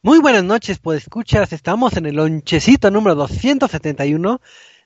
[0.00, 4.40] Muy buenas noches, pues escuchas, estamos en el lonchecito número 271,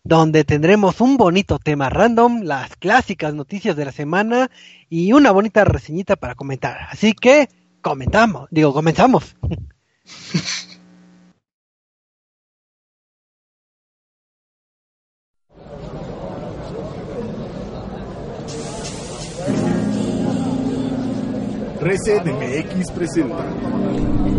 [0.05, 4.51] donde tendremos un bonito tema random, las clásicas noticias de la semana
[4.91, 6.89] y una bonita reseñita para comentar.
[6.91, 7.49] Así que,
[7.81, 9.37] comentamos, digo, comenzamos.
[21.81, 24.36] Reset MX presenta.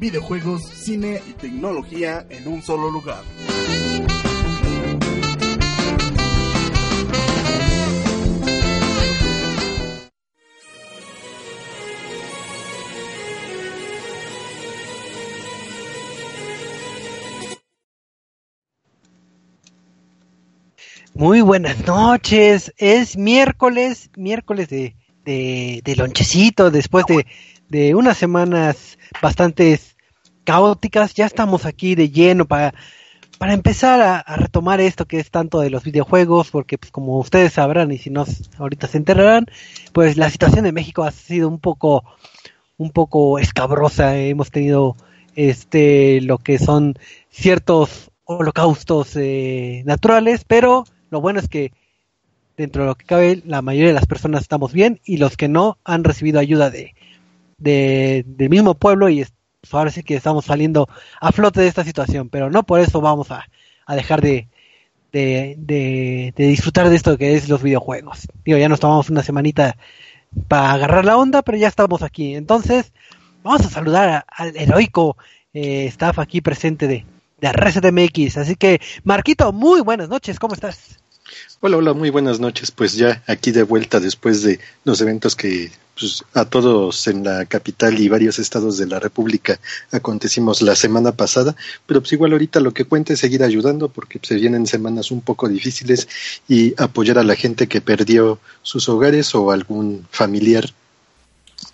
[0.00, 3.22] Videojuegos, cine y tecnología en un solo lugar.
[21.12, 27.26] Muy buenas noches, es miércoles, miércoles de, de, lonchecito, después de,
[27.70, 29.80] de unas semanas bastante
[30.44, 32.74] caóticas, ya estamos aquí de lleno para,
[33.38, 37.54] para empezar a, retomar esto que es tanto de los videojuegos, porque pues como ustedes
[37.54, 38.26] sabrán y si no
[38.58, 39.46] ahorita se enterarán,
[39.92, 42.04] pues la situación de México ha sido un poco,
[42.76, 44.96] un poco escabrosa, hemos tenido
[45.36, 46.98] este lo que son
[47.30, 51.72] ciertos holocaustos eh, naturales, pero lo bueno es que
[52.56, 55.48] dentro de lo que cabe la mayoría de las personas estamos bien y los que
[55.48, 56.94] no han recibido ayuda de,
[57.60, 60.88] de del mismo pueblo y es, pues ahora sí que estamos saliendo
[61.20, 63.46] a flote de esta situación, pero no por eso vamos a,
[63.94, 64.48] dejar de,
[65.12, 68.28] de, disfrutar de esto que es los videojuegos.
[68.44, 69.76] Digo, ya nos tomamos una semanita
[70.48, 72.34] para agarrar la onda, pero ya estamos aquí.
[72.34, 72.92] Entonces,
[73.42, 75.16] vamos a saludar al heroico
[75.52, 77.04] eh, staff aquí presente de,
[77.40, 78.36] de Reset MX.
[78.36, 81.00] Así que, Marquito, muy buenas noches, ¿cómo estás?
[81.60, 82.70] Hola, hola, muy buenas noches.
[82.70, 87.44] Pues ya aquí de vuelta después de los eventos que pues, a todos en la
[87.44, 89.60] capital y varios estados de la República
[89.92, 91.54] acontecimos la semana pasada,
[91.86, 95.10] pero pues igual ahorita lo que cuente es seguir ayudando porque pues, se vienen semanas
[95.10, 96.08] un poco difíciles
[96.48, 100.64] y apoyar a la gente que perdió sus hogares o algún familiar.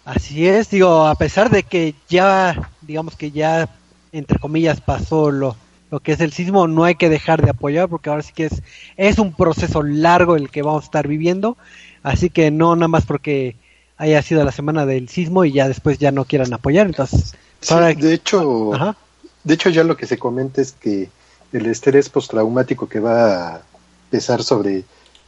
[0.04, 3.69] Así es, digo, a pesar de que ya, digamos que ya,
[4.12, 5.56] entre comillas, pasó lo,
[5.91, 8.47] lo que es el sismo, no hay que dejar de apoyar porque ahora sí que
[8.47, 8.62] es,
[8.97, 11.56] es un proceso largo el que vamos a estar viviendo,
[12.03, 13.56] así que no nada más porque
[13.97, 17.34] haya sido la semana del sismo y ya después ya no quieran apoyar, entonces...
[17.61, 17.93] Sí, para...
[17.95, 18.97] de hecho, Ajá.
[19.45, 21.09] de hecho ya lo que se comenta es que
[21.53, 23.62] el estrés postraumático que va a
[24.11, 24.85] pesar sobre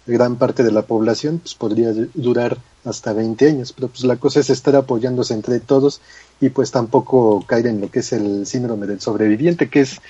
[0.06, 4.40] gran parte de la población pues podría durar hasta 20 años, pero pues la cosa
[4.40, 6.00] es estar apoyándose entre todos
[6.40, 10.00] y pues tampoco caer en lo que es el síndrome del sobreviviente, que es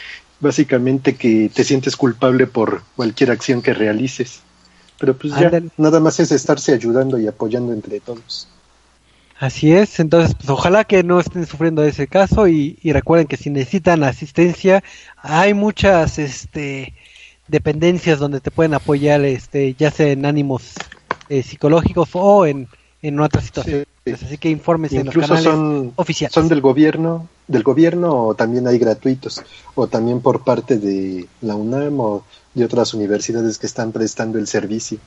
[0.40, 4.40] básicamente que te sientes culpable por cualquier acción que realices.
[4.98, 8.48] Pero pues ya nada más es estarse ayudando y apoyando entre todos.
[9.38, 13.36] Así es, entonces pues ojalá que no estén sufriendo ese caso y, y recuerden que
[13.36, 14.82] si necesitan asistencia
[15.16, 16.92] hay muchas este
[17.46, 20.74] dependencias donde te pueden apoyar este ya sea en ánimos
[21.28, 22.66] eh, psicológicos o en,
[23.00, 23.86] en otras situaciones.
[23.86, 23.97] Sí.
[24.14, 26.34] Así que informes en los canales son, oficiales.
[26.34, 29.42] Son del gobierno, del gobierno o también hay gratuitos
[29.74, 32.24] o también por parte de la UNAM o
[32.54, 34.98] de otras universidades que están prestando el servicio.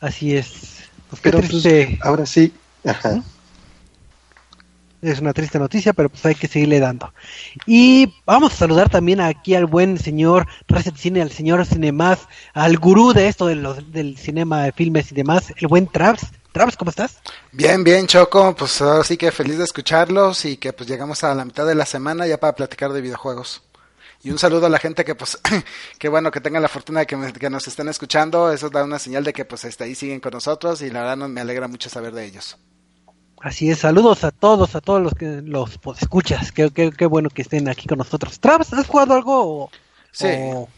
[0.00, 0.78] Así es.
[1.10, 1.40] Pues pero.
[1.40, 1.66] Pues,
[2.02, 2.52] ahora sí,
[2.84, 3.22] ajá.
[5.00, 7.12] Es una triste noticia, pero pues hay que seguirle dando.
[7.66, 12.78] Y vamos a saludar también aquí al buen señor Reset Cine, al señor Cinemas, al
[12.78, 16.26] gurú de esto de los, del cinema, de filmes y demás, el buen Traps.
[16.52, 17.18] Traps, ¿cómo estás?
[17.52, 18.54] Bien, bien, Choco.
[18.54, 21.74] Pues ahora sí que feliz de escucharlos y que pues llegamos a la mitad de
[21.74, 23.62] la semana ya para platicar de videojuegos.
[24.22, 25.38] Y un saludo a la gente que pues,
[25.98, 28.50] que bueno, que tengan la fortuna de que, me, que, nos estén escuchando.
[28.50, 31.16] Eso da una señal de que pues hasta ahí siguen con nosotros y la verdad
[31.16, 32.56] no, me alegra mucho saber de ellos.
[33.40, 36.50] Así es, saludos a todos, a todos los que los escuchas.
[36.50, 38.40] Qué, qué, qué bueno que estén aquí con nosotros.
[38.40, 39.64] Travis, ¿has jugado algo?
[39.64, 39.70] O,
[40.10, 40.26] sí.
[40.26, 40.68] O...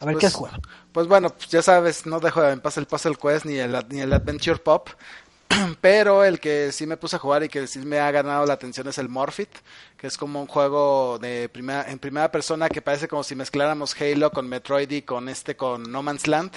[0.00, 0.58] A ver, pues, ¿qué has jugado?
[0.92, 4.00] Pues bueno, pues ya sabes, no dejo en paz el Puzzle Quest ni el, ni
[4.00, 4.90] el Adventure Pop.
[5.80, 8.54] Pero el que sí me puse a jugar y que sí me ha ganado la
[8.54, 9.50] atención es el Morphit,
[9.96, 13.94] que es como un juego de primera, en primera persona que parece como si mezcláramos
[14.00, 16.52] Halo con Metroid y con este con No Man's Land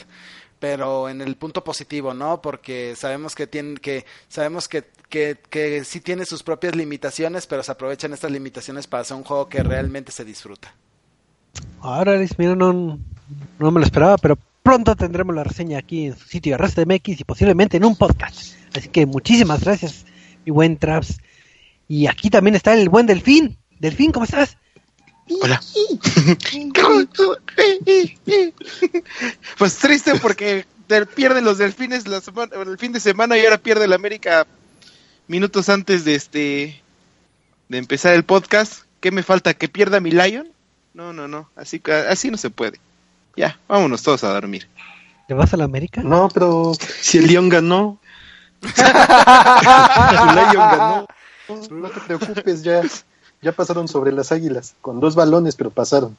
[0.60, 2.42] pero en el punto positivo, ¿no?
[2.42, 7.62] Porque sabemos que tiene, que sabemos que, que, que sí tiene sus propias limitaciones, pero
[7.62, 10.74] se aprovechan estas limitaciones para hacer un juego que realmente se disfruta.
[11.82, 12.98] Ahora, mira, no,
[13.60, 17.19] no me lo esperaba, pero pronto tendremos la reseña aquí en su sitio Arrest MX
[17.19, 18.56] y posiblemente en un podcast.
[18.75, 20.06] Así que muchísimas gracias,
[20.45, 21.19] mi buen Traps.
[21.88, 23.57] Y aquí también está el buen Delfín.
[23.80, 24.57] Delfín, ¿cómo estás?
[25.42, 25.62] Hola.
[29.57, 30.66] pues triste porque
[31.16, 34.45] pierden los delfines la semana, el fin de semana y ahora pierde la América
[35.27, 36.81] minutos antes de este
[37.69, 38.83] de empezar el podcast.
[39.00, 39.54] ¿Qué me falta?
[39.54, 40.48] ¿Que pierda mi Lion?
[40.94, 41.50] No, no, no.
[41.56, 42.80] Así, así no se puede.
[43.38, 44.68] Ya, vámonos todos a dormir.
[45.28, 46.02] ¿Te vas a la América?
[46.04, 48.00] No, pero si el León ganó.
[51.70, 52.82] No te preocupes, ya,
[53.42, 54.76] ya pasaron sobre las águilas.
[54.82, 56.18] Con dos balones, pero pasaron.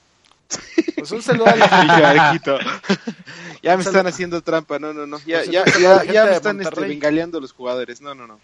[0.97, 2.41] Pues un saludo a la
[3.63, 5.19] Ya me están haciendo trampa, no, no, no.
[5.27, 8.39] Ya, ya, ya, ya me están este, bengaleando los jugadores, no, no, no.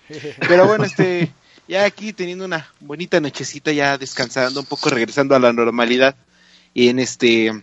[0.49, 1.33] Pero bueno, este,
[1.69, 6.17] ya aquí teniendo una bonita nochecita, ya descansando un poco, regresando a la normalidad.
[6.75, 7.63] Y en este,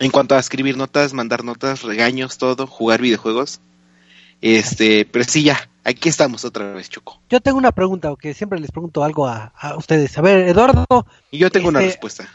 [0.00, 3.60] en cuanto a escribir notas, mandar notas, regaños, todo, jugar videojuegos.
[4.40, 7.20] Este, pero sí, ya, aquí estamos otra vez, Choco.
[7.30, 10.16] Yo tengo una pregunta, que siempre les pregunto algo a, ustedes.
[10.18, 10.84] A ver, Eduardo.
[11.30, 12.28] Y yo tengo una este, respuesta.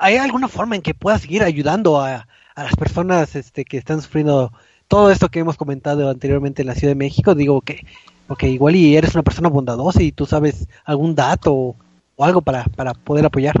[0.00, 4.02] ¿Hay alguna forma en que puedas seguir ayudando a, a las personas este, que están
[4.02, 4.52] sufriendo
[4.88, 7.34] todo esto que hemos comentado anteriormente en la Ciudad de México?
[7.34, 7.86] Digo que,
[8.26, 11.76] porque igual y eres una persona bondadosa y tú sabes algún dato o,
[12.18, 13.56] algo para, para poder apoyar.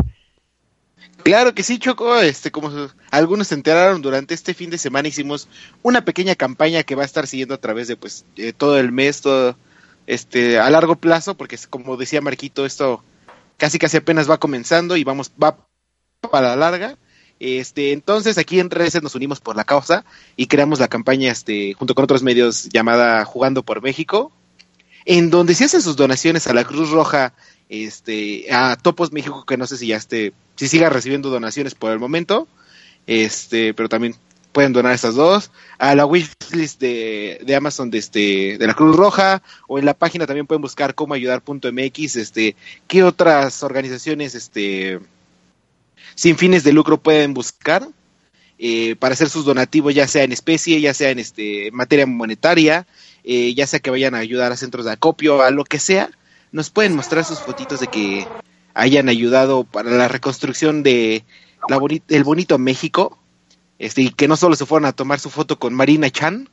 [1.22, 2.18] Claro que sí, Choco.
[2.20, 2.70] Este, como
[3.10, 5.48] algunos se enteraron durante este fin de semana, hicimos
[5.82, 8.24] una pequeña campaña que va a estar siguiendo a través de pues
[8.56, 9.56] todo el mes, todo
[10.06, 13.02] este a largo plazo, porque como decía Marquito, esto
[13.56, 15.56] casi casi apenas va comenzando y vamos va
[16.30, 16.96] para la larga.
[17.38, 20.04] Este, entonces aquí en redes nos unimos por la causa
[20.36, 24.30] y creamos la campaña este junto con otros medios llamada Jugando por México,
[25.06, 27.34] en donde se hacen sus donaciones a la Cruz Roja
[27.70, 31.92] este, a Topos México, que no sé si ya esté, si siga recibiendo donaciones por
[31.92, 32.48] el momento,
[33.06, 34.16] este, pero también
[34.52, 38.96] pueden donar estas dos, a la wishlist de, de Amazon de este, de la Cruz
[38.96, 42.56] Roja, o en la página también pueden buscar cómo ayudar.mx, este,
[42.88, 44.98] qué otras organizaciones, este,
[46.16, 47.86] sin fines de lucro pueden buscar,
[48.58, 52.86] eh, para hacer sus donativos, ya sea en especie, ya sea en este materia monetaria,
[53.22, 56.10] eh, ya sea que vayan a ayudar a centros de acopio, a lo que sea,
[56.52, 58.26] nos pueden mostrar sus fotitos de que
[58.74, 61.24] hayan ayudado para la reconstrucción de
[61.68, 63.18] la el bonito México,
[63.78, 66.48] este, y que no solo se fueron a tomar su foto con Marina Chan,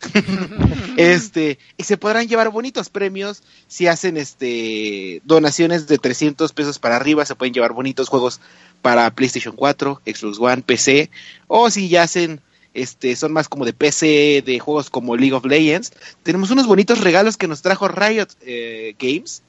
[0.96, 6.96] este, y se podrán llevar bonitos premios si hacen este donaciones de 300 pesos para
[6.96, 8.40] arriba, se pueden llevar bonitos juegos
[8.82, 11.10] para PlayStation 4, Xbox One, PC,
[11.46, 12.40] o si ya hacen
[12.74, 15.92] este, son más como de PC, de juegos como League of Legends.
[16.22, 19.42] Tenemos unos bonitos regalos que nos trajo Riot eh, Games,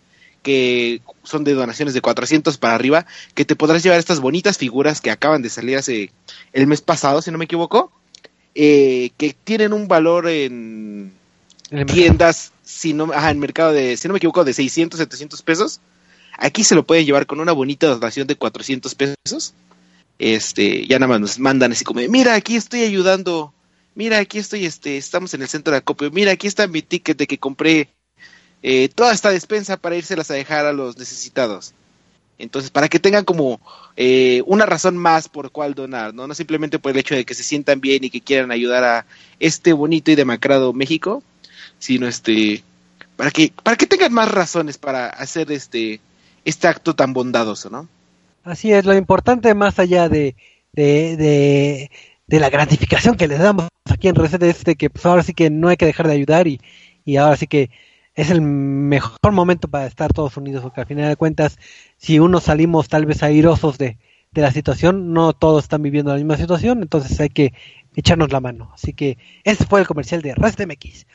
[0.44, 5.01] que son de donaciones de 400 para arriba, que te podrás llevar estas bonitas figuras
[5.01, 6.12] que acaban de salir hace
[6.54, 7.92] el mes pasado, si no me equivoco,
[8.54, 11.12] eh, que tienen un valor en
[11.88, 15.81] tiendas, si no, ajá, en mercado de, si no me equivoco, de 600, 700 pesos.
[16.38, 19.54] Aquí se lo pueden llevar con una bonita donación de 400 pesos
[20.20, 23.54] este, ya nada más nos mandan así como, mira, aquí estoy ayudando,
[23.96, 27.18] mira, aquí estoy, este, estamos en el centro de acopio, mira, aquí está mi ticket
[27.18, 27.90] de que compré
[28.64, 31.74] eh, toda esta despensa para írselas a dejar a los necesitados.
[32.38, 33.62] Entonces, para que tengan como
[33.96, 36.28] eh, una razón más por cuál donar, ¿no?
[36.28, 39.06] No simplemente por el hecho de que se sientan bien y que quieran ayudar a
[39.40, 41.24] este bonito y demacrado México,
[41.80, 42.64] sino este,
[43.16, 46.02] para que, para que tengan más razones para hacer este,
[46.44, 47.88] este acto tan bondadoso, ¿no?
[48.45, 50.36] Así es, lo importante más allá de,
[50.71, 51.89] de,
[52.27, 55.33] de, la gratificación que les damos aquí en Reset es de que pues ahora sí
[55.33, 56.61] que no hay que dejar de ayudar y,
[57.04, 57.71] y ahora sí que
[58.14, 61.57] es el mejor momento para estar todos unidos, porque al final de cuentas,
[61.97, 63.97] si uno salimos tal vez airosos de,
[64.31, 67.52] de la situación, no todos están viviendo la misma situación, entonces hay que
[67.95, 68.69] echarnos la mano.
[68.75, 71.07] Así que ese fue el comercial de Reset MX.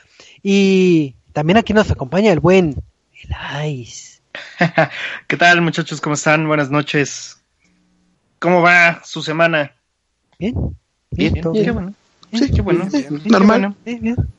[0.43, 2.75] Y también aquí nos acompaña el buen
[3.13, 4.10] Elias.
[5.27, 6.01] ¿Qué tal muchachos?
[6.01, 6.47] ¿Cómo están?
[6.47, 7.41] Buenas noches.
[8.39, 9.73] ¿Cómo va su semana?
[10.39, 10.55] Bien.
[11.11, 11.93] Bien, qué bueno.
[12.33, 12.87] Sí, qué bueno.
[13.25, 13.75] Normal.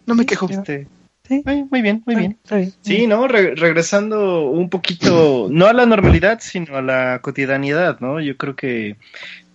[0.06, 0.48] No me quejo.
[0.48, 0.86] Este,
[1.28, 1.42] sí.
[1.70, 2.38] Muy, bien, muy bien.
[2.80, 3.28] Sí, ¿no?
[3.28, 8.20] regresando un poquito, no a la normalidad, sino a la cotidianidad, ¿no?
[8.20, 8.96] Yo creo que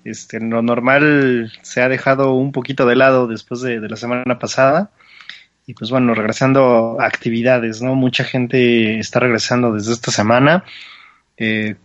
[0.04, 4.92] este, lo normal se ha dejado un poquito de lado después de la semana pasada
[5.68, 7.94] y pues bueno, regresando a actividades, ¿no?
[7.94, 10.64] Mucha gente está regresando desde esta semana.
[11.36, 11.76] Eh,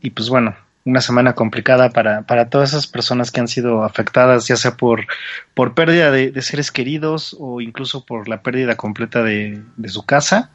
[0.00, 4.46] y pues bueno, una semana complicada para, para todas esas personas que han sido afectadas,
[4.46, 5.06] ya sea por,
[5.54, 10.52] por pérdida de, seres queridos o incluso por la pérdida completa de, de su casa.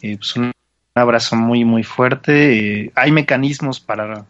[0.00, 0.52] Eh, pues un
[0.94, 2.84] abrazo muy, muy fuerte.
[2.84, 4.26] Eh, hay mecanismos para,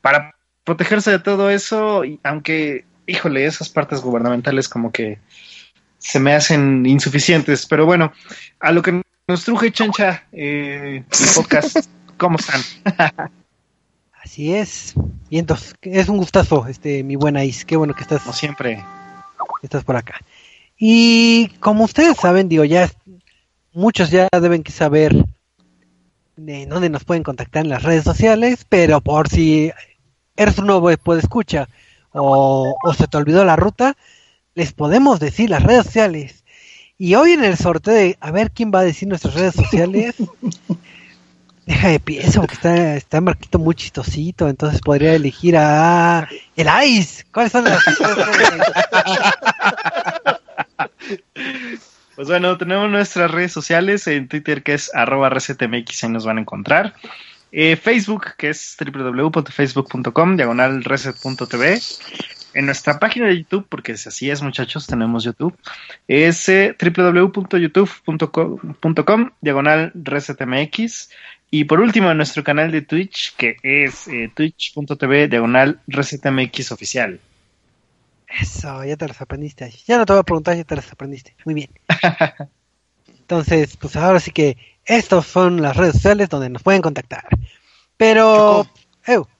[0.00, 5.18] para protegerse de todo eso, aunque, híjole, esas partes gubernamentales como que
[6.02, 7.66] se me hacen insuficientes.
[7.66, 8.12] Pero bueno,
[8.60, 12.60] a lo que nos truje Chancha eh, y pocas, ¿cómo están?
[14.22, 14.94] Así es.
[15.30, 17.64] Y entonces, es un gustazo, este, mi buena Is.
[17.64, 18.22] Qué bueno que estás.
[18.22, 18.84] Como siempre.
[19.62, 20.20] Estás por acá.
[20.76, 22.90] Y como ustedes saben, digo, ya
[23.72, 25.14] muchos ya deben saber
[26.36, 29.70] de dónde nos pueden contactar en las redes sociales, pero por si
[30.36, 31.68] eres un nuevo puede escucha
[32.12, 33.96] o, o se te olvidó la ruta,
[34.54, 36.44] les podemos decir las redes sociales.
[36.98, 40.14] Y hoy en el sorteo de a ver quién va a decir nuestras redes sociales,
[41.66, 47.24] deja de pienso porque está, está Marquito muy chistosito, entonces podría elegir a el Ice.
[47.32, 47.82] ¿Cuáles son las
[52.14, 56.38] Pues bueno, tenemos nuestras redes sociales en Twitter que es arroba resetmx, ahí nos van
[56.38, 56.94] a encontrar.
[57.50, 61.80] Eh, Facebook, que es www.facebook.com, diagonal reset.tv.
[62.54, 65.56] En nuestra página de YouTube, porque así es muchachos, tenemos YouTube,
[66.06, 71.10] es eh, www.youtube.com, diagonal resetmx.
[71.50, 77.20] Y por último, en nuestro canal de Twitch, que es eh, twitch.tv, diagonal resetmx oficial.
[78.40, 79.70] Eso, ya te las aprendiste.
[79.86, 81.34] Ya no te voy a preguntar, ya te las aprendiste.
[81.44, 81.70] Muy bien.
[83.06, 87.24] Entonces, pues ahora sí que estas son las redes sociales donde nos pueden contactar.
[87.96, 88.66] Pero...
[89.06, 89.31] Eu, eu, ¿qué pasa?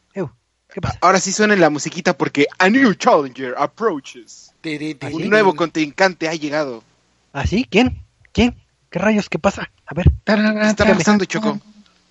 [1.01, 4.53] Ahora sí suena la musiquita porque a new challenger approaches.
[5.13, 6.83] Un nuevo contrincante ha llegado.
[7.33, 7.67] ¿Ah, sí?
[7.69, 8.03] ¿Quién?
[8.33, 8.57] ¿Quién?
[8.91, 9.29] ¿Qué rayos?
[9.29, 9.71] ¿Qué pasa?
[9.87, 10.07] A ver.
[10.25, 11.61] ¿Qué está pasando, Choco?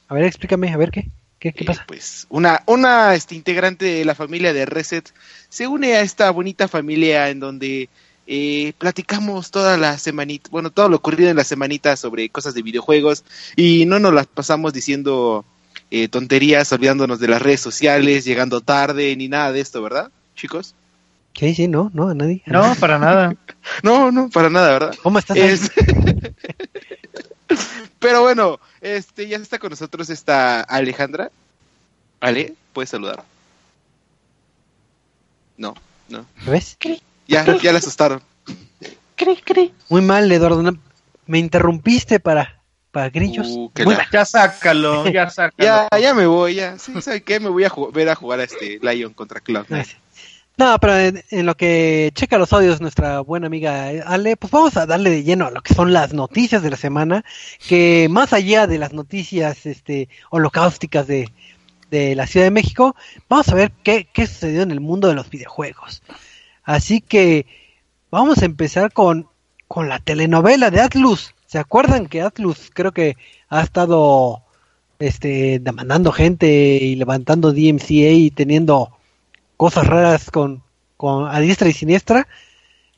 [0.08, 1.10] A ver, explícame, a ver qué.
[1.40, 1.86] ¿Qué, qué eh, pasa?
[1.88, 5.12] pues una, una este, integrante de la familia de Reset
[5.50, 7.90] se une a esta bonita familia en donde
[8.28, 12.62] eh, platicamos toda la semanita, bueno, todo lo ocurrido en la semanita sobre cosas de
[12.62, 13.24] videojuegos
[13.56, 15.44] y no nos las pasamos diciendo
[15.92, 20.74] eh, tonterías, olvidándonos de las redes sociales, llegando tarde, ni nada de esto, ¿verdad, chicos?
[21.34, 22.42] Sí, sí, no, no, a nadie.
[22.46, 23.36] no, para nada.
[23.84, 24.96] no, no, para nada, ¿verdad?
[25.04, 25.38] ¿Cómo estás?
[28.00, 31.30] Pero bueno, este ya está con nosotros esta Alejandra.
[32.20, 33.24] Ale, puedes saludar.
[35.58, 35.76] No,
[36.10, 36.26] no.
[36.46, 36.78] ¿Ves?
[37.28, 38.22] Ya, ya la asustaron.
[39.90, 40.64] Muy mal, Eduardo.
[41.28, 42.61] Me interrumpiste para,
[42.92, 43.48] para grillos.
[43.48, 43.72] Uh,
[44.12, 45.88] ya sácalo, ya sácalo.
[45.92, 46.78] ya, ya me voy, ya.
[46.78, 47.40] Sí, ¿sabes qué?
[47.40, 49.66] Me voy a ver a jugar a este Lion contra Cloud.
[50.58, 54.86] No, pero en, lo que checa los audios nuestra buena amiga Ale, pues vamos a
[54.86, 57.24] darle de lleno a lo que son las noticias de la semana,
[57.68, 61.30] que más allá de las noticias este holocausticas de,
[61.90, 62.96] de la Ciudad de México,
[63.30, 66.04] vamos a ver qué, qué sucedió en el mundo de los videojuegos.
[66.64, 67.48] Así que
[68.12, 69.28] vamos a empezar con,
[69.68, 71.34] con la telenovela de Atlus.
[71.52, 73.18] ¿Se acuerdan que Atlus creo que
[73.50, 74.42] ha estado
[75.00, 78.98] este demandando gente y levantando DMCA y teniendo
[79.58, 80.64] cosas raras con,
[80.96, 82.26] con a diestra y siniestra,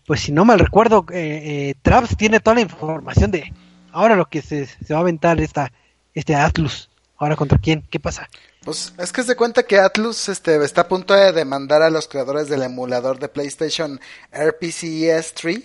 [0.05, 3.51] pues si no mal recuerdo, eh, eh, Traps tiene toda la información de
[3.91, 5.71] ahora lo que se, se va a aventar esta,
[6.13, 6.91] este Atlus.
[7.17, 8.29] Ahora contra quién, ¿qué pasa?
[8.63, 12.07] Pues es que se cuenta que Atlus este, está a punto de demandar a los
[12.07, 13.99] creadores del emulador de PlayStation
[14.31, 15.63] RPCS 3,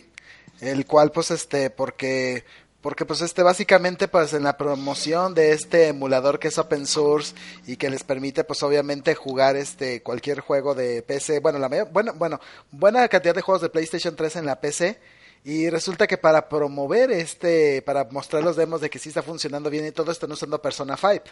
[0.62, 2.44] el cual pues este, porque
[2.80, 7.34] porque pues este básicamente pues en la promoción de este emulador que es open source
[7.66, 12.12] y que les permite pues obviamente jugar este cualquier juego de PC, bueno, la bueno,
[12.14, 14.98] bueno, buena cantidad de juegos de PlayStation 3 en la PC
[15.44, 19.70] y resulta que para promover este, para mostrar los demos de que sí está funcionando
[19.70, 21.24] bien y todo, están usando Persona 5.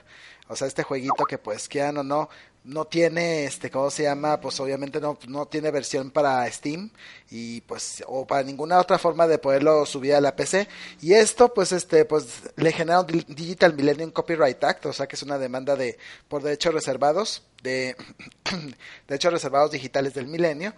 [0.49, 2.29] O sea, este jueguito que pues quieran o no,
[2.65, 4.41] no tiene, este, ¿cómo se llama?
[4.41, 6.91] Pues obviamente no, no tiene versión para Steam
[7.31, 10.69] y pues, o para ninguna otra forma de poderlo subir a la PC.
[11.01, 15.17] Y esto pues, este, pues le genera un Digital Millennium Copyright Act, o sea que
[15.17, 15.99] es una demanda de,
[16.29, 17.97] por derechos reservados, de
[19.09, 20.75] derechos reservados digitales del milenio,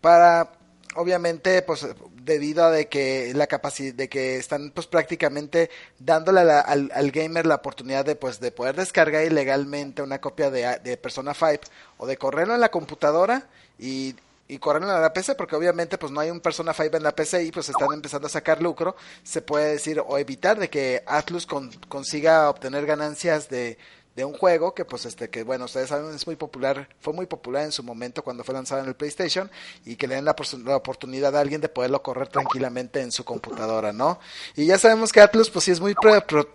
[0.00, 0.57] para
[0.98, 1.86] obviamente pues
[2.22, 7.46] debido a de que la capacidad de que están pues prácticamente dándole al, al, gamer
[7.46, 11.60] la oportunidad de pues de poder descargar ilegalmente una copia de, de Persona 5
[11.98, 13.46] o de correrlo en la computadora
[13.78, 14.16] y,
[14.48, 17.14] y correrlo en la PC porque obviamente pues no hay un Persona 5 en la
[17.14, 21.04] PC y pues están empezando a sacar lucro se puede decir o evitar de que
[21.06, 23.78] Atlus consiga obtener ganancias de
[24.18, 27.26] de un juego que pues este que bueno ustedes saben es muy popular fue muy
[27.26, 29.48] popular en su momento cuando fue lanzado en el PlayStation
[29.84, 30.34] y que le den la,
[30.74, 34.18] oportunidad a alguien de poderlo correr tranquilamente en su computadora no
[34.56, 35.94] y ya sabemos que Atlus pues sí es muy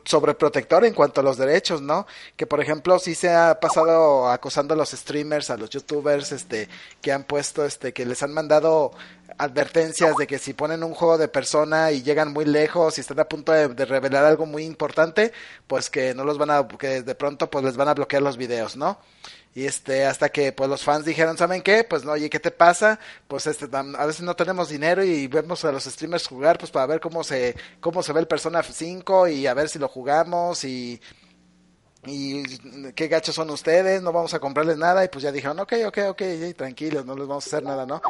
[0.03, 2.05] sobreprotector en cuanto a los derechos no
[2.35, 6.67] que por ejemplo sí se ha pasado acosando a los streamers a los youtubers este
[6.99, 8.91] que han puesto este que les han mandado
[9.37, 13.19] advertencias de que si ponen un juego de persona y llegan muy lejos y están
[13.19, 15.31] a punto de, revelar algo muy importante,
[15.67, 18.37] pues que no los van a, que de pronto pues les van a bloquear los
[18.37, 18.99] videos, ¿no?
[19.55, 21.83] Y este, hasta que pues los fans dijeron, ¿saben qué?
[21.83, 22.99] Pues no, oye, ¿qué te pasa?
[23.27, 26.87] Pues este, a veces no tenemos dinero y vemos a los streamers jugar, pues para
[26.87, 30.63] ver cómo se, cómo se ve el Persona 5 y a ver si lo jugamos
[30.63, 30.99] y,
[32.05, 32.43] y
[32.93, 35.97] qué gachos son ustedes, no vamos a comprarles nada y pues ya dijeron, ok, ok,
[36.09, 36.21] ok,
[36.57, 38.01] tranquilos, no les vamos a hacer nada, ¿no?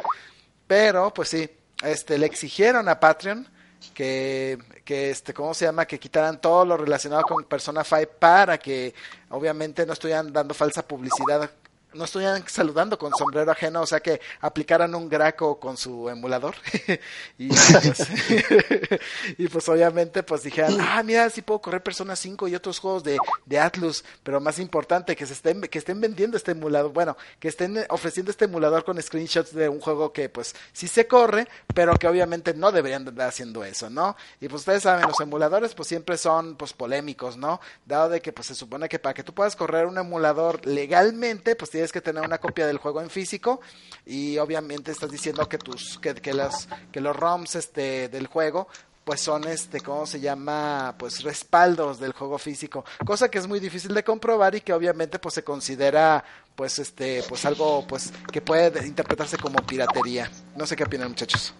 [0.76, 1.48] Pero, pues sí,
[1.84, 3.46] este, le exigieron a Patreon
[3.94, 5.86] que, que este, ¿cómo se llama?
[5.86, 8.92] Que quitaran todo lo relacionado con Persona 5 para que
[9.30, 11.48] obviamente no estuvieran dando falsa publicidad
[11.94, 16.54] no estuvieran saludando con sombrero ajeno, o sea que aplicaran un graco con su emulador.
[17.38, 18.08] y, pues,
[19.38, 23.04] y, pues, obviamente pues dijeron, ah, mira, sí puedo correr Persona 5 y otros juegos
[23.04, 27.16] de, de Atlus, pero más importante, que se estén, que estén vendiendo este emulador, bueno,
[27.38, 31.48] que estén ofreciendo este emulador con screenshots de un juego que pues sí se corre,
[31.74, 34.16] pero que obviamente no deberían estar haciendo eso, ¿no?
[34.40, 37.60] Y pues ustedes saben, los emuladores pues siempre son pues polémicos, ¿no?
[37.86, 41.56] Dado de que pues se supone que para que tú puedas correr un emulador legalmente,
[41.56, 43.60] pues tienes tienes que tener una copia del juego en físico
[44.06, 48.68] y obviamente estás diciendo que tus que, que las que los ROMs este del juego
[49.04, 53.60] pues son este cómo se llama pues respaldos del juego físico cosa que es muy
[53.60, 56.24] difícil de comprobar y que obviamente pues se considera
[56.54, 60.30] pues este pues algo pues que puede interpretarse como piratería.
[60.56, 61.52] No sé qué opinan muchachos.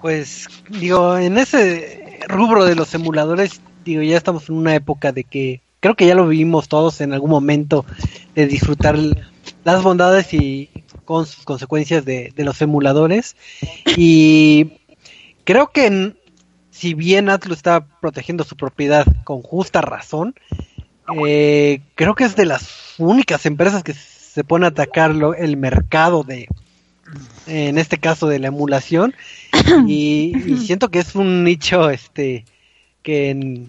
[0.00, 5.24] Pues digo en ese rubro de los emuladores digo ya estamos en una época de
[5.24, 7.84] que creo que ya lo vivimos todos en algún momento
[8.34, 8.96] de disfrutar
[9.64, 10.70] las bondades y
[11.04, 13.36] con sus consecuencias de, los emuladores.
[13.94, 14.78] Y
[15.44, 16.14] creo que
[16.70, 20.34] si bien Atlus está protegiendo su propiedad con justa razón,
[21.28, 26.22] eh, creo que es de las únicas empresas que se pone a atacar el mercado
[26.22, 26.48] de,
[27.46, 29.14] en este caso de la emulación,
[29.86, 32.46] y, y siento que es un nicho este
[33.02, 33.66] que,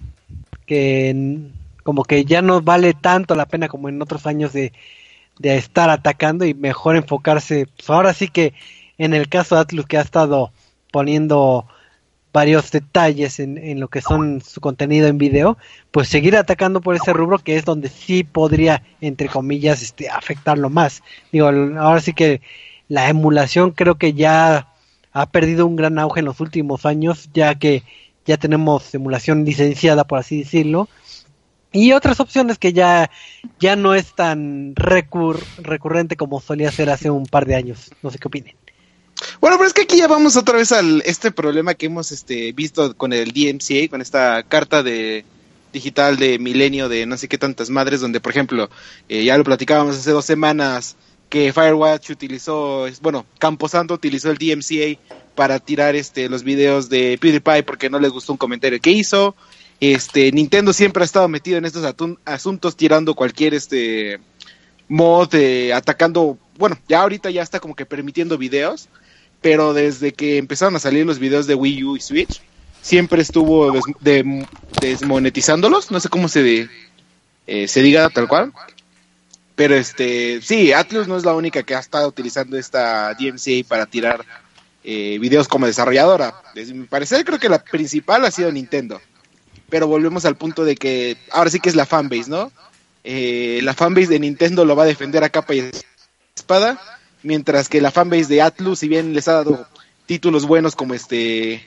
[0.66, 1.52] que
[1.86, 4.74] como que ya no vale tanto la pena como en otros años de,
[5.38, 8.56] de estar atacando y mejor enfocarse, pues ahora sí que
[8.98, 10.52] en el caso de Atlus que ha estado
[10.92, 11.68] poniendo
[12.34, 15.60] varios detalles en, en, lo que son su contenido en video,
[15.92, 20.72] pues seguir atacando por ese rubro que es donde sí podría, entre comillas, este, afectarlo
[20.72, 21.04] más.
[21.32, 22.42] Digo, ahora sí que
[22.88, 24.70] la emulación creo que ya
[25.14, 27.84] ha perdido un gran auge en los últimos años, ya que
[28.26, 30.90] ya tenemos emulación licenciada, por así decirlo,
[31.76, 33.12] y otras opciones que ya,
[33.60, 37.92] ya no es tan recurrente como solía ser hace un par de años.
[38.02, 38.56] No sé qué opinen.
[39.42, 42.54] Bueno, pero es que aquí ya vamos otra vez al este problema que hemos este,
[42.54, 45.26] visto con el DMCA, con esta carta de
[45.74, 48.70] digital de milenio de no sé qué tantas madres, donde por ejemplo,
[49.10, 50.96] eh, ya lo platicábamos hace dos semanas,
[51.30, 54.98] que Firewatch utilizó, bueno, Camposanto utilizó el DMCA
[55.36, 59.36] para tirar este los videos de PewDiePie porque no les gustó un comentario que hizo.
[59.80, 61.84] Este, Nintendo siempre ha estado metido en estos
[62.26, 64.20] asuntos, tirando cualquier este
[64.88, 68.88] mod, eh, atacando, bueno, ya ahorita ya está como que permitiendo videos,
[69.42, 72.42] pero desde que empezaron a salir los videos de Wii U y Switch,
[72.82, 73.74] siempre estuvo
[74.80, 76.70] desmonetizándolos, no sé cómo se,
[77.48, 78.54] eh, se diga tal cual.
[79.56, 83.86] Pero este, sí, Atlus no es la única que ha estado utilizando esta DMCA para
[83.86, 84.26] tirar
[84.84, 86.36] eh, videos como desarrolladora.
[86.54, 89.00] Desde mi parecer, creo que la principal ha sido Nintendo
[89.70, 92.52] pero volvemos al punto de que ahora sí que es la fanbase, ¿no?
[93.04, 95.70] Eh, la fanbase de Nintendo lo va a defender a capa y
[96.36, 96.80] espada,
[97.24, 99.68] mientras que la fanbase de Atlus, si bien les ha dado
[100.06, 101.64] títulos buenos como este,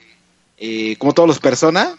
[0.57, 1.95] eh, como todos los Persona,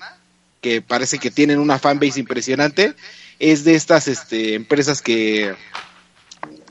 [0.60, 2.94] que parece que tienen una fanbase impresionante,
[3.38, 5.54] es de estas este, empresas que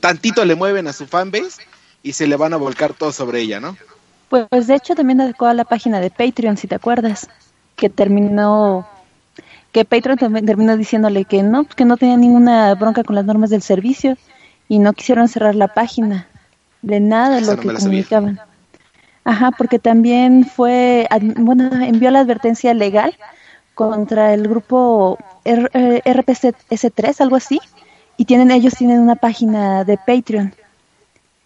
[0.00, 1.62] tantito le mueven a su fanbase
[2.02, 3.76] y se le van a volcar todo sobre ella, ¿no?
[4.28, 7.28] Pues de hecho también adecuó a la página de Patreon, si te acuerdas,
[7.76, 8.88] que terminó
[9.72, 13.62] que Patreon terminó diciéndole que no, que no tenía ninguna bronca con las normas del
[13.62, 14.16] servicio
[14.68, 16.26] y no quisieron cerrar la página
[16.82, 18.40] de nada de lo que comunicaban.
[19.24, 21.06] Ajá, porque también fue,
[21.36, 23.16] bueno, envió la advertencia legal
[23.74, 27.60] contra el grupo RPS3, algo así,
[28.16, 30.54] y tienen ellos tienen una página de Patreon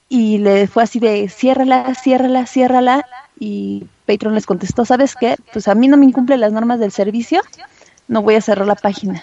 [0.08, 3.04] y le fue así de ciérrala, ciérrala, ciérrala
[3.38, 5.36] y Patreon les contestó, ¿sabes qué?
[5.52, 7.42] Pues a mí no me incumple las normas del servicio
[8.08, 9.22] no voy a cerrar la página.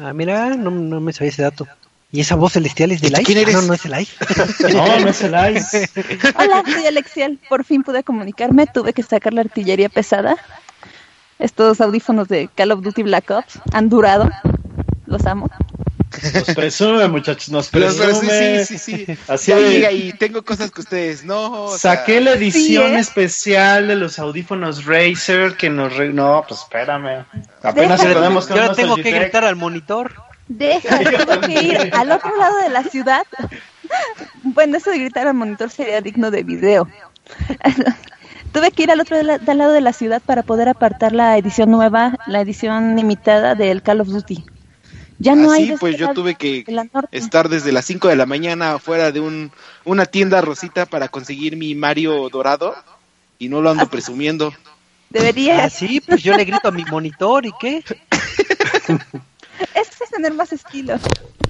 [0.00, 1.66] Ah, mira, no, no me sabía ese dato.
[2.12, 3.26] ¿Y esa voz celestial es de Light?
[3.26, 3.54] ¿Quién eres?
[3.54, 4.08] no, no es el Light.
[4.72, 5.62] no, no es el Light.
[6.38, 7.38] Hola, soy Alexiel.
[7.48, 8.66] Por fin pude comunicarme.
[8.66, 10.36] Tuve que sacar la artillería pesada.
[11.38, 14.30] Estos audífonos de Call of Duty Black Ops han durado.
[15.06, 15.50] Los amo.
[16.34, 18.64] Nos presume, muchachos, nos presume.
[18.64, 19.18] Sí, sí, sí.
[19.28, 21.68] Así ya y tengo cosas que ustedes no.
[21.68, 23.00] Saqué la edición ¿eh?
[23.00, 25.98] especial de los audífonos Razer que nos.
[25.98, 27.24] No, pues espérame.
[27.62, 30.12] Apenas podemos Yo tengo que gritar al monitor.
[30.48, 33.22] Deja, tengo que ir al otro lado de la ciudad.
[34.42, 36.88] Bueno, eso de gritar al monitor sería digno de video.
[38.52, 42.16] Tuve que ir al otro lado de la ciudad para poder apartar la edición nueva,
[42.26, 44.44] la edición limitada del Call of Duty
[45.18, 45.74] Ya no hay.
[45.78, 46.64] pues yo tuve que
[47.10, 49.50] estar desde las 5 de la mañana fuera de un,
[49.84, 52.74] una tienda rosita para conseguir mi Mario dorado
[53.38, 54.52] y no lo ando presumiendo.
[55.10, 55.64] Debería.
[55.64, 57.82] Ah, sí, pues yo le grito a mi monitor y qué.
[59.74, 60.98] es tener más estilo.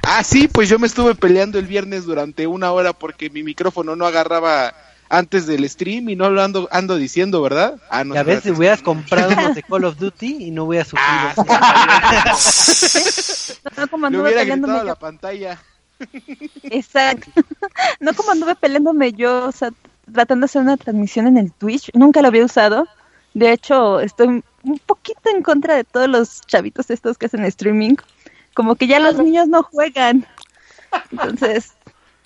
[0.03, 3.97] Ah, sí, pues yo me estuve peleando el viernes durante una hora porque mi micrófono
[3.97, 4.75] no agarraba
[5.09, 7.81] antes del stream y no lo ando, ando diciendo, ¿verdad?
[7.91, 8.15] Ah, no.
[8.15, 11.05] a veces hubieras comprado unos de Call of Duty y no voy a sufrir.
[11.07, 11.35] Ah,
[13.77, 15.61] no, como anduve hubiera gritado la pantalla.
[16.65, 17.31] Exacto.
[18.01, 19.71] No como anduve peleándome yo, o sea,
[20.13, 21.91] tratando de hacer una transmisión en el Twitch.
[21.95, 22.87] Nunca lo había usado.
[23.35, 27.97] De hecho, estoy un poquito en contra de todos los chavitos estos que hacen streaming.
[28.55, 30.27] Como que ya los niños no juegan.
[31.11, 31.73] Entonces,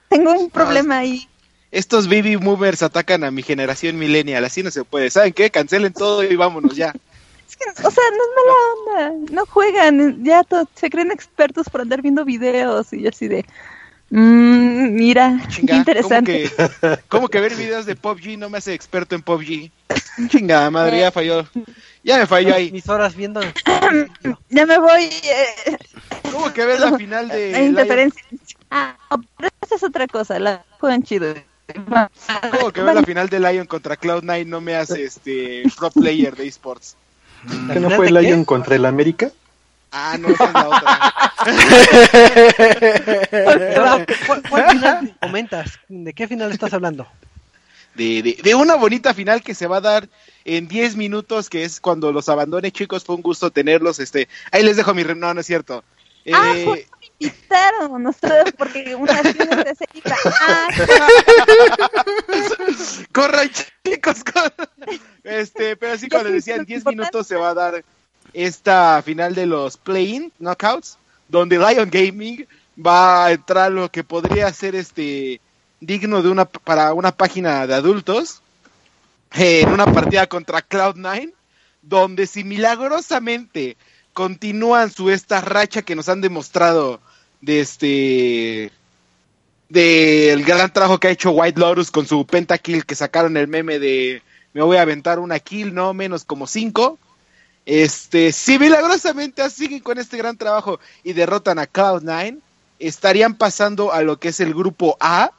[0.09, 1.29] tengo un problema ahí
[1.71, 5.11] estos baby movers atacan a mi generación millennial, así no se puede.
[5.11, 5.51] ¿Saben qué?
[5.51, 6.95] Cancelen todo y vámonos ya.
[7.49, 11.81] Es que, o sea, no es mala onda, no juegan, ya se creen expertos por
[11.81, 13.45] andar viendo videos y así de,
[14.11, 16.51] mmm, mira, qué interesante.
[17.09, 19.71] ¿cómo que, ver videos de PUBG no me hace experto en PUBG?
[20.29, 21.47] Chingada madre, ya falló.
[22.03, 22.71] Ya me falló ahí.
[22.73, 23.41] Mis horas viendo.
[24.49, 25.05] ya me voy.
[25.05, 25.77] Eh.
[26.33, 27.53] ¿Cómo que ver la final de...
[27.53, 28.23] La interferencia.
[28.71, 28.97] Ah,
[29.37, 31.35] pero esa es otra cosa, la juegan chido.
[32.51, 36.37] Como que ver la final de Lion contra Cloud9 no me hace este pro player
[36.37, 36.97] de esports.
[37.73, 39.31] ¿Que no fue Lion contra el América?
[39.93, 41.15] Ah, no, esa es la otra.
[44.27, 45.81] ¿Cuál, final comentas?
[45.89, 47.09] ¿De qué final estás hablando?
[47.95, 50.09] De, de, una bonita final que se va a dar
[50.45, 53.05] en 10 minutos, que es cuando los abandone, chicos.
[53.05, 53.99] Fue un gusto tenerlos.
[53.99, 55.03] Este, ahí les dejo mi.
[55.03, 55.83] No, no es cierto.
[56.33, 56.87] Ah, eh,
[57.19, 59.87] invitaron, no sé, porque una ciudad se
[60.41, 60.69] ah.
[63.13, 63.51] Corran,
[63.85, 64.69] chicos, corran.
[65.25, 67.85] Este, pero sí, cuando decían 10 minutos se va a dar
[68.33, 72.47] esta final de los play-in knockouts, donde Lion Gaming
[72.85, 75.41] va a entrar lo que podría ser este
[75.81, 78.43] digno de una para una página de adultos
[79.33, 81.33] en una partida contra Cloud9,
[81.83, 83.77] donde si milagrosamente
[84.13, 87.01] continúan su esta racha que nos han demostrado
[87.41, 88.73] de este
[89.69, 93.79] del gran trabajo que ha hecho White Lotus con su pentakill que sacaron el meme
[93.79, 96.99] de me voy a aventar una kill, no menos como cinco.
[97.67, 102.39] Este, si milagrosamente siguen con este gran trabajo y derrotan a Cloud9,
[102.81, 105.31] estarían pasando a lo que es el grupo A,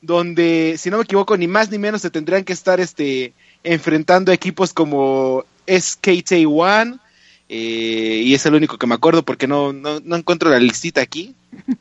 [0.00, 3.34] donde, si no me equivoco, ni más ni menos se tendrían que estar este,
[3.64, 7.00] enfrentando equipos como SKT 1
[7.48, 11.00] eh, y es el único que me acuerdo porque no, no, no encuentro la listita
[11.00, 11.34] aquí.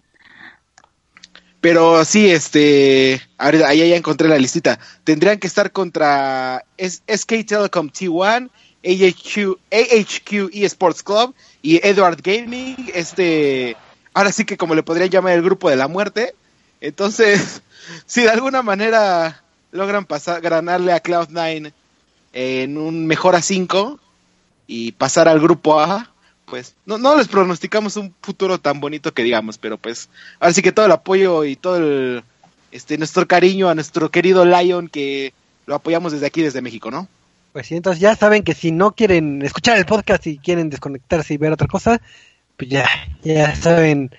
[1.61, 4.79] Pero sí, este, ahí ya encontré la listita.
[5.05, 8.49] Tendrían que estar contra SK Telecom T1,
[8.83, 12.91] AHQ, AHQ eSports Club y Edward Gaming.
[12.93, 13.77] Este,
[14.13, 16.35] ahora sí que como le podrían llamar el grupo de la muerte.
[16.81, 17.61] Entonces,
[18.05, 21.71] si de alguna manera logran pasar, ganarle a Cloud9
[22.33, 23.99] en un mejor a 5,
[24.67, 26.13] y pasar al grupo A,
[26.45, 30.61] pues no, no les pronosticamos un futuro tan bonito que digamos, pero pues ahora sí
[30.61, 32.23] que todo el apoyo y todo el,
[32.71, 35.33] este, nuestro cariño a nuestro querido Lion que
[35.65, 37.07] lo apoyamos desde aquí, desde México, ¿no?
[37.53, 41.33] Pues sí, entonces ya saben que si no quieren escuchar el podcast y quieren desconectarse
[41.33, 42.01] y ver otra cosa,
[42.57, 42.89] pues ya,
[43.23, 44.09] ya saben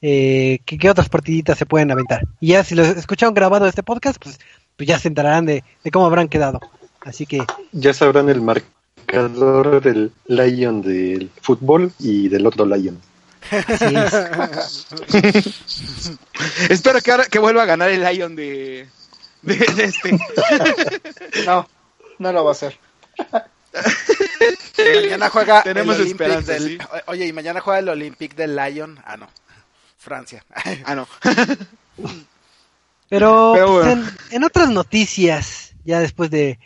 [0.00, 2.22] eh, qué otras partiditas se pueden aventar.
[2.40, 4.38] Y ya si lo escucharon grabado este podcast, pues,
[4.76, 6.60] pues ya se enterarán de, de cómo habrán quedado.
[7.00, 7.44] Así que...
[7.72, 8.77] Ya sabrán el marco
[9.08, 13.00] del Lion del fútbol y del otro Lion.
[16.68, 18.86] Espero que ahora que vuelva a ganar el Lion de,
[19.46, 20.12] este.
[21.46, 21.66] no,
[22.18, 22.78] no lo va a hacer.
[24.78, 29.00] mañana juega Tenemos el del, Oye, y mañana juega el Olympique del Lion.
[29.04, 29.28] Ah, no.
[29.96, 30.44] Francia.
[30.84, 31.08] ah, no.
[33.08, 33.96] Pero, pues,
[34.32, 36.58] en, otras noticias, ya después de,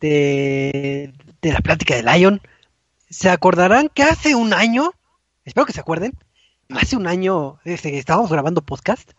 [0.00, 2.40] de, de la plática de Lion,
[3.10, 4.92] se acordarán que hace un año,
[5.44, 6.14] espero que se acuerden,
[6.70, 9.10] hace un año este, estábamos grabando podcast,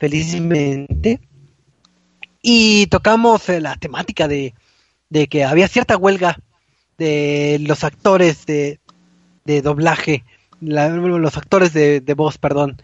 [0.00, 1.20] felizmente,
[2.40, 4.54] y tocamos eh, la temática de,
[5.10, 6.38] de, que había cierta huelga
[6.96, 8.80] de los actores de,
[9.44, 10.24] de doblaje,
[10.60, 12.80] los actores de, de voz, perdón,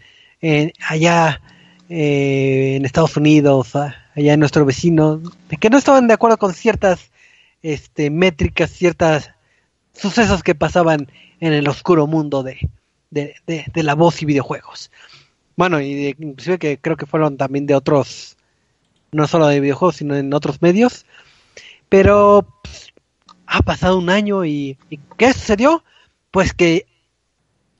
[0.86, 1.40] allá
[1.88, 6.52] eh, en Estados Unidos, allá en nuestro vecino, de que no estaban de acuerdo con
[6.52, 7.10] ciertas
[7.64, 9.30] este, métricas, ciertas
[9.94, 12.68] sucesos que pasaban en el oscuro mundo de,
[13.10, 14.90] de, de, la voz y videojuegos.
[15.56, 18.36] Bueno, y inclusive que creo que fueron también de otros,
[19.12, 21.06] no solo de videojuegos, sino en otros medios.
[21.88, 22.92] Pero pues,
[23.46, 24.76] ha pasado un año y,
[25.16, 25.82] ¿qué sucedió?
[26.30, 26.86] Pues que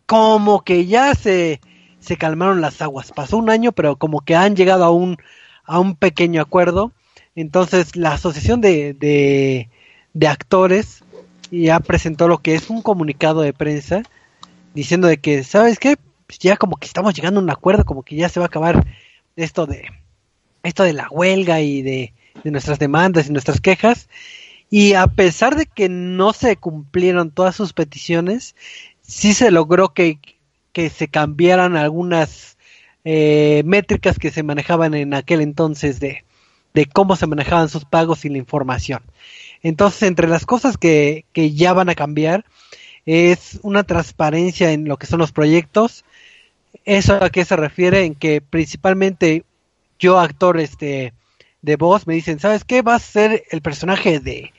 [0.07, 1.61] como que ya se,
[1.99, 3.12] se calmaron las aguas.
[3.12, 5.18] Pasó un año, pero como que han llegado a un,
[5.64, 6.92] a un pequeño acuerdo.
[7.35, 9.68] Entonces la Asociación de, de,
[10.14, 11.05] de Actores
[11.50, 14.03] ya presentó lo que es un comunicado de prensa
[14.74, 15.96] diciendo de que, ¿sabes qué?
[16.27, 18.48] Pues ya como que estamos llegando a un acuerdo, como que ya se va a
[18.48, 18.87] acabar
[19.37, 19.85] esto de
[20.62, 24.09] esto de la huelga y de, de nuestras demandas y nuestras quejas.
[24.70, 28.57] Y a pesar de que no se cumplieron todas sus peticiones,
[29.03, 30.18] sí se logró que,
[30.72, 32.57] que se cambiaran algunas
[33.05, 36.24] eh, métricas que se manejaban en aquel entonces de,
[36.72, 39.03] de cómo se manejaban sus pagos y la información.
[39.64, 42.44] Entonces, entre las cosas que, que ya van a cambiar
[43.07, 46.05] es una transparencia en lo que son los proyectos.
[46.85, 48.05] ¿Eso a qué se refiere?
[48.05, 49.44] En que principalmente
[49.98, 51.14] yo, actor este,
[51.62, 52.83] de voz, me dicen, ¿sabes qué?
[52.83, 54.53] Va a ser el personaje de,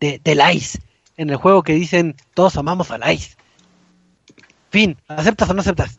[0.00, 0.78] de, de Ice
[1.16, 3.36] en el juego que dicen, todos amamos a Ice.
[4.70, 5.98] Fin, ¿aceptas o no aceptas?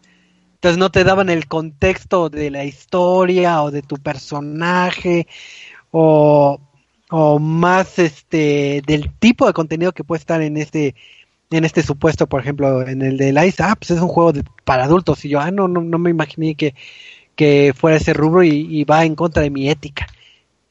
[0.53, 5.27] Entonces no te daban el contexto de la historia o de tu personaje
[5.91, 6.59] o,
[7.09, 10.95] o más este del tipo de contenido que puede estar en este
[11.49, 14.43] en este supuesto, por ejemplo, en el de Ice, ah, pues es un juego de,
[14.65, 16.75] para adultos y yo, ah, no, no, no me imaginé que,
[17.35, 20.07] que fuera ese rubro y, y, va en contra de mi ética.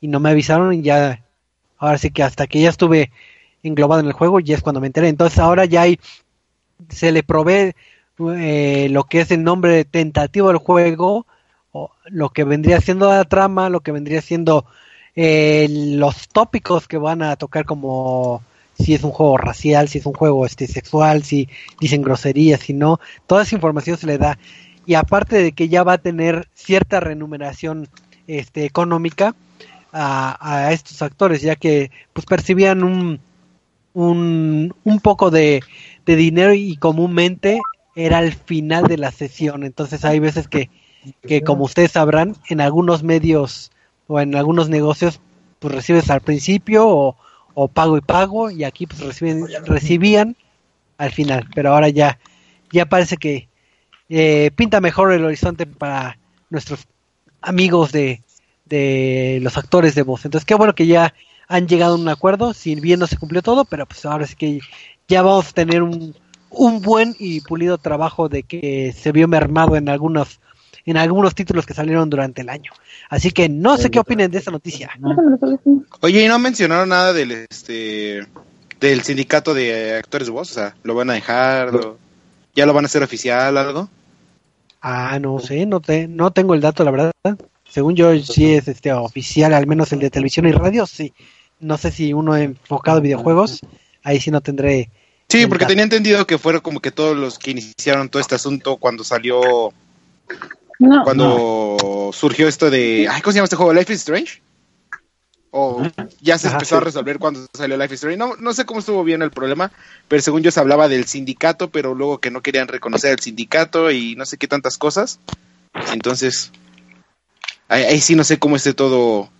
[0.01, 1.25] Y no me avisaron y ya,
[1.79, 3.11] ahora sí que hasta que ya estuve
[3.62, 5.09] englobado en el juego, ya es cuando me enteré.
[5.09, 5.99] Entonces ahora ya hay,
[6.90, 7.75] se le provee
[8.37, 11.27] eh, lo que es el nombre tentativo del juego,
[11.72, 14.66] o lo que vendría siendo la trama, lo que vendría siendo
[15.16, 18.42] eh, los tópicos que van a tocar como
[18.79, 21.48] si es un juego racial, si es un juego este sexual, si
[21.81, 24.38] dicen groserías, si no, toda esa información se le da
[24.85, 27.88] y aparte de que ya va a tener cierta remuneración
[28.29, 29.35] este económica
[29.92, 33.20] a, a estos actores ya que pues percibían un
[33.96, 35.62] un, un poco de,
[36.05, 37.61] de dinero y comúnmente
[37.94, 39.64] era el final de la sesión.
[39.64, 40.68] Entonces hay veces que,
[41.22, 43.72] que como ustedes sabrán, en algunos medios
[44.07, 45.21] o en algunos negocios,
[45.59, 47.16] pues recibes al principio o,
[47.55, 50.37] o pago y pago y aquí pues reciben, recibían
[50.99, 51.49] al final.
[51.55, 52.19] Pero ahora ya,
[52.73, 53.49] ya parece que
[54.09, 56.19] eh, pinta mejor el horizonte para
[56.51, 56.87] nuestros
[57.40, 58.23] amigos de,
[58.64, 60.25] de los actores de voz.
[60.25, 61.14] Entonces qué bueno que ya
[61.49, 64.35] han llegado a un acuerdo, si bien no se cumplió todo, pero pues ahora sí
[64.35, 64.61] que
[65.09, 66.14] ya vamos a tener un,
[66.51, 70.40] un buen y pulido trabajo de que se vio mermado en algunos
[70.87, 72.72] en algunos títulos que salieron durante el año.
[73.11, 74.90] Así que no sé qué opinen de esta noticia.
[76.01, 78.27] Oye, y no mencionaron nada del este
[78.81, 81.70] del sindicato de actores de voz, o sea, lo van a dejar,
[82.55, 83.88] ya lo van a hacer oficial algo.
[84.81, 87.12] Ah, no sé, no te no tengo el dato, la verdad.
[87.68, 91.12] Según yo sí es este oficial, al menos el de televisión y radio, sí.
[91.59, 93.61] No sé si uno enfocado a videojuegos,
[94.03, 94.90] ahí sí no tendré
[95.29, 98.77] Sí, porque tenía entendido que fueron como que todos los que iniciaron todo este asunto
[98.77, 99.72] cuando salió.
[100.78, 103.08] Cuando surgió esto de.
[103.10, 103.72] Ay, ¿Cómo se llama este juego?
[103.72, 104.42] ¿Life is Strange?
[105.50, 105.82] O
[106.20, 108.18] ya se empezó a resolver cuando salió Life is Strange.
[108.18, 109.72] No, no sé cómo estuvo bien el problema,
[110.08, 113.90] pero según yo se hablaba del sindicato, pero luego que no querían reconocer el sindicato
[113.90, 115.18] y no sé qué tantas cosas.
[115.92, 116.52] Entonces,
[117.68, 119.30] ahí, ahí sí no sé cómo esté todo,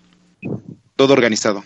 [0.97, 1.65] todo organizado.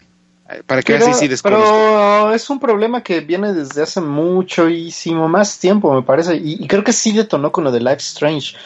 [0.66, 5.58] Para que pero, así sí Pero es un problema que viene desde hace muchísimo más
[5.60, 6.36] tiempo, me parece.
[6.36, 8.56] Y, y, creo que sí detonó con lo de Life Strange.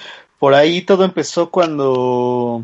[0.45, 2.63] Por ahí todo empezó cuando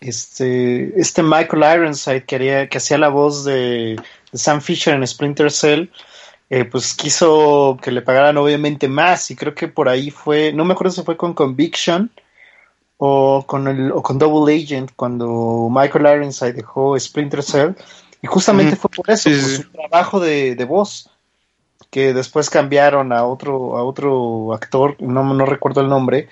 [0.00, 5.50] este, este Michael Ironside quería, que hacía la voz de, de Sam Fisher en Splinter
[5.50, 5.88] Cell.
[6.48, 10.64] Eh, pues quiso que le pagaran obviamente más y creo que por ahí fue, no
[10.64, 12.08] me acuerdo si fue con Conviction
[12.98, 17.72] o con el o con Double Agent cuando Michael Ironside dejó Splinter Cell
[18.22, 18.78] y justamente mm.
[18.78, 19.56] fue por eso, sí, por sí.
[19.56, 21.10] su trabajo de, de, voz,
[21.90, 26.28] que después cambiaron a otro, a otro actor, no, no recuerdo el nombre,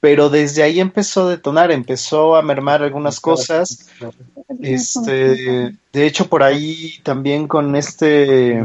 [0.00, 3.88] pero desde ahí empezó a detonar, empezó a mermar algunas cosas.
[4.60, 8.64] Este, de hecho, por ahí también con este,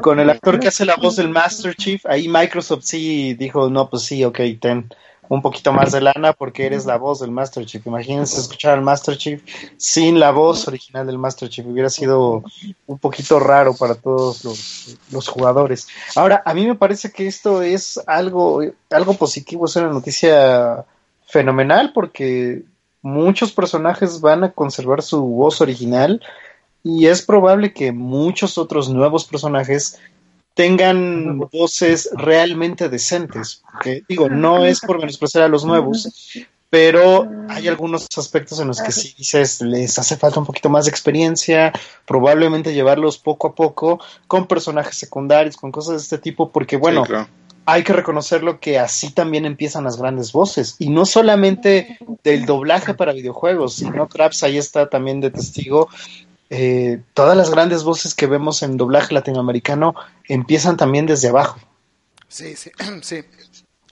[0.00, 3.90] con el actor que hace la voz del Master Chief, ahí Microsoft sí dijo, no,
[3.90, 4.88] pues sí, ok, ten
[5.28, 7.86] un poquito más de lana porque eres la voz del Master Chief.
[7.86, 9.42] Imagínense escuchar al Master Chief
[9.76, 11.66] sin la voz original del Master Chief.
[11.66, 12.42] Hubiera sido
[12.86, 15.88] un poquito raro para todos los, los jugadores.
[16.14, 20.84] Ahora, a mí me parece que esto es algo, algo positivo, es una noticia
[21.26, 22.62] fenomenal porque
[23.02, 26.22] muchos personajes van a conservar su voz original
[26.82, 29.98] y es probable que muchos otros nuevos personajes
[30.54, 33.62] tengan voces realmente decentes.
[33.82, 36.08] Que, digo, no es por menospreciar a los nuevos,
[36.70, 40.86] pero hay algunos aspectos en los que sí dices, les hace falta un poquito más
[40.86, 41.72] de experiencia,
[42.04, 47.04] probablemente llevarlos poco a poco con personajes secundarios, con cosas de este tipo, porque bueno,
[47.04, 47.28] sí, claro.
[47.66, 50.76] hay que reconocerlo que así también empiezan las grandes voces.
[50.78, 55.88] Y no solamente del doblaje para videojuegos, sino Traps ahí está también de testigo.
[56.50, 59.94] Eh, todas las grandes voces que vemos en doblaje latinoamericano
[60.28, 61.58] empiezan también desde abajo.
[62.28, 62.70] Sí, sí,
[63.02, 63.24] sí.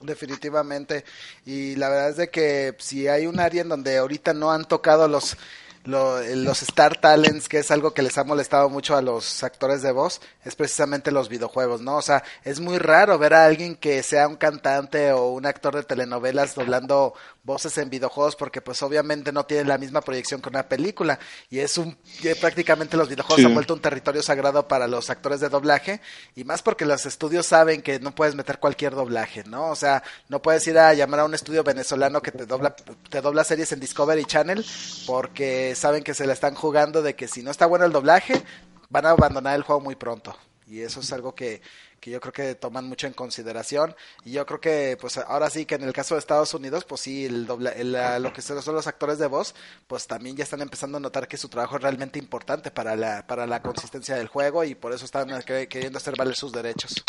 [0.01, 1.05] Definitivamente.
[1.45, 4.65] Y la verdad es de que si hay un área en donde ahorita no han
[4.65, 5.37] tocado los
[5.85, 9.91] los Star Talents, que es algo que les ha molestado mucho a los actores de
[9.91, 11.97] voz, es precisamente los videojuegos, ¿no?
[11.97, 15.75] O sea, es muy raro ver a alguien que sea un cantante o un actor
[15.75, 17.13] de telenovelas doblando
[17.43, 21.19] voces en videojuegos porque pues obviamente no tiene la misma proyección que una película.
[21.49, 21.97] Y es un
[22.39, 26.01] prácticamente los videojuegos han vuelto un territorio sagrado para los actores de doblaje.
[26.35, 29.69] Y más porque los estudios saben que no puedes meter cualquier doblaje, ¿no?
[29.69, 32.75] O sea, no puedes ir a llamar a un estudio venezolano que te dobla
[33.09, 34.65] te dobla series en Discovery Channel
[35.05, 38.41] porque saben que se la están jugando de que si no está bueno el doblaje
[38.89, 40.37] van a abandonar el juego muy pronto.
[40.67, 41.61] Y eso es algo que
[42.03, 43.95] que yo creo que toman mucho en consideración.
[44.25, 46.99] Y yo creo que pues ahora sí que en el caso de Estados Unidos pues
[46.99, 47.81] sí el doble,
[48.19, 49.55] lo que son los actores de voz
[49.87, 53.25] pues también ya están empezando a notar que su trabajo es realmente importante para la
[53.25, 57.05] para la consistencia del juego y por eso están queriendo hacer valer sus derechos.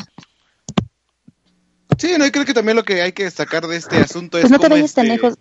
[1.98, 4.44] Sí no y creo que también lo que hay que destacar de este asunto pues
[4.44, 5.34] es no te vayas tan este lejos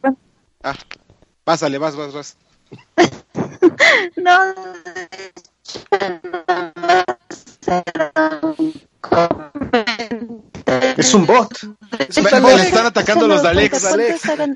[0.64, 0.76] ah
[1.44, 2.38] pásale vas vas vas.
[4.16, 4.54] No
[10.98, 11.50] es un bot.
[11.92, 13.88] le están atacando los Daleks.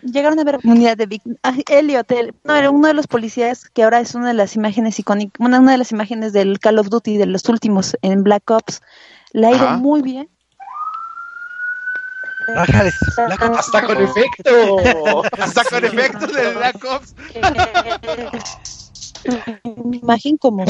[0.03, 1.21] Llegaron a ver comunidad de Big
[1.69, 2.07] Elliot,
[2.43, 5.59] no, era uno de los policías que ahora es una de las imágenes icónicas, una,
[5.59, 8.81] de las imágenes del Call of Duty de los últimos en Black Ops.
[9.33, 10.29] Le ha ido muy bien.
[12.55, 15.23] Hasta con efecto.
[15.37, 17.13] Hasta con efecto del Black Ops.
[19.75, 20.65] imagen como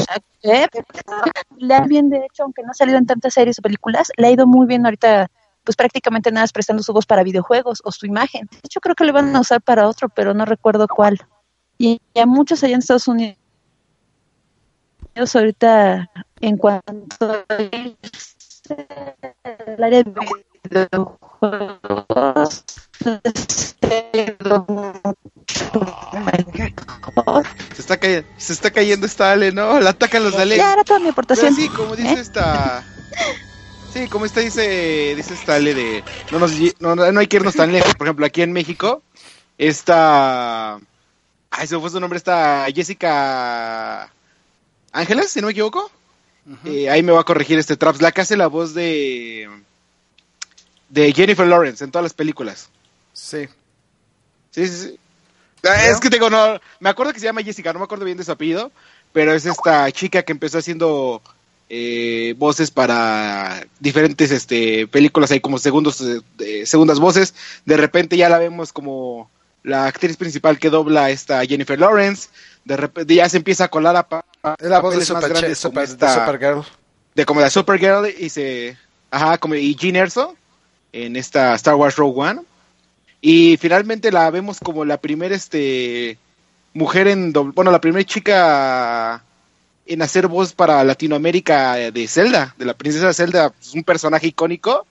[1.58, 4.26] le ha bien de hecho aunque no ha salido en tantas series o películas le
[4.26, 5.30] ha ido muy bien ahorita
[5.64, 8.48] pues prácticamente nada prestando su voz para videojuegos o su imagen.
[8.50, 11.20] De hecho creo que le van a usar para otro pero no recuerdo cuál.
[11.76, 13.36] Y, a muchos allá en Estados Unidos
[15.34, 17.98] ahorita en cuanto al
[19.84, 20.10] área de
[20.68, 22.64] videojuegos
[27.74, 29.80] se está, cayendo, se está cayendo esta Ale, ¿no?
[29.80, 30.56] La atacan los Ale.
[30.56, 31.54] Ya era toda mi aportación.
[31.54, 32.20] sí, como dice ¿Eh?
[32.20, 32.84] esta.
[33.92, 36.04] Sí, como esta dice, dice esta Ale de.
[36.30, 37.94] No, nos, no, no hay que irnos tan lejos.
[37.94, 39.02] Por ejemplo, aquí en México,
[39.56, 40.78] esta.
[41.50, 44.10] Ay, se fue su nombre, esta Jessica
[44.92, 45.90] Ángeles, si no me equivoco.
[46.64, 49.48] Eh, ahí me va a corregir este Traps, la que hace la voz de
[50.88, 52.68] de Jennifer Lawrence en todas las películas.
[53.12, 53.48] Sí.
[54.50, 54.98] Sí, sí, sí.
[55.64, 58.16] Ah, es que tengo, no, me acuerdo que se llama Jessica, no me acuerdo bien
[58.16, 58.70] de su apellido,
[59.12, 61.20] pero es esta chica que empezó haciendo
[61.68, 66.00] eh, voces para diferentes este, películas, hay como segundos,
[66.38, 69.30] eh, segundas voces, de repente ya la vemos como
[69.64, 72.28] la actriz principal que dobla esta Jennifer Lawrence,
[72.64, 76.64] de repente ya se empieza a colar a, es la voz de, super, de, Supergirl.
[77.16, 78.76] De como la Supergirl y se,
[79.10, 80.37] ajá, como y Jean Erso
[80.92, 82.42] en esta Star Wars Rogue One.
[83.20, 86.18] Y finalmente la vemos como la primera este
[86.74, 89.24] mujer en bueno la primera chica
[89.86, 94.86] en hacer voz para Latinoamérica de Zelda de la princesa Zelda es un personaje icónico.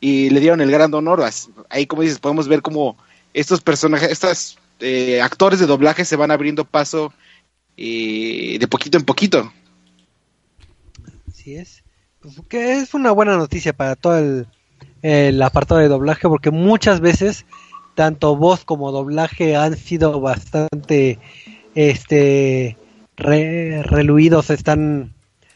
[0.00, 1.24] Y le dieron el gran honor.
[1.68, 2.96] Ahí como dices podemos ver como
[3.34, 7.12] estos personajes estos eh, actores de doblaje se van abriendo paso
[7.76, 9.52] eh, de poquito en poquito.
[11.28, 11.82] Así es.
[12.20, 14.46] Pues, que es una buena noticia para todo el,
[15.02, 17.44] el apartado de doblaje porque muchas veces
[17.94, 21.18] tanto voz como doblaje han sido bastante
[21.74, 22.76] este
[23.16, 25.12] reluidos están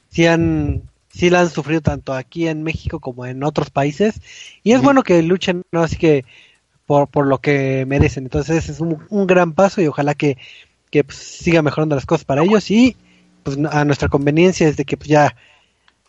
[0.08, 4.20] sí han sí la han sufrido tanto aquí en México como en otros países
[4.62, 6.24] y es bueno que luchen no así que
[6.86, 8.24] por, por lo que merecen.
[8.24, 10.38] Entonces es un, gran paso y ojalá que,
[10.90, 12.96] que pues, siga mejorando las cosas para ellos y
[13.42, 15.36] pues a nuestra conveniencia es de que pues, ya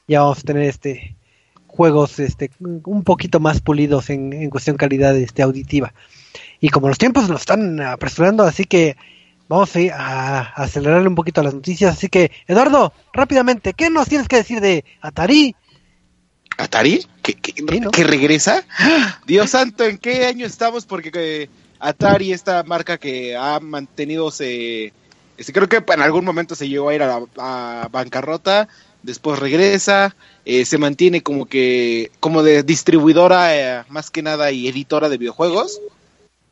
[0.07, 1.16] ya vamos a tener este
[1.67, 5.93] juegos este un poquito más pulidos en, en cuestión calidad este auditiva
[6.59, 8.97] y como los tiempos nos están apresurando, así que
[9.47, 11.95] vamos a, a acelerarle un poquito las noticias.
[11.95, 15.55] Así que, Eduardo, rápidamente, ¿qué nos tienes que decir de Atari?
[16.57, 17.05] ¿Atari?
[17.21, 18.65] ¿Que, regresa?
[19.27, 20.85] Dios santo, ¿en qué año estamos?
[20.85, 21.49] Porque eh,
[21.79, 24.93] Atari, esta marca que ha mantenido, se,
[25.37, 28.67] este, creo que en algún momento se llegó a ir a la bancarrota,
[29.03, 30.15] después regresa,
[30.49, 35.17] eh, se mantiene como que, como de distribuidora eh, más que nada y editora de
[35.17, 35.81] videojuegos.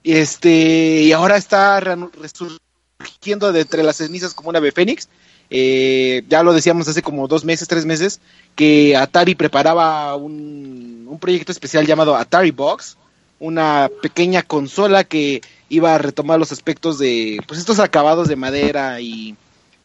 [0.03, 5.07] Este, y ahora está resurgiendo de entre las cenizas como una ave fénix.
[5.49, 8.19] Eh, ya lo decíamos hace como dos meses, tres meses,
[8.53, 12.97] que Atari preparaba un, un proyecto especial llamado Atari Box,
[13.39, 15.39] una pequeña consola que
[15.69, 19.37] iba a retomar los aspectos de pues estos acabados de madera y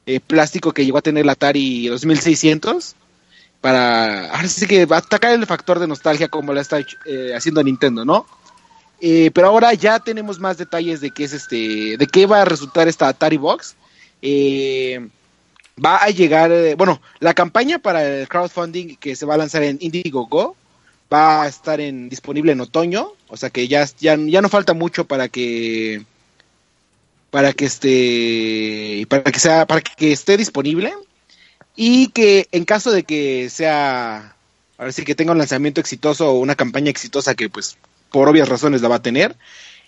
[0.07, 2.97] eh, plástico que llegó a tener el Atari 2600
[3.61, 8.05] para ahora sí que atacar el factor de nostalgia como la está eh, haciendo Nintendo,
[8.05, 8.27] ¿no?
[9.01, 12.45] Eh, pero ahora ya tenemos más detalles de qué es este, de qué va a
[12.45, 13.77] resultar esta Atari Box.
[15.83, 19.79] va a llegar, bueno, la campaña para el crowdfunding que se va a lanzar en
[19.81, 20.57] Indiegogo
[21.13, 24.75] va a estar en, disponible en otoño, o sea que ya, ya, ya no falta
[24.75, 26.05] mucho para que
[27.31, 30.95] para que esté para que sea para que esté disponible
[31.77, 34.35] y que en caso de que sea
[34.79, 37.77] ahora sí que tenga un lanzamiento exitoso o una campaña exitosa que pues
[38.11, 39.37] por obvias razones la va a tener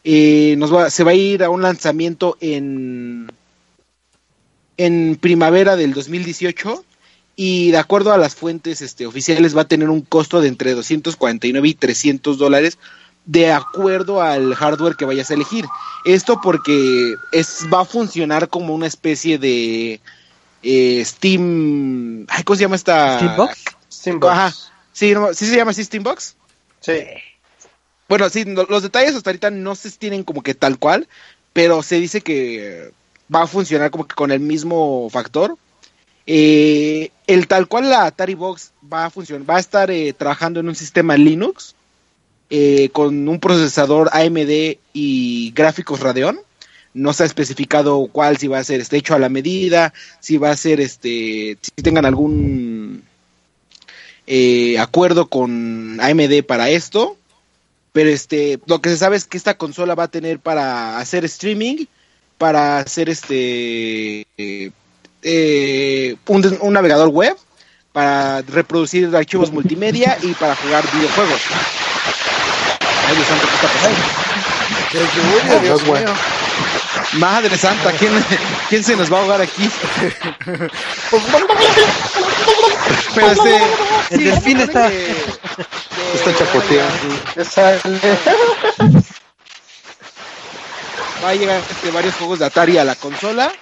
[0.04, 3.30] eh, nos va, se va a ir a un lanzamiento en
[4.76, 6.84] en primavera del 2018
[7.36, 10.74] y de acuerdo a las fuentes este, oficiales va a tener un costo de entre
[10.74, 12.78] 249 y 300 dólares
[13.24, 15.64] de acuerdo al hardware que vayas a elegir.
[16.04, 20.00] Esto porque es, va a funcionar como una especie de
[20.62, 22.26] eh, Steam...
[22.44, 23.16] ¿Cómo se llama esta?
[23.16, 23.64] Steambox.
[23.90, 24.32] Steambox.
[24.32, 24.52] Ajá.
[24.92, 26.36] Sí, ¿sí se llama así Steambox?
[26.80, 26.98] Sí.
[28.08, 31.08] Bueno, sí, los detalles hasta ahorita no se tienen como que tal cual,
[31.52, 32.92] pero se dice que
[33.34, 35.56] va a funcionar como que con el mismo factor.
[36.26, 40.60] Eh, el tal cual la Atari Box va a funcionar, va a estar eh, trabajando
[40.60, 41.74] en un sistema Linux
[42.50, 46.38] eh, con un procesador AMD y gráficos Radeon.
[46.94, 50.36] No se ha especificado cuál, si va a ser este, hecho a la medida, si
[50.36, 53.02] va a ser este, si tengan algún
[54.78, 57.16] acuerdo con AMD para esto.
[57.92, 61.24] Pero este, lo que se sabe es que esta consola va a tener para hacer
[61.26, 61.84] streaming,
[62.38, 64.26] para hacer este
[65.22, 67.36] eh, un, navegador web
[67.92, 71.40] para reproducir archivos multimedia y para jugar videojuegos.
[73.06, 73.98] Ay, Dios santo, ¿qué está pasando?
[77.14, 78.12] Madre santa, ¿quién,
[78.68, 79.68] ¿quién se nos va a ahogar aquí?
[83.14, 83.60] Pero este,
[84.10, 87.14] el delfín está, está chapoteando.
[91.22, 93.52] Va a llegar este, varios juegos de Atari a la consola.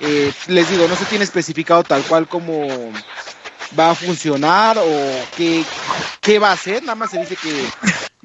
[0.00, 2.92] Eh, les digo, no se tiene especificado tal cual como
[3.78, 5.64] va a funcionar o qué,
[6.20, 7.64] qué va a hacer, nada más se dice que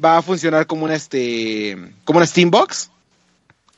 [0.04, 2.90] va a funcionar como una este como una Steambox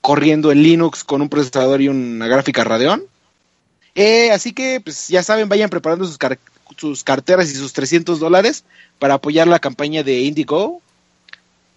[0.02, 3.04] corriendo en Linux con un procesador y una gráfica Radeon.
[3.96, 6.18] Eh, así que pues ya saben, vayan preparando sus,
[7.04, 8.64] carteras y sus 300 dólares
[9.00, 10.82] para apoyar la campaña de Indigo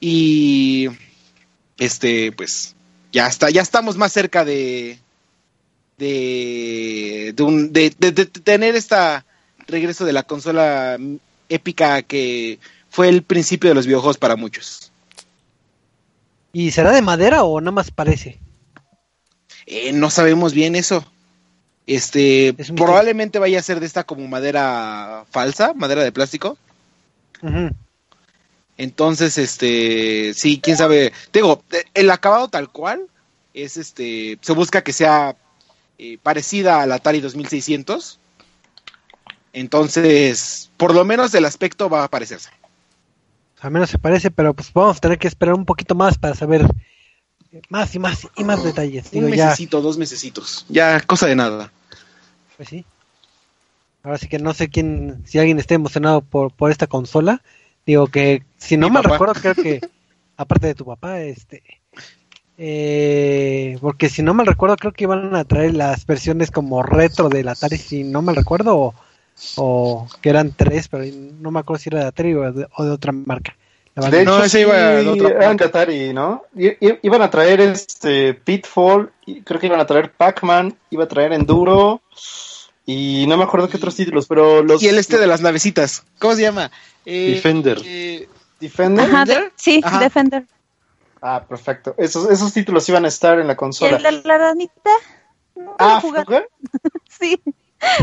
[0.00, 0.88] y
[1.78, 2.74] este pues
[3.12, 4.98] ya está, ya estamos más cerca de
[5.98, 9.24] de, de, un, de, tener esta
[9.68, 10.98] regreso de la consola
[11.48, 12.58] épica que
[12.90, 14.81] fue el principio de los videojuegos para muchos.
[16.52, 18.38] ¿Y será de madera o nada más parece?
[19.66, 21.04] Eh, no sabemos bien eso.
[21.86, 26.56] Este, probablemente vaya a ser de esta como madera falsa, madera de plástico.
[28.76, 31.12] Entonces, este, sí, quién sabe.
[31.32, 31.62] Digo,
[31.94, 33.08] el acabado tal cual
[33.54, 35.36] es este, se busca que sea
[35.98, 38.18] eh, parecida al Atari 2600.
[39.52, 42.50] Entonces, por lo menos el aspecto va a parecerse.
[43.62, 46.34] Al menos se parece, pero pues vamos a tener que esperar un poquito más para
[46.34, 46.66] saber
[47.68, 49.08] más y más y más detalles.
[49.12, 50.66] un mesecito, dos mesecitos.
[50.68, 51.70] Ya, cosa de nada.
[52.56, 52.84] Pues sí.
[54.02, 57.40] Ahora sí que no sé quién, si alguien esté emocionado por, por esta consola.
[57.86, 59.80] Digo que, si no me recuerdo, creo que,
[60.36, 61.62] aparte de tu papá, este,
[62.58, 67.28] eh, porque si no me recuerdo, creo que iban a traer las versiones como retro
[67.28, 68.94] del Atari, si no me recuerdo, o,
[70.20, 71.04] que eran tres, pero
[71.40, 73.56] no me acuerdo si era de Atari o de, otra marca.
[73.94, 76.44] De hecho, ese iba de otra eran de Atari, ¿no?
[76.54, 79.12] iban a traer este Pitfall,
[79.44, 82.00] creo que iban a traer Pac-Man, iba a traer Enduro,
[82.86, 84.82] y no me acuerdo qué otros títulos, pero los...
[84.82, 86.70] Y el este de las navecitas, ¿cómo se llama?
[87.04, 87.80] Eh, Defender.
[87.84, 88.28] Eh,
[88.58, 89.52] ¿Defender?
[89.56, 90.44] sí, Defender.
[91.20, 91.94] Ah, perfecto.
[91.98, 93.96] Esos, esos títulos iban a estar en la consola.
[93.96, 94.90] ¿El de la ranita?
[95.78, 96.26] ah, jugar?
[97.08, 97.40] sí.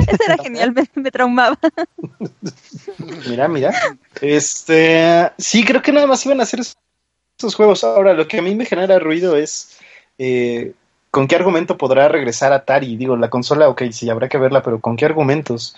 [0.08, 1.58] Ese era genial, me, traumaba.
[3.28, 3.72] mira, mira.
[4.22, 7.84] Este, sí, creo que nada más iban a hacer esos juegos.
[7.84, 9.80] Ahora, lo que a mí me genera ruido es
[10.18, 10.74] eh,
[11.12, 12.98] con qué argumento podrá regresar Atari.
[12.98, 15.76] Digo, la consola, ok, sí, habrá que verla, pero con qué argumentos.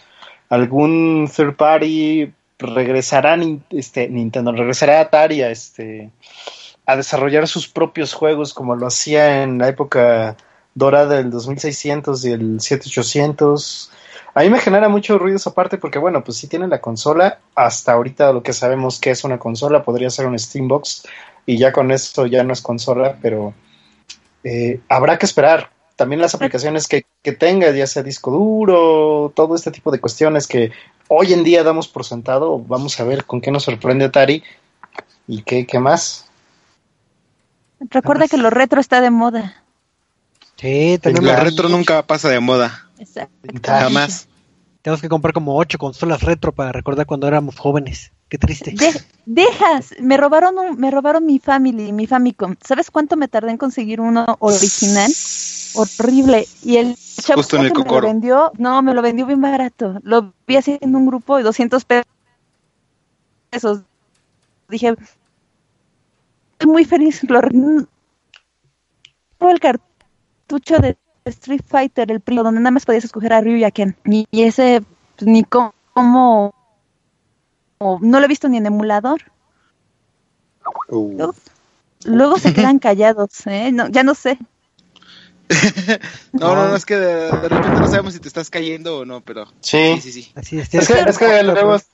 [0.49, 3.37] ¿Algún third party regresará
[3.69, 4.51] este, Nintendo?
[4.51, 6.09] ¿Regresará Atari a este
[6.85, 10.35] a desarrollar sus propios juegos como lo hacía en la época
[10.75, 13.91] dorada del 2600 y el 7800.
[14.33, 17.39] A mí me genera mucho ruido esa parte porque, bueno, pues si tiene la consola,
[17.55, 21.03] hasta ahorita lo que sabemos que es una consola, podría ser un Steambox,
[21.45, 23.53] y ya con esto ya no es consola, pero
[24.43, 25.69] eh, habrá que esperar.
[25.95, 30.47] También las aplicaciones que, que tenga, ya sea disco duro, todo este tipo de cuestiones
[30.47, 30.71] que
[31.09, 34.43] hoy en día damos por sentado, vamos a ver con qué nos sorprende Atari
[35.27, 36.25] y qué, qué más.
[37.79, 39.60] Recuerda que lo retro está de moda.
[40.61, 41.25] Sí, tenemos.
[41.25, 42.87] Lo retro nunca pasa de moda.
[42.99, 43.33] Exacto.
[43.63, 44.27] Jamás.
[44.83, 48.11] Tenemos que comprar como ocho consolas retro para recordar cuando éramos jóvenes.
[48.29, 48.73] Qué triste.
[49.25, 52.55] dejas, me robaron me robaron mi Family, mi Famicom.
[52.63, 55.11] ¿Sabes cuánto me tardé en conseguir uno original?
[55.73, 56.47] Horrible.
[56.63, 59.99] Y el chavo que me lo vendió, no, me lo vendió bien barato.
[60.03, 63.81] Lo vi así en un grupo de 200 pesos.
[64.69, 64.95] Dije,
[66.53, 67.21] estoy muy feliz.
[67.23, 67.41] Lo,
[69.49, 69.59] el
[70.51, 73.71] cartucho de Street Fighter, el primo, donde nada más podías escoger a Ryu y a
[73.71, 73.95] Ken.
[74.05, 74.83] Y, ese,
[75.15, 76.53] pues, ni cómo
[77.79, 79.21] no lo he visto ni en emulador.
[80.89, 81.31] Uh.
[82.03, 83.71] Luego, se quedan callados, ¿eh?
[83.71, 84.37] No, ya no sé.
[86.33, 89.21] no, no, no, es que de, repente no sabemos si te estás cayendo o no,
[89.21, 90.31] pero sí, sí, sí.
[90.35, 91.87] Así es, es, que, es que lo vemos,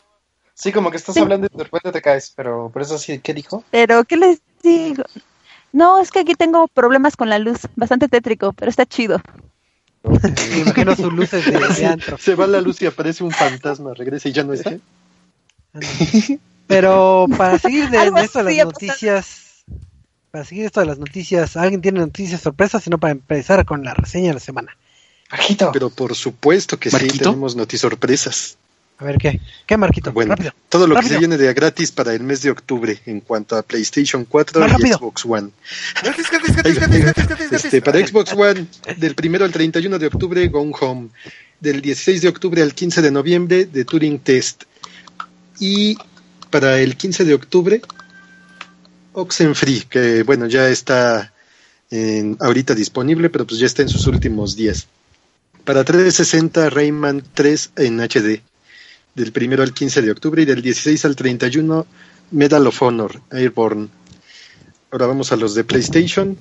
[0.53, 3.33] sí, como que estás hablando y de repente te caes, pero por eso sí, ¿qué
[3.33, 3.63] dijo?
[3.71, 5.03] Pero, ¿qué les digo?
[5.77, 9.21] No, es que aquí tengo problemas con la luz, bastante tétrico, pero está chido.
[10.01, 12.17] Me imagino sus luces de, antro.
[12.17, 14.75] Se va la luz y aparece un fantasma, regresa y ya no está.
[16.65, 19.65] Pero para seguir de, esto de las noticias,
[20.31, 22.83] para seguir esto de las noticias, ¿alguien tiene noticias sorpresas?
[22.83, 24.75] Sino para empezar con la reseña de la semana.
[25.29, 25.69] Marquito.
[25.71, 28.57] Pero por supuesto que sí tenemos noticias sorpresas.
[28.99, 29.39] A ver, ¿qué?
[29.67, 30.11] ¿Qué, Marquito?
[30.11, 30.35] Bueno,
[30.69, 33.61] todo lo que se viene de gratis para el mes de octubre en cuanto a
[33.61, 35.51] PlayStation 4 y Xbox One.
[37.51, 38.65] este, para Xbox One,
[38.97, 41.09] del primero al 31 de octubre, Gone Home.
[41.59, 44.63] Del 16 de octubre al 15 de noviembre, The Turing Test.
[45.59, 45.97] Y
[46.49, 47.81] para el 15 de octubre,
[49.13, 51.33] Oxenfree, que bueno, ya está
[51.91, 54.87] en, ahorita disponible, pero pues ya está en sus últimos días.
[55.65, 58.41] Para 360, Rayman 3 en HD,
[59.17, 61.87] del 1 al 15 de octubre y del 16 al 31,
[62.29, 63.87] Medal of Honor, Airborne.
[64.91, 66.37] Ahora vamos a los de PlayStation.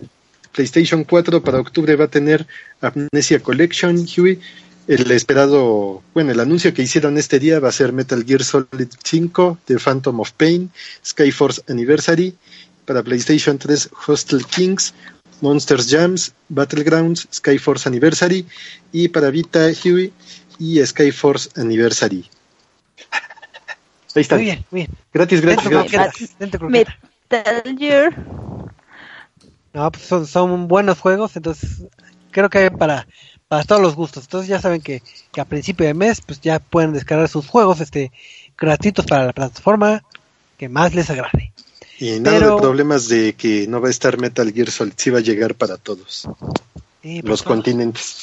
[0.52, 2.46] PlayStation 4 para octubre va a tener
[2.82, 4.38] Amnesia Collection, Huey,
[4.88, 8.88] el esperado, bueno, el anuncio que hicieron este día va a ser Metal Gear Solid
[9.02, 10.70] 5, The Phantom of Pain,
[11.04, 12.34] Skyforce Anniversary,
[12.84, 14.92] para PlayStation 3 Hostel Kings,
[15.40, 18.46] Monsters Jams, Battlegrounds, Skyforce Anniversary
[18.92, 20.12] y para Vita Huey
[20.58, 22.28] y Skyforce Anniversary.
[24.16, 24.36] Ahí está.
[24.36, 24.90] Muy bien, muy bien.
[25.12, 26.36] Gratis, gratis, gratis.
[26.68, 28.26] Metal Gear.
[29.72, 31.84] No, pues son, son buenos juegos, entonces
[32.30, 33.06] creo que para
[33.48, 34.24] para todos los gustos.
[34.24, 35.02] Entonces ya saben que,
[35.36, 38.12] a principio de mes pues ya pueden descargar sus juegos este
[38.58, 40.02] gratuitos para la plataforma
[40.58, 41.52] que más les agrade.
[41.98, 45.18] Y nada de problemas de que no va a estar Metal Gear Solid, sí va
[45.18, 46.28] a llegar para todos.
[47.02, 48.22] los continentes.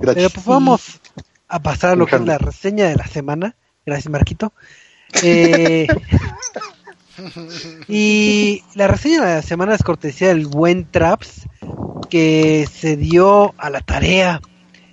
[0.00, 1.00] Pero pues vamos
[1.48, 3.54] a pasar a lo que es la reseña de la semana.
[3.86, 4.52] Gracias, Marquito.
[5.22, 5.88] Eh,
[7.88, 11.46] y la reseña de la semana es cortesía del buen Traps,
[12.08, 14.40] que se dio a la tarea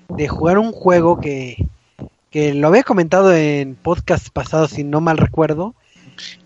[0.10, 1.68] de jugar un juego que,
[2.30, 5.76] que lo había comentado en podcast pasados, si no mal recuerdo.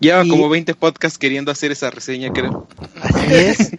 [0.00, 2.66] Lleva como 20 podcasts queriendo hacer esa reseña, creo.
[3.00, 3.78] Así es.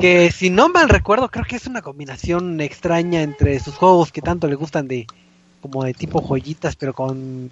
[0.00, 4.20] que si no mal recuerdo, creo que es una combinación extraña entre sus juegos que
[4.20, 5.06] tanto le gustan de
[5.60, 7.50] como de tipo joyitas, pero con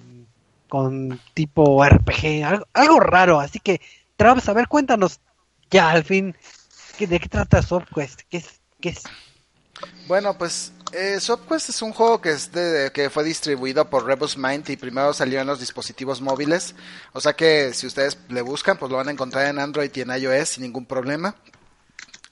[0.69, 3.41] con tipo RPG, algo, raro.
[3.41, 3.81] Así que,
[4.17, 5.21] Travis, a ver, cuéntanos
[5.71, 6.37] ya al fin
[6.99, 8.23] de qué trata SwapQuest.
[8.29, 8.61] ¿Qué es?
[8.81, 9.03] Qué es?
[10.07, 14.69] Bueno, pues eh, es un juego que, es de, que fue distribuido por Rebus Mind
[14.71, 16.75] y primero salió en los dispositivos móviles.
[17.13, 20.01] O sea que si ustedes le buscan, pues lo van a encontrar en Android y
[20.01, 21.37] en iOS sin ningún problema.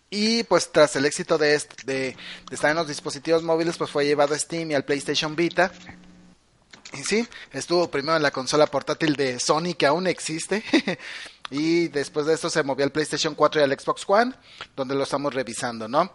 [0.09, 4.39] Y pues tras el éxito de, estar en los dispositivos móviles, pues fue llevado a
[4.39, 5.73] Steam y al PlayStation Vita.
[6.93, 10.63] Y sí, estuvo primero en la consola portátil de Sony que aún existe.
[11.51, 14.33] y después de esto se movió al PlayStation 4 y al Xbox One,
[14.77, 16.13] donde lo estamos revisando, ¿no?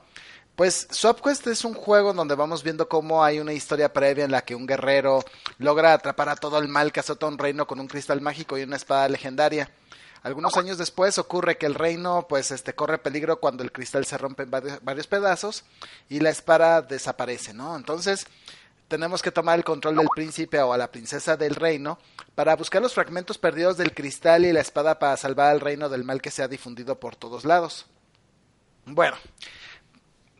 [0.55, 4.43] Pues SwapQuest es un juego donde vamos viendo cómo hay una historia previa en la
[4.43, 5.23] que un guerrero
[5.57, 8.63] logra atrapar a todo el mal que azota un reino con un cristal mágico y
[8.63, 9.69] una espada legendaria.
[10.23, 14.19] Algunos años después ocurre que el reino pues este corre peligro cuando el cristal se
[14.19, 15.63] rompe en varios, pedazos
[16.09, 17.75] y la espada desaparece, ¿no?
[17.75, 18.27] Entonces,
[18.87, 21.97] tenemos que tomar el control del príncipe o a la princesa del reino
[22.35, 26.03] para buscar los fragmentos perdidos del cristal y la espada para salvar al reino del
[26.03, 27.87] mal que se ha difundido por todos lados.
[28.85, 29.17] Bueno,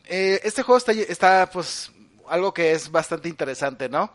[0.04, 1.90] eh, este juego está, está, pues,
[2.28, 4.12] algo que es bastante interesante, ¿no?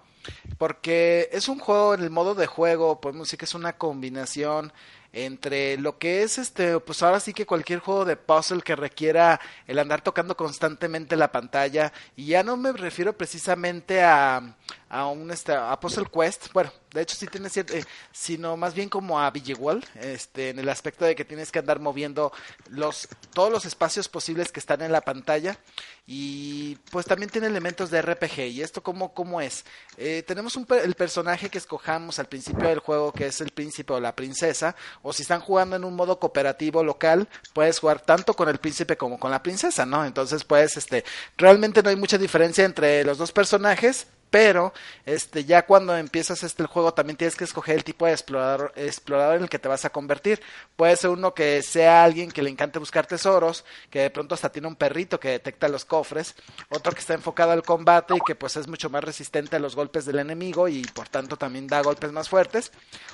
[0.57, 4.71] Porque es un juego en el modo de juego, podemos decir que es una combinación
[5.13, 9.39] entre lo que es este, pues ahora sí que cualquier juego de puzzle que requiera
[9.65, 14.55] el andar tocando constantemente la pantalla, y ya no me refiero precisamente a,
[14.89, 18.73] a un este, a Puzzle Quest, bueno, de hecho sí tiene cierto, eh, sino más
[18.73, 22.31] bien como a Wall, este, en el aspecto de que tienes que andar moviendo
[22.69, 25.57] los, todos los espacios posibles que están en la pantalla,
[26.05, 29.63] y pues también tiene elementos de RPG, y esto cómo, cómo es,
[29.97, 33.93] eh, tenemos un, el personaje que escojamos al principio del juego, que es el príncipe
[33.93, 38.33] o la princesa, o si están jugando en un modo cooperativo local, puedes jugar tanto
[38.33, 40.05] con el príncipe como con la princesa, ¿no?
[40.05, 41.03] Entonces, pues, este,
[41.37, 44.71] realmente no hay mucha diferencia entre los dos personajes, pero
[45.03, 48.71] este ya cuando empiezas este el juego también tienes que escoger el tipo de explorador,
[48.75, 50.43] explorador en el que te vas a convertir.
[50.75, 54.51] Puede ser uno que sea alguien que le encante buscar tesoros, que de pronto hasta
[54.51, 56.35] tiene un perrito que detecta los cofres,
[56.69, 59.75] otro que está enfocado al combate y que pues es mucho más resistente a los
[59.75, 62.71] golpes del enemigo y por tanto también da golpes más fuertes,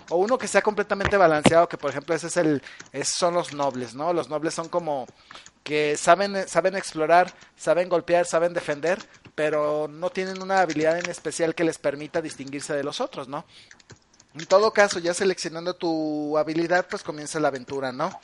[0.09, 2.61] o uno que sea completamente balanceado, que por ejemplo ese es el
[3.05, 4.11] son los nobles, ¿no?
[4.11, 5.07] Los nobles son como
[5.63, 8.99] que saben saben explorar, saben golpear, saben defender,
[9.36, 13.46] pero no tienen una habilidad en especial que les permita distinguirse de los otros, ¿no?
[14.36, 18.20] En todo caso, ya seleccionando tu habilidad, pues comienza la aventura, ¿no?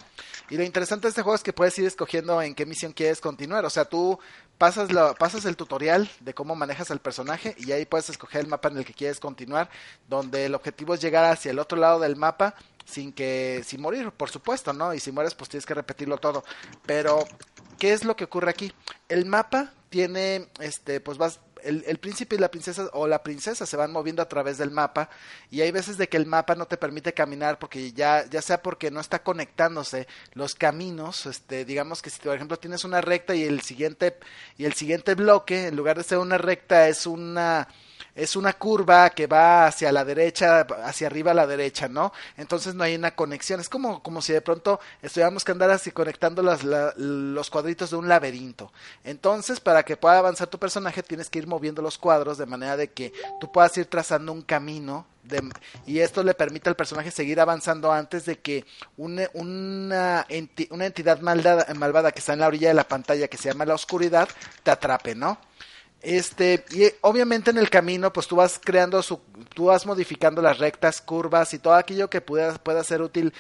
[0.49, 3.22] Y lo interesante de este juego es que puedes ir escogiendo en qué misión quieres
[3.22, 3.64] continuar.
[3.66, 4.18] O sea, tú
[4.57, 4.89] pasas,
[5.20, 8.78] pasas el tutorial de cómo manejas al personaje y ahí puedes escoger el mapa en
[8.80, 9.70] el que quieres continuar,
[10.07, 12.55] donde el objetivo es llegar hacia el otro lado del mapa
[12.86, 14.95] sin que sin morir, por supuesto, ¿no?
[14.95, 16.43] Y si mueres, pues tienes que repetirlo todo.
[16.88, 17.28] Pero
[17.78, 18.74] ¿qué es lo que ocurre aquí?
[19.07, 23.65] El mapa tiene, este, pues vas, el, el, príncipe y la princesa o la princesa
[23.65, 25.09] se van moviendo a través del mapa
[25.51, 28.61] y hay veces de que el mapa no te permite caminar porque ya, ya sea
[28.61, 33.35] porque no está conectándose los caminos, este, digamos que si por ejemplo tienes una recta
[33.35, 34.17] y el siguiente,
[34.57, 37.67] y el siguiente bloque, en lugar de ser una recta, es una
[38.16, 42.12] es una curva que va hacia la derecha, hacia arriba a la derecha, ¿no?
[42.38, 43.60] Entonces no hay una conexión.
[43.60, 47.97] Es como, como si de pronto estuviéramos que andar así conectando las, los cuadritos de
[47.97, 48.72] un laberinto.
[49.03, 52.78] Entonces, para que pueda avanzar tu personaje, tienes que ir moviendo los cuadros de manera
[52.78, 55.41] de que tú puedas ir trazando un camino de,
[55.86, 58.66] y esto le permite al personaje seguir avanzando antes de que
[58.97, 60.26] una, una,
[60.72, 63.76] una entidad malvada que está en la orilla de la pantalla que se llama la
[63.76, 64.28] oscuridad
[64.64, 65.38] te atrape, ¿no?
[66.01, 69.19] Este, y obviamente en el camino, pues tú vas creando su,
[69.53, 73.33] tú vas modificando las rectas, curvas y todo aquello que pueda, pueda ser útil,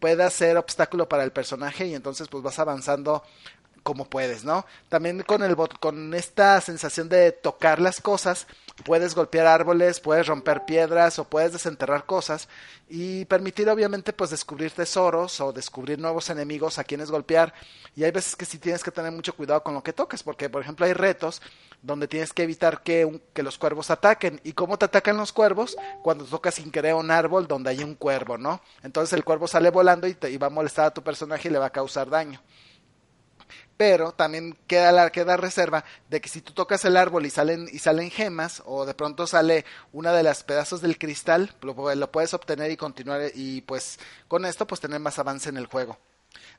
[0.00, 3.22] pueda ser obstáculo para el personaje y entonces pues vas avanzando
[3.82, 4.66] como puedes, ¿no?
[4.88, 8.46] También con el con esta sensación de tocar las cosas,
[8.84, 12.48] puedes golpear árboles, puedes romper piedras o puedes desenterrar cosas
[12.88, 17.54] y permitir obviamente pues descubrir tesoros o descubrir nuevos enemigos a quienes golpear.
[17.94, 20.50] Y hay veces que sí tienes que tener mucho cuidado con lo que tocas porque
[20.50, 21.40] por ejemplo hay retos
[21.82, 24.40] donde tienes que evitar que, que los cuervos ataquen.
[24.44, 27.94] Y cómo te atacan los cuervos cuando tocas sin querer un árbol donde hay un
[27.94, 28.60] cuervo, ¿no?
[28.82, 31.52] Entonces el cuervo sale volando y, te, y va a molestar a tu personaje y
[31.52, 32.42] le va a causar daño
[33.76, 37.68] pero también queda la queda reserva de que si tú tocas el árbol y salen
[37.70, 42.12] y salen gemas o de pronto sale una de las pedazos del cristal lo, lo
[42.12, 43.98] puedes obtener y continuar y pues
[44.28, 45.98] con esto pues tener más avance en el juego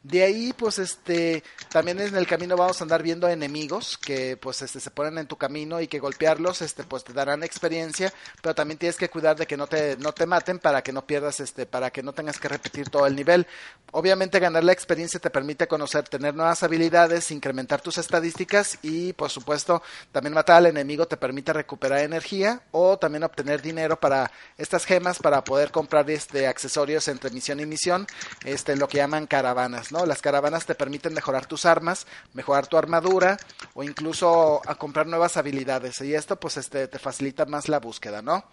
[0.08, 4.62] de ahí, pues, este, también en el camino vamos a andar viendo enemigos que, pues,
[4.62, 8.56] este, se ponen en tu camino y que golpearlos, este, pues, te darán experiencia, pero
[8.56, 11.42] también tienes que cuidar de que no te, no te maten para que no pierdas,
[11.42, 13.48] este, para que no tengas que repetir todo el nivel.
[13.92, 19.30] Obviamente, ganar la experiencia te permite conocer, tener nuevas habilidades, incrementar tus estadísticas y, por
[19.30, 19.84] supuesto,
[20.14, 25.20] también matar al enemigo te permite recuperar energía o también obtener dinero para estas gemas
[25.20, 28.08] para poder comprar, este, accesorios entre misión y misión,
[28.46, 29.92] este, lo que llaman caravanas.
[29.92, 29.97] ¿no?
[30.06, 33.38] Las caravanas te permiten mejorar tus armas, mejorar tu armadura
[33.74, 38.22] o incluso a comprar nuevas habilidades y esto pues este te facilita más la búsqueda,
[38.22, 38.46] ¿no?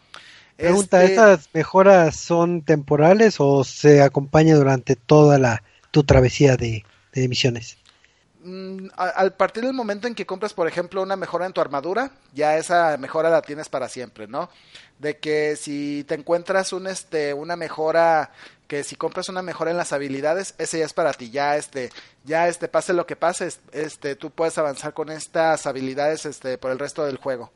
[0.57, 6.85] Pregunta, este ¿estas mejoras son temporales o se acompaña durante toda la tu travesía de,
[7.13, 7.79] de misiones?
[8.47, 12.11] Mm, al partir del momento en que compras, por ejemplo, una mejora en tu armadura,
[12.35, 14.51] ya esa mejora la tienes para siempre, ¿no?
[14.99, 18.33] De que si te encuentras un este una mejora
[18.67, 21.91] que si compras una mejora en las habilidades, ese ya es para ti, ya este
[22.25, 26.71] ya este pase lo que pase, este tú puedes avanzar con estas habilidades este por
[26.71, 27.53] el resto del juego.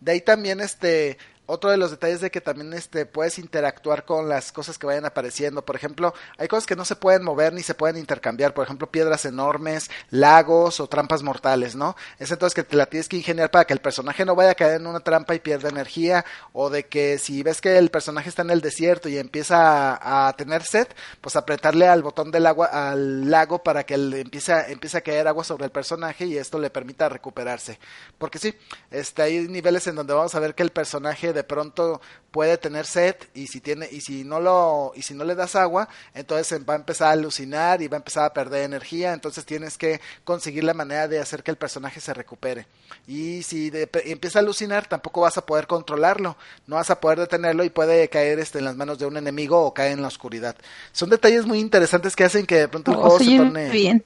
[0.00, 1.18] De ahí también este
[1.48, 5.06] otro de los detalles de que también este puedes interactuar con las cosas que vayan
[5.06, 5.64] apareciendo.
[5.64, 8.52] Por ejemplo, hay cosas que no se pueden mover ni se pueden intercambiar.
[8.52, 11.96] Por ejemplo, piedras enormes, lagos o trampas mortales, ¿no?
[12.18, 14.54] Es entonces que te la tienes que ingeniar para que el personaje no vaya a
[14.54, 16.26] caer en una trampa y pierda energía.
[16.52, 20.30] O de que si ves que el personaje está en el desierto y empieza a,
[20.34, 20.86] tener sed,
[21.22, 25.00] pues apretarle al botón del agua, al lago para que él empiece, a, empiece a
[25.00, 27.78] caer agua sobre el personaje y esto le permita recuperarse.
[28.18, 28.54] Porque sí,
[28.90, 32.00] este, hay niveles en donde vamos a ver que el personaje de pronto
[32.32, 35.54] puede tener sed y si tiene y si no lo y si no le das
[35.54, 39.44] agua, entonces va a empezar a alucinar y va a empezar a perder energía, entonces
[39.44, 42.66] tienes que conseguir la manera de hacer que el personaje se recupere.
[43.06, 43.70] Y si
[44.04, 46.36] empieza a alucinar, tampoco vas a poder controlarlo,
[46.66, 49.62] no vas a poder detenerlo y puede caer este en las manos de un enemigo
[49.62, 50.56] o caer en la oscuridad.
[50.92, 54.04] Son detalles muy interesantes que hacen que de pronto el oh, juego se torne bien.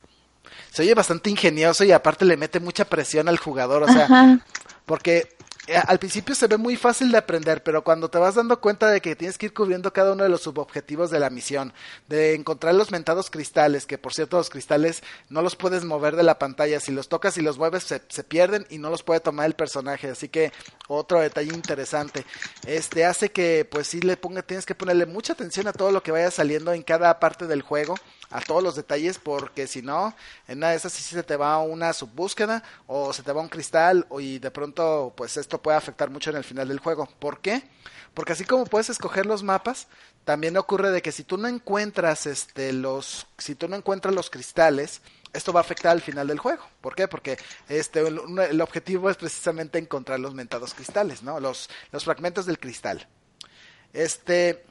[0.70, 4.38] Se oye bastante ingenioso y aparte le mete mucha presión al jugador, o sea,
[4.86, 5.28] porque
[5.86, 9.00] al principio se ve muy fácil de aprender, pero cuando te vas dando cuenta de
[9.00, 11.72] que tienes que ir cubriendo cada uno de los subobjetivos de la misión,
[12.08, 16.24] de encontrar los mentados cristales, que por cierto los cristales no los puedes mover de
[16.24, 19.20] la pantalla, si los tocas y los mueves se, se pierden y no los puede
[19.20, 20.52] tomar el personaje, así que
[20.88, 22.26] otro detalle interesante.
[22.66, 26.02] Este hace que pues sí le ponga, tienes que ponerle mucha atención a todo lo
[26.02, 27.94] que vaya saliendo en cada parte del juego
[28.32, 30.14] a todos los detalles porque si no,
[30.48, 33.48] en una de esas sí se te va una subbúsqueda o se te va un
[33.48, 37.08] cristal y de pronto pues esto puede afectar mucho en el final del juego.
[37.18, 37.62] ¿Por qué?
[38.14, 39.88] Porque así como puedes escoger los mapas,
[40.24, 44.30] también ocurre de que si tú no encuentras este los si tú no encuentras los
[44.30, 45.02] cristales,
[45.32, 46.64] esto va a afectar al final del juego.
[46.80, 47.08] ¿Por qué?
[47.08, 51.40] Porque este el, el objetivo es precisamente encontrar los mentados cristales, ¿no?
[51.40, 53.08] Los los fragmentos del cristal.
[53.92, 54.64] Este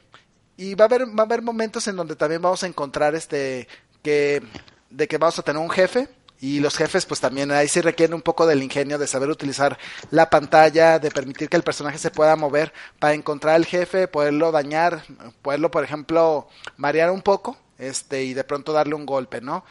[0.57, 3.67] y va a haber, va a haber momentos en donde también vamos a encontrar este
[4.03, 4.41] que
[4.89, 6.09] de que vamos a tener un jefe
[6.41, 9.77] y los jefes pues también ahí sí requieren un poco del ingenio de saber utilizar
[10.09, 14.51] la pantalla, de permitir que el personaje se pueda mover para encontrar al jefe, poderlo
[14.51, 15.03] dañar,
[15.43, 16.47] poderlo por ejemplo
[16.77, 19.63] marear un poco, este y de pronto darle un golpe, ¿no?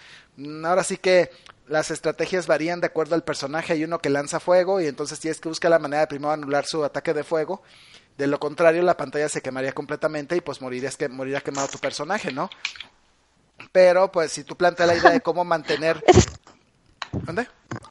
[0.64, 1.30] Ahora sí que
[1.66, 5.40] las estrategias varían de acuerdo al personaje, hay uno que lanza fuego y entonces tienes
[5.40, 7.62] que buscar la manera de primero anular su ataque de fuego
[8.16, 11.78] de lo contrario, la pantalla se quemaría completamente y pues morirías que moriría quemado tu
[11.78, 12.50] personaje, ¿no?
[13.72, 16.02] Pero pues si tú planteas la idea de cómo mantener
[17.12, 17.48] ¿Dónde?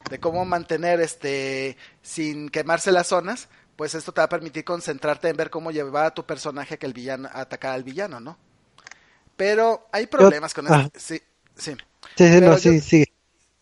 [0.08, 5.28] De cómo mantener este sin quemarse las zonas, pues esto te va a permitir concentrarte
[5.28, 8.38] en ver cómo llevar a tu personaje que el villano a atacar al villano, ¿no?
[9.36, 10.98] Pero hay problemas con esto.
[10.98, 11.20] Sí,
[11.56, 11.76] sí.
[12.16, 13.04] Sí, no, sí, sí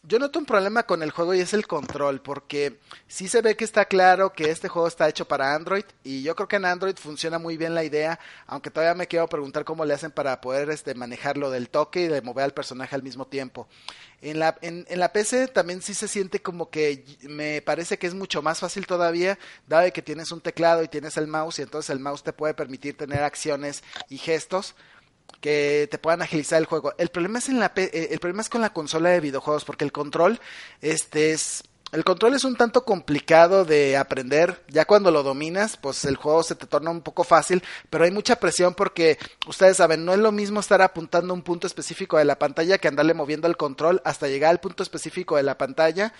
[0.09, 3.57] yo noto un problema con el juego y es el control, porque sí se ve
[3.57, 6.65] que está claro que este juego está hecho para Android y yo creo que en
[6.65, 10.41] Android funciona muy bien la idea, aunque todavía me quiero preguntar cómo le hacen para
[10.41, 13.69] poder este, manejarlo del toque y de mover al personaje al mismo tiempo.
[14.23, 18.07] En la, en, en la PC también sí se siente como que me parece que
[18.07, 21.63] es mucho más fácil todavía, dado que tienes un teclado y tienes el mouse y
[21.63, 24.75] entonces el mouse te puede permitir tener acciones y gestos
[25.41, 26.95] que te puedan agilizar el juego.
[26.99, 29.85] El problema es en la eh, el problema es con la consola de videojuegos porque
[29.85, 30.41] el control
[30.81, 34.63] este es el control es un tanto complicado de aprender.
[34.69, 38.11] Ya cuando lo dominas, pues el juego se te torna un poco fácil, pero hay
[38.11, 42.27] mucha presión porque ustedes saben, no es lo mismo estar apuntando un punto específico de
[42.27, 46.13] la pantalla que andarle moviendo el control hasta llegar al punto específico de la pantalla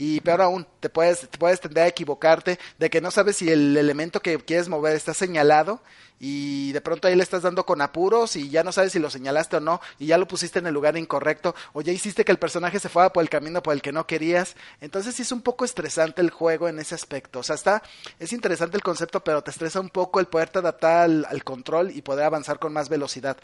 [0.00, 3.50] y peor aún, te puedes, te puedes tender a equivocarte de que no sabes si
[3.50, 5.82] el elemento que quieres mover está señalado
[6.18, 9.10] y de pronto ahí le estás dando con apuros y ya no sabes si lo
[9.10, 12.32] señalaste o no y ya lo pusiste en el lugar incorrecto o ya hiciste que
[12.32, 14.56] el personaje se fuera por el camino por el que no querías.
[14.80, 17.40] Entonces sí es un poco estresante el juego en ese aspecto.
[17.40, 17.82] O sea, está,
[18.18, 22.00] es interesante el concepto, pero te estresa un poco el poderte adaptar al control y
[22.00, 23.36] poder avanzar con más velocidad.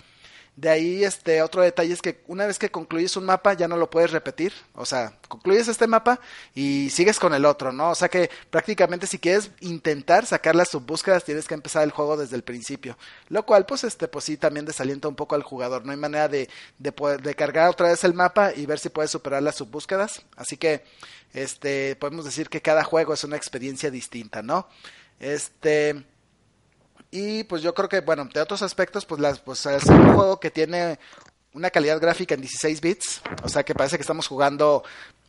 [0.56, 3.76] De ahí, este, otro detalle es que una vez que concluyes un mapa ya no
[3.76, 4.54] lo puedes repetir.
[4.74, 6.18] O sea, concluyes este mapa
[6.54, 7.90] y sigues con el otro, ¿no?
[7.90, 12.16] O sea que prácticamente si quieres intentar sacar las subbúsquedas tienes que empezar el juego
[12.16, 12.96] desde el principio.
[13.28, 15.84] Lo cual, pues, este, pues sí, también desalienta un poco al jugador.
[15.84, 16.48] No hay manera de,
[16.78, 20.24] de, poder, de cargar otra vez el mapa y ver si puedes superar las subbúsquedas.
[20.36, 20.84] Así que,
[21.34, 24.68] este, podemos decir que cada juego es una experiencia distinta, ¿no?
[25.20, 26.06] Este
[27.16, 30.38] y pues yo creo que, bueno, de otros aspectos, pues, las, pues es un juego
[30.38, 30.98] que tiene
[31.54, 34.84] una calidad gráfica en 16 bits, o sea que parece que estamos jugando,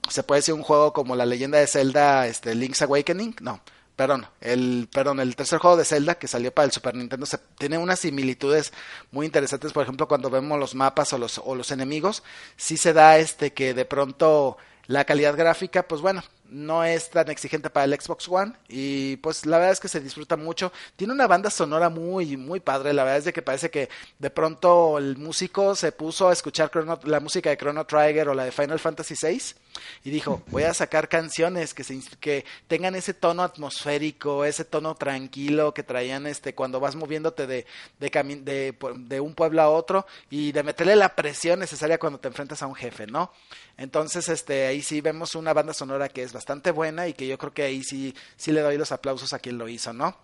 [0.10, 3.62] se puede decir un juego como la leyenda de Zelda, este, Link's Awakening, no,
[3.96, 7.38] perdón, el, perdón, el tercer juego de Zelda que salió para el Super Nintendo se,
[7.58, 8.74] tiene unas similitudes
[9.12, 12.22] muy interesantes, por ejemplo, cuando vemos los mapas o los, o los enemigos,
[12.58, 14.58] sí se da este que de pronto
[14.88, 19.46] la calidad gráfica, pues bueno, no es tan exigente para el Xbox One y pues
[19.46, 20.72] la verdad es que se disfruta mucho.
[20.96, 23.90] Tiene una banda sonora muy muy padre, la verdad es de que parece que
[24.20, 26.72] de pronto el músico se puso a escuchar
[27.04, 29.56] la música de Chrono Trigger o la de Final Fantasy VI
[30.04, 34.96] y dijo, voy a sacar canciones que se que tengan ese tono atmosférico, ese tono
[34.96, 37.66] tranquilo que traían este cuando vas moviéndote de
[38.00, 38.10] de,
[38.44, 42.62] de, de un pueblo a otro y de meterle la presión necesaria cuando te enfrentas
[42.62, 43.32] a un jefe, ¿no?
[43.78, 47.38] Entonces, este, ahí sí vemos una banda sonora que es bastante buena y que yo
[47.40, 50.16] creo que ahí sí, sí le doy los aplausos a quien lo hizo, ¿no?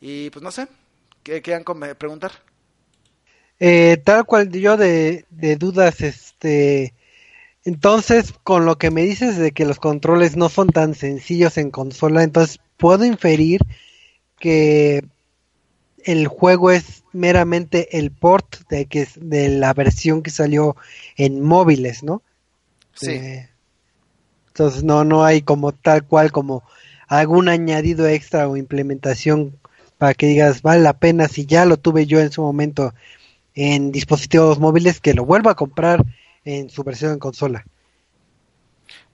[0.00, 0.66] Y pues no sé,
[1.22, 1.64] ¿qué quieran
[1.96, 2.32] preguntar?
[3.60, 6.92] Eh, tal cual yo de, de dudas, este,
[7.64, 11.70] entonces con lo que me dices de que los controles no son tan sencillos en
[11.70, 13.60] consola, entonces puedo inferir
[14.40, 15.04] que
[16.04, 20.74] el juego es meramente el port de que de la versión que salió
[21.16, 22.22] en móviles, ¿no?
[22.94, 23.20] Sí.
[24.50, 26.62] Entonces no, no hay como tal cual como
[27.08, 29.58] algún añadido extra o implementación
[29.98, 32.94] para que digas vale la pena si ya lo tuve yo en su momento
[33.54, 36.04] en dispositivos móviles que lo vuelva a comprar
[36.44, 37.64] en su versión en consola.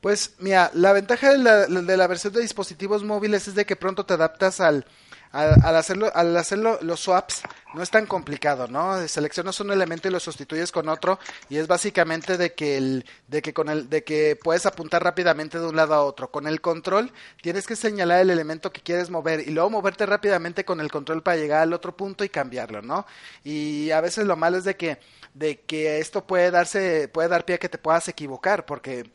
[0.00, 3.76] Pues mira, la ventaja de la, de la versión de dispositivos móviles es de que
[3.76, 4.86] pronto te adaptas al,
[5.32, 7.42] al, hacerlo, al hacerlo los swaps
[7.74, 9.06] no es tan complicado, ¿no?
[9.08, 13.42] Seleccionas un elemento y lo sustituyes con otro y es básicamente de que el, de
[13.42, 16.30] que con el, de que puedes apuntar rápidamente de un lado a otro.
[16.30, 17.12] Con el control
[17.42, 21.22] tienes que señalar el elemento que quieres mover y luego moverte rápidamente con el control
[21.22, 23.06] para llegar al otro punto y cambiarlo, ¿no?
[23.44, 24.98] Y a veces lo malo es de que,
[25.34, 29.10] de que esto puede darse, puede dar pie a que te puedas equivocar porque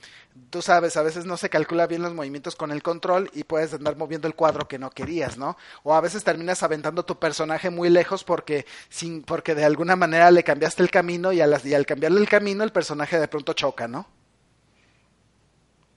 [0.49, 3.73] tú sabes, a veces no se calcula bien los movimientos con el control y puedes
[3.73, 5.57] andar moviendo el cuadro que no querías, ¿no?
[5.83, 10.31] O a veces terminas aventando tu personaje muy lejos porque sin porque de alguna manera
[10.31, 13.53] le cambiaste el camino y al, y al cambiarle el camino el personaje de pronto
[13.53, 14.07] choca, ¿no?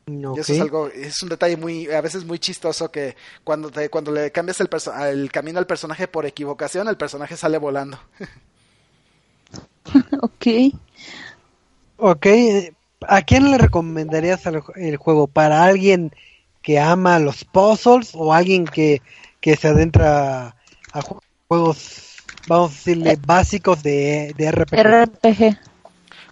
[0.07, 3.89] Y eso es algo, es un detalle muy, a veces muy chistoso que cuando te,
[3.89, 4.69] cuando le cambias el,
[5.09, 7.99] el camino al personaje por equivocación, el personaje sale volando.
[10.21, 10.47] ok.
[11.97, 12.27] Ok,
[13.09, 14.43] ¿A quién le recomendarías
[14.77, 15.27] el, juego?
[15.27, 16.13] ¿Para alguien
[16.63, 19.03] que ama los puzzles o alguien que,
[19.41, 20.57] que se adentra
[20.93, 21.03] a
[21.49, 22.04] juegos,
[22.47, 23.19] vamos a decirle, eh.
[23.25, 24.83] básicos de, de RPG?
[24.83, 25.59] RPG.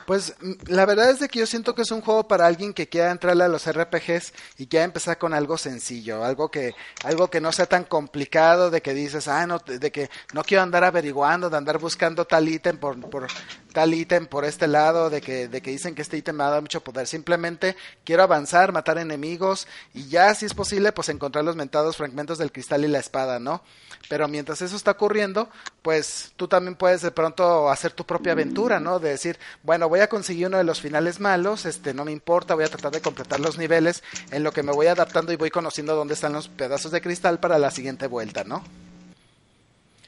[0.07, 2.73] Pues mm, la verdad es de que yo siento que es un juego para alguien
[2.73, 7.29] que quiera entrarle a los RPGs y quiera empezar con algo sencillo, algo que algo
[7.29, 10.85] que no sea tan complicado de que dices, ah, no, de que no quiero andar
[10.85, 13.29] averiguando, de andar buscando tal ítem por, por
[13.73, 16.49] tal ítem por este lado, de que, de que dicen que este ítem me ha
[16.49, 17.07] dado mucho poder.
[17.07, 22.39] Simplemente quiero avanzar, matar enemigos y ya, si es posible, pues encontrar los mentados fragmentos
[22.39, 23.63] del cristal y la espada, ¿no?
[24.09, 25.49] Pero mientras eso está ocurriendo,
[25.83, 28.99] pues tú también puedes de pronto hacer tu propia aventura, ¿no?
[28.99, 32.55] De decir, bueno, voy a conseguir uno de los finales malos, este, no me importa,
[32.55, 35.51] voy a tratar de completar los niveles en lo que me voy adaptando y voy
[35.51, 38.63] conociendo dónde están los pedazos de cristal para la siguiente vuelta, ¿no?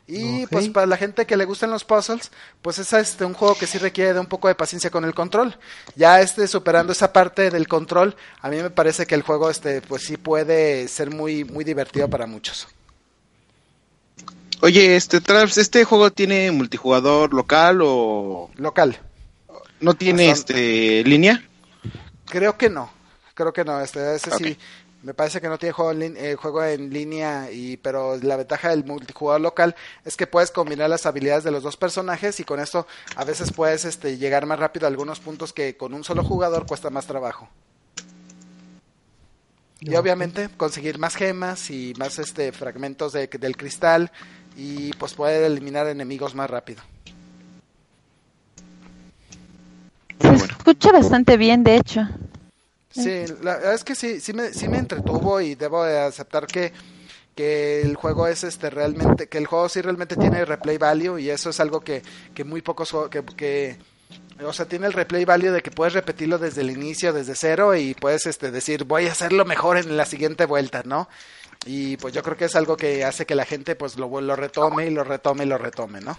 [0.06, 3.56] Y pues para la gente que le gustan los puzzles, pues es este un juego
[3.56, 5.58] que sí requiere de un poco de paciencia con el control.
[5.96, 9.80] Ya este superando esa parte del control, a mí me parece que el juego este
[9.80, 12.68] pues sí puede ser muy muy divertido para muchos.
[14.60, 15.20] Oye, este
[15.56, 18.98] este juego tiene multijugador local o local.
[19.80, 21.44] ¿No tiene este línea?
[22.26, 22.90] Creo que no.
[23.34, 24.56] Creo que no, este ese sí
[25.04, 28.70] me parece que no tiene juego en, eh, juego en línea, y, pero la ventaja
[28.70, 32.58] del multijugador local es que puedes combinar las habilidades de los dos personajes y con
[32.58, 36.24] esto a veces puedes este, llegar más rápido a algunos puntos que con un solo
[36.24, 37.50] jugador cuesta más trabajo.
[39.80, 44.10] Y obviamente conseguir más gemas y más este fragmentos de, del cristal
[44.56, 46.82] y pues poder eliminar enemigos más rápido.
[50.20, 52.08] Se escucha bastante bien, de hecho.
[52.90, 56.46] Sí, la verdad es que sí, sí me, sí me entretuvo y debo de aceptar
[56.46, 56.72] que,
[57.34, 61.28] que el juego es este realmente, que el juego sí realmente tiene replay value y
[61.28, 62.02] eso es algo que,
[62.34, 63.78] que muy pocos que, que
[64.44, 67.74] o sea, tiene el replay value de que puedes repetirlo desde el inicio, desde cero
[67.74, 71.08] y puedes este decir, voy a hacerlo mejor en la siguiente vuelta, ¿no?
[71.66, 74.36] Y pues yo creo que es algo que hace que la gente pues lo, lo
[74.36, 76.16] retome y lo retome y lo retome, ¿no?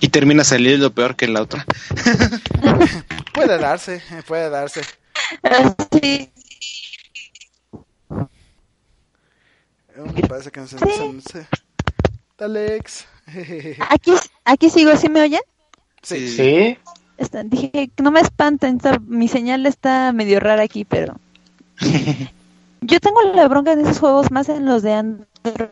[0.00, 1.64] Y termina saliendo peor que la otra.
[3.34, 4.82] puede darse, puede darse.
[5.92, 6.30] Sí.
[10.14, 11.46] Me parece que no se, sí.
[12.38, 13.06] Alex.
[13.88, 14.12] Aquí,
[14.44, 15.40] aquí sigo, ¿sí me oyen?
[16.02, 16.28] Sí.
[16.28, 16.78] sí.
[17.44, 21.14] dije, no me espanten, mi señal está medio rara aquí, pero...
[22.82, 25.70] Yo tengo la bronca en esos juegos más en los de Android.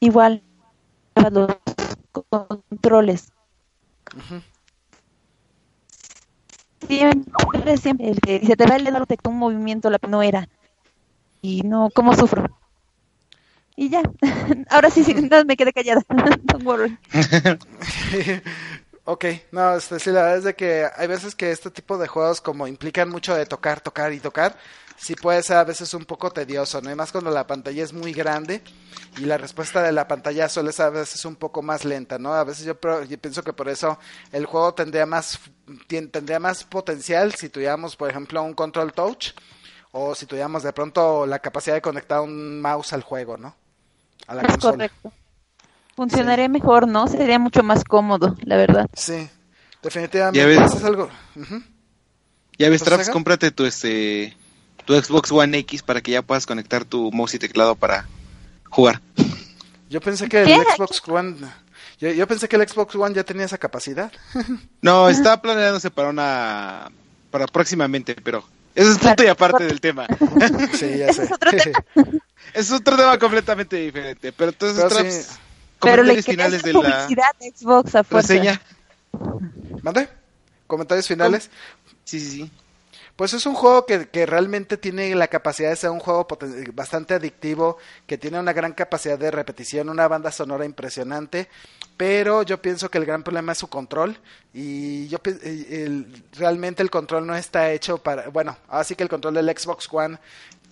[0.00, 0.42] Igual,
[1.30, 1.56] los
[2.30, 3.30] controles.
[6.86, 10.48] Siempre, siempre, el que se te va el dedo, te un movimiento, la no era.
[11.42, 12.46] y no, cómo sufro.
[13.76, 14.02] Y ya,
[14.70, 16.02] ahora sí, sí no, me quedé callada,
[16.44, 16.98] don't worry.
[19.04, 22.08] ok, no, este, sí, la verdad es de que hay veces que este tipo de
[22.08, 24.56] juegos como implican mucho de tocar, tocar y tocar,
[25.00, 26.90] sí puede ser a veces un poco tedioso, ¿no?
[26.90, 28.62] Y más cuando la pantalla es muy grande
[29.16, 32.34] y la respuesta de la pantalla suele ser a veces un poco más lenta, ¿no?
[32.34, 33.98] A veces yo, pienso que por eso
[34.30, 35.40] el juego tendría más,
[35.88, 39.28] tendría más potencial si tuviéramos, por ejemplo, un control touch
[39.92, 43.56] o si tuviéramos de pronto la capacidad de conectar un mouse al juego, ¿no?
[44.26, 45.12] A la es correcto.
[45.96, 47.08] Funcionaría mejor, ¿no?
[47.08, 48.86] Sería mucho más cómodo, la verdad.
[48.92, 49.28] Sí,
[49.82, 50.38] definitivamente.
[50.38, 51.08] Ya es algo.
[52.58, 54.36] Ya ves, Traps, cómprate tu este
[54.90, 58.08] tu Xbox One X para que ya puedas conectar tu mouse y teclado para
[58.70, 59.00] jugar.
[59.88, 61.36] Yo pensé que el Xbox One
[62.00, 64.10] yo, pensé que el Xbox One ya tenía esa capacidad.
[64.82, 66.90] no, está planeándose para una
[67.30, 68.42] para próximamente, pero
[68.74, 70.08] eso es punto y aparte del tema.
[70.72, 71.30] sí, ya sé.
[72.52, 75.38] es otro tema completamente diferente, pero entonces
[75.80, 77.06] pero, comentarios finales de la
[77.38, 78.60] Xbox a reseña.
[79.82, 80.08] ¿Mande?
[80.66, 81.48] ¿Comentarios finales?
[82.04, 82.50] Sí, sí, sí.
[83.20, 86.26] Pues es un juego que, que, realmente tiene la capacidad de ser un juego
[86.72, 91.46] bastante adictivo, que tiene una gran capacidad de repetición, una banda sonora impresionante,
[91.98, 94.18] pero yo pienso que el gran problema es su control
[94.54, 95.18] y yo
[96.32, 100.18] realmente el control no está hecho para, bueno, así que el control del Xbox One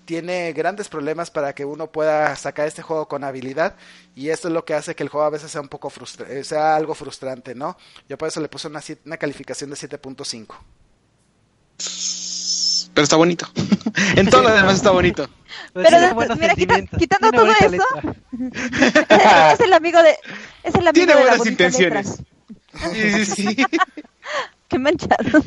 [0.07, 3.75] tiene grandes problemas para que uno pueda sacar este juego con habilidad
[4.15, 6.43] y esto es lo que hace que el juego a veces sea un poco frustra
[6.45, 7.77] sea algo frustrante, ¿no?
[8.09, 10.57] Yo por eso le puse una, una calificación de 7.5.
[12.99, 13.47] Pero está bonito.
[14.17, 15.31] en todo lo demás está bonito.
[15.73, 16.57] Pero mira,
[16.99, 17.85] quitando todo eso,
[19.53, 20.17] es el amigo de.
[20.65, 22.23] Es el amigo Tiene de buenas intenciones.
[22.93, 23.57] Sí, sí, sí.
[24.69, 25.45] Qué manchado.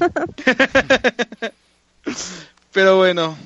[2.72, 3.38] Pero bueno.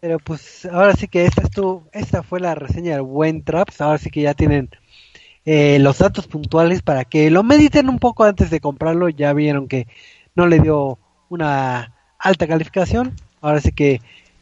[0.00, 3.80] Pero pues ahora sí que esta, estuvo, esta fue la reseña del buen Traps.
[3.80, 4.68] Ahora sí que ya tienen
[5.46, 9.08] eh, los datos puntuales para que lo mediten un poco antes de comprarlo.
[9.08, 9.88] Ya vieron que
[10.34, 10.98] no le dio
[11.30, 11.93] una
[12.24, 13.14] alta calificación.
[13.40, 14.00] Ahora sí que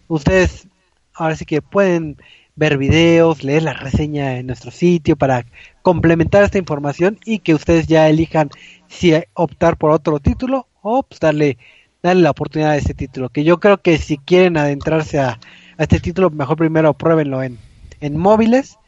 [0.09, 0.69] ustedes,
[1.15, 2.17] ahora sí que pueden
[2.55, 5.45] ver videos, leer la reseña en nuestro sitio para
[5.83, 8.51] complementar esta información y que ustedes ya elijan
[8.89, 11.59] si optar por otro título o pues darle,
[12.03, 13.31] darle la oportunidad a este título.
[13.31, 15.39] Que yo creo que si quieren adentrarse a,
[15.79, 17.59] este título, mejor primero pruébenlo en,
[18.01, 18.79] en móviles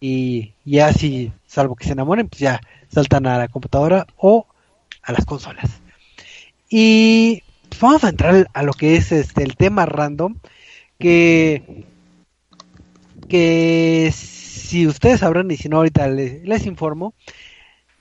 [0.00, 4.46] y ya si, salvo que se enamoren, pues ya saltan a la computadora o
[5.02, 5.82] a las consolas.
[6.68, 7.42] Y
[7.80, 10.36] vamos a entrar a lo que es este el tema random
[10.98, 11.84] que
[13.28, 17.14] que si ustedes sabrán y si no ahorita les, informo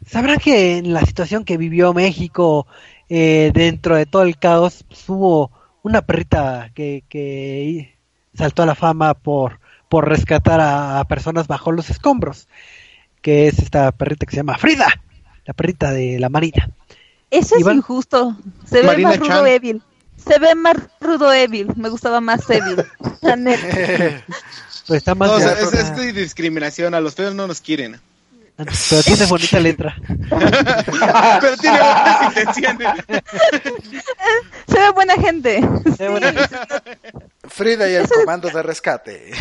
[0.06, 2.68] sabrán que en la situación que vivió México
[3.10, 5.52] eh, dentro de todo el caos pues, hubo
[5.84, 7.96] una perrita que, que
[8.34, 12.48] saltó a la fama por por rescatar a, personas bajo los escombros
[13.22, 14.88] que es esta perrita que se llama Frida
[15.46, 16.70] la perrita de la marina
[17.32, 18.36] eso es injusto.
[18.66, 19.82] Se ve más rudo Evil.
[20.18, 21.72] Se ve más rudo Evil.
[21.76, 22.84] Me gustaba más Evil.
[24.88, 25.42] pues está más.
[25.42, 26.94] es, es, discriminación.
[26.94, 28.00] A los feos no nos quieren.
[28.90, 29.96] Pero tiene bonita letra.
[31.40, 32.88] Pero tiene buenas intenciones.
[34.68, 35.62] Se ve buena gente.
[37.48, 39.32] Frida y el comando de rescate.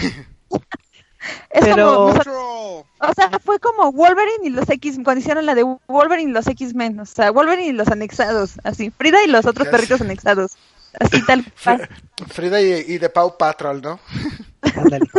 [1.51, 6.31] Es como, o sea, fue como Wolverine y los X, cuando hicieron la de Wolverine
[6.31, 10.01] y los X-Men, o sea, Wolverine y los anexados, así, Frida y los otros perritos
[10.01, 10.57] anexados,
[10.99, 11.45] así tal
[12.29, 14.01] Frida y, de Pau Patrol, ¿no?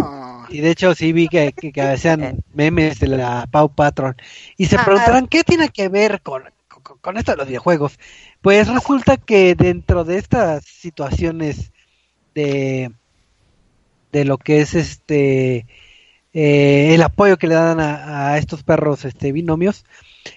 [0.02, 0.46] Ah.
[0.50, 4.16] Y de hecho sí vi que, que, hacían memes de la Pau Patrol.
[4.58, 6.44] Y se preguntarán qué tiene que ver con,
[7.02, 8.00] con esto de los videojuegos.
[8.42, 11.72] Pues resulta que dentro de estas situaciones
[12.34, 12.92] de
[14.12, 15.66] de lo que es este
[16.34, 19.86] eh, el apoyo que le dan a, estos perros este, binomios.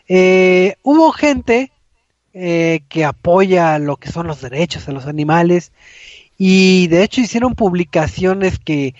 [0.09, 1.71] Eh, hubo gente
[2.33, 5.73] eh, que apoya lo que son los derechos de los animales
[6.39, 8.95] y de hecho hicieron publicaciones que,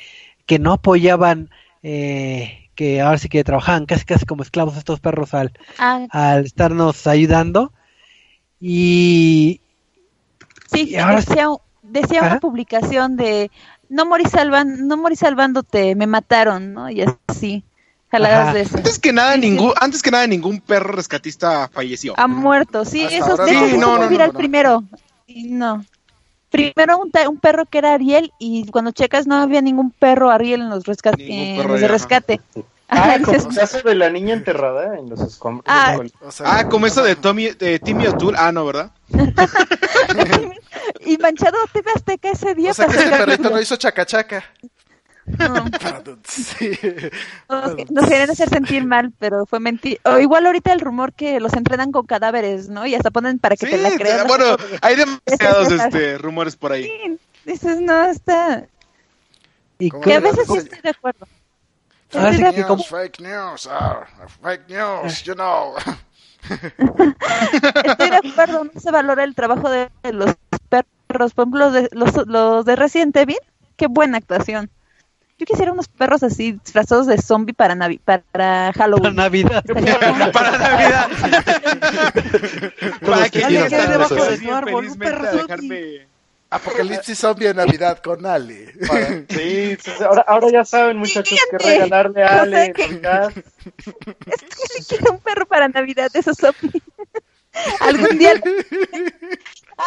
[0.45, 1.51] que no apoyaban
[1.83, 6.07] que ahora sí que trabajaban casi casi como esclavos estos perros al, ah.
[6.11, 7.73] al estarnos ayudando
[8.61, 9.61] y
[10.73, 11.49] sí ahora decía,
[11.83, 13.51] decía una publicación de
[13.93, 16.91] no morí salvan, no morí salvándote, me mataron, ¿no?
[16.91, 17.63] Y así.
[18.11, 18.77] Jaladas de eso.
[18.77, 22.13] Antes que nada, ningún, antes que nada, ningún perro rescatista falleció.
[22.19, 24.85] Ha muerto, sí, eso, de sí, no, no, no, primero.
[25.27, 25.85] Y no.
[26.51, 30.61] Primero un, un, perro que era Ariel y cuando checas no había ningún perro Ariel
[30.61, 32.41] en los, de rescate.
[32.95, 35.65] Ah, como se hace de la niña enterrada en los escombros.
[35.67, 35.99] Ah,
[36.45, 38.37] ah como eso de Tommy, de Timmy O'Toole.
[38.39, 38.91] Ah, no, ¿verdad?
[41.01, 42.73] y Manchado TV Azteca ese día.
[42.73, 44.45] O sea que ese perrito no hizo chacachaca.
[47.91, 50.01] Nos querían hacer sentir mal, pero fue mentira.
[50.05, 52.87] O igual ahorita el rumor que los entrenan con cadáveres, ¿no?
[52.87, 54.27] Y hasta ponen para que te la creas.
[54.27, 56.85] Bueno, hay demasiados este, rumores por ahí.
[56.85, 58.67] Sí, dices, no, está...
[59.79, 61.27] Y que a veces sí estoy de acuerdo.
[62.13, 62.85] Fake news, como...
[62.85, 64.05] fake news, uh,
[64.43, 65.75] fake news, you know.
[67.85, 70.35] Estoy de acuerdo, no se valora el trabajo de los
[70.69, 71.33] perros.
[71.35, 73.39] Por ejemplo, los de, los, los de Resident Evil,
[73.77, 74.71] qué buena actuación.
[75.39, 79.03] Yo quisiera unos perros así disfrazados de zombie para Navi para Halloween.
[79.03, 79.65] Para Navidad.
[80.33, 81.09] para Navidad.
[83.01, 86.07] para que quede debajo de árbol, un perro zombie.
[86.53, 88.67] Apocalipsis zombie en Navidad con Ali.
[89.31, 92.67] Sí, ahora, ahora ya saben, muchachos, que regalarle a Ale.
[92.67, 93.01] Es que
[94.89, 96.83] quiero un perro para Navidad, esos zombies.
[97.81, 98.35] algún día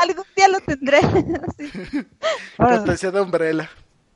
[0.02, 1.02] algún día lo tendré.
[2.58, 3.70] Cortesía de Umbrella.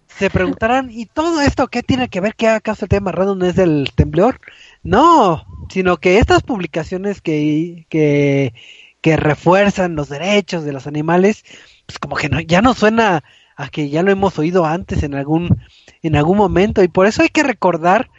[0.08, 3.56] Se preguntarán, ¿y todo esto qué tiene que ver que acaso el tema random es
[3.56, 4.42] del temblor?
[4.82, 8.56] No, sino que estas publicaciones que, que,
[9.02, 11.46] que refuerzan los derechos de los animales
[11.90, 13.24] pues como que no, ya no suena
[13.56, 15.60] a que ya lo hemos oído antes en algún,
[16.04, 18.12] en algún momento, y por eso hay que recordar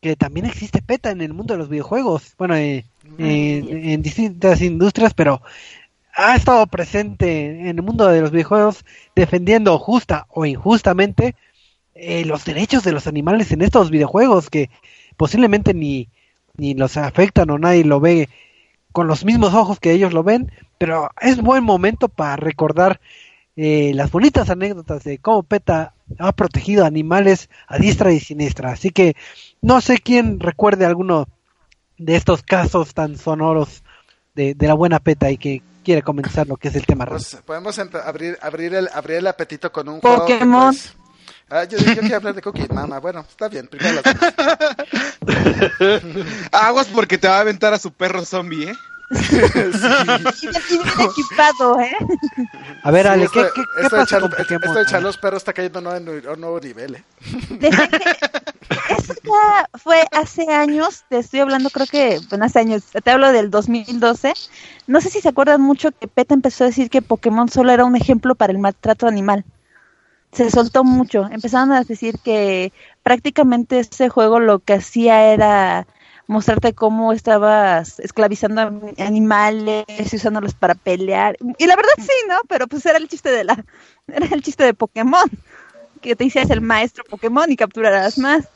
[0.00, 2.86] que también existe PETA en el mundo de los videojuegos, bueno, eh,
[3.18, 5.42] en distintas industrias, pero
[6.14, 11.34] ha estado presente en el mundo de los videojuegos defendiendo justa o injustamente
[11.94, 14.70] eh, los derechos de los animales en estos videojuegos que
[15.18, 16.08] posiblemente ni,
[16.56, 18.30] ni los afectan o nadie lo ve
[18.92, 20.50] con los mismos ojos que ellos lo ven,
[20.84, 23.00] pero es buen momento para recordar
[23.56, 28.72] eh, las bonitas anécdotas de cómo PETA ha protegido animales a diestra y siniestra.
[28.72, 29.16] Así que
[29.62, 31.26] no sé quién recuerde alguno
[31.96, 33.82] de estos casos tan sonoros
[34.34, 37.06] de, la buena PETA y que quiere comenzar lo que es el tema.
[37.06, 40.74] Pues, podemos abrir, abrir, el, abrir el apetito con un Pokémon.
[40.74, 40.94] Pues,
[41.48, 43.00] ah, yo, yo quiero hablar de Cookie Mama.
[43.00, 44.02] Bueno, está bien, primero
[46.52, 48.74] Aguas porque te va a aventar a su perro zombie, ¿eh?
[49.14, 49.36] Sí.
[50.42, 51.96] y, bien equipado, ¿eh?
[52.82, 55.38] A ver, Ale, ¿qué, qué, qué esto pasa echar, con Esto de echar los perros
[55.38, 57.04] está cayendo a un nuevo nivel, ¿eh?
[58.98, 63.32] Eso ya fue hace años, te estoy hablando creo que, bueno, hace años, te hablo
[63.32, 64.32] del 2012.
[64.86, 67.84] No sé si se acuerdan mucho que PETA empezó a decir que Pokémon solo era
[67.84, 69.44] un ejemplo para el maltrato animal.
[70.32, 75.86] Se soltó mucho, empezaron a decir que prácticamente ese juego lo que hacía era
[76.26, 78.60] mostrarte cómo estabas esclavizando
[78.98, 81.36] animales y usándolos para pelear.
[81.58, 82.36] Y la verdad sí, ¿no?
[82.48, 83.64] Pero pues era el chiste de la
[84.06, 85.30] era el chiste de Pokémon,
[86.00, 88.48] que te hicieras el maestro Pokémon y capturarás más.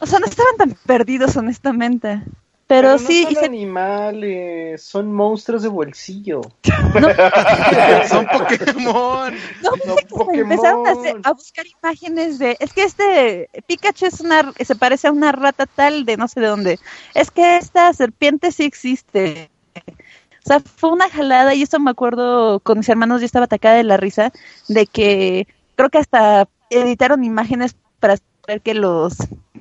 [0.00, 2.22] O sea, no estaban tan perdidos honestamente.
[2.66, 3.26] Pero, sí.
[3.34, 6.40] Son animales, son monstruos de bolsillo.
[8.08, 9.34] son Pokémon.
[9.62, 10.86] No, Empezaron
[11.24, 12.56] a, buscar imágenes de.
[12.60, 16.40] Es que este Pikachu es una, se parece a una rata tal de no sé
[16.40, 16.78] de dónde.
[17.14, 19.50] Es que esta serpiente sí existe.
[19.76, 23.76] O sea, fue una jalada y eso me acuerdo con mis hermanos, yo estaba atacada
[23.76, 24.32] de la risa
[24.68, 29.16] de que creo que hasta editaron imágenes para ver que los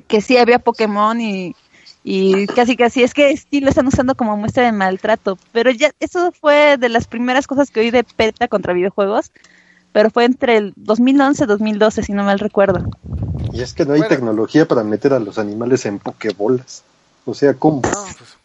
[0.08, 1.56] que sí había Pokémon y
[2.04, 5.92] y casi casi es que sí lo están usando como muestra de maltrato, pero ya
[6.00, 9.32] eso fue de las primeras cosas que oí de PETA contra videojuegos,
[9.94, 12.84] pero fue entre el 2011 y 2012 si no mal recuerdo.
[13.54, 16.84] Y es que no hay tecnología para meter a los animales en pokebolas.
[17.26, 17.82] O sea, ¿cómo?
[17.82, 18.38] Pues,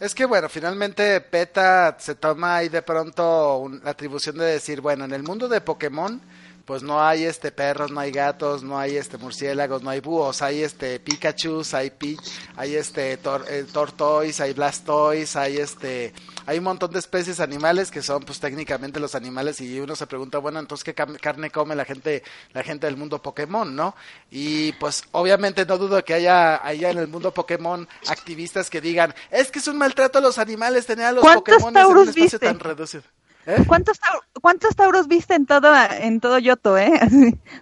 [0.00, 5.04] es que bueno, finalmente PETA se toma ahí de pronto la atribución de decir, bueno,
[5.04, 6.20] en el mundo de Pokémon
[6.64, 10.42] pues no hay este perros, no hay gatos, no hay este murciélagos, no hay búhos,
[10.42, 12.16] hay este Pikachu, hay pi
[12.56, 16.12] hay este tor eh, tortoise, hay blastoise, hay este
[16.46, 20.06] hay un montón de especies animales que son pues técnicamente los animales y uno se
[20.06, 23.94] pregunta, bueno, entonces qué carne come la gente la gente del mundo Pokémon, ¿no?
[24.30, 29.14] Y pues obviamente no dudo que haya allá en el mundo Pokémon activistas que digan,
[29.30, 32.38] es que es un maltrato a los animales tener a los Pokémon en un espacio
[32.38, 33.02] tan reducido.
[33.46, 33.64] ¿Eh?
[33.66, 33.98] ¿Cuántos,
[34.40, 36.92] ¿Cuántos tauros viste en todo en todo Yoto, eh?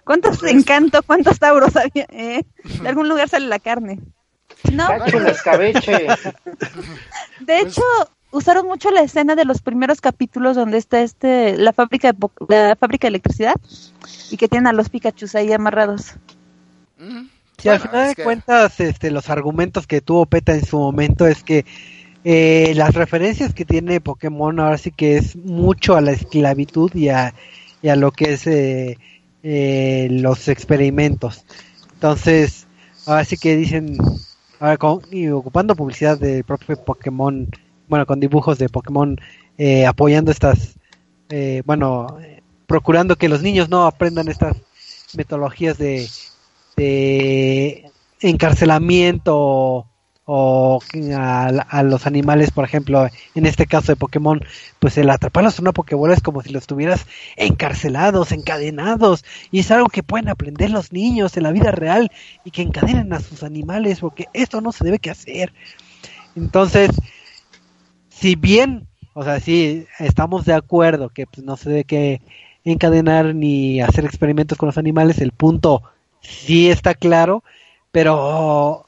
[0.03, 2.05] ¿Cuántos pues, encanto, cuántos tauros había?
[2.09, 2.43] Eh?
[2.81, 3.99] De algún lugar sale la carne.
[4.71, 4.87] No.
[5.27, 6.07] escabeche.
[7.39, 7.81] De hecho,
[8.31, 12.75] usaron mucho la escena de los primeros capítulos donde está este la fábrica de, la
[12.75, 13.55] fábrica de electricidad
[14.29, 16.13] y que tienen a los Pikachu ahí amarrados.
[17.57, 21.43] Si al final de cuentas, este, los argumentos que tuvo PETA en su momento es
[21.43, 21.65] que
[22.23, 27.09] eh, las referencias que tiene Pokémon ahora sí que es mucho a la esclavitud y
[27.09, 27.33] a,
[27.81, 28.97] lo que es eh,
[29.43, 31.45] eh, los experimentos.
[31.93, 32.67] Entonces,
[33.05, 33.97] ahora sí que dicen,
[34.59, 34.77] ahora
[35.11, 37.47] y ocupando publicidad de propio Pokémon,
[37.87, 39.17] bueno, con dibujos de Pokémon
[39.87, 40.75] apoyando estas,
[41.65, 42.07] bueno,
[42.65, 44.55] procurando que los niños no aprendan estas
[45.15, 46.07] metodologías de,
[46.77, 47.91] de
[48.21, 49.88] encarcelamiento
[50.31, 50.79] o
[51.17, 54.39] a, los animales, por ejemplo, en este caso de Pokémon,
[54.77, 59.71] pues el atraparlos en una Pokébola es como si los tuvieras encarcelados, encadenados, y es
[59.71, 62.11] algo que pueden aprender los niños en la vida real
[62.45, 65.51] y que encadenen a sus animales, porque esto no se debe que hacer.
[66.35, 66.91] Entonces,
[68.09, 72.21] si bien, o sea, sí estamos de acuerdo que pues, no se debe que
[72.63, 75.81] encadenar ni hacer experimentos con los animales, el punto
[76.21, 77.43] sí está claro,
[77.91, 78.85] pero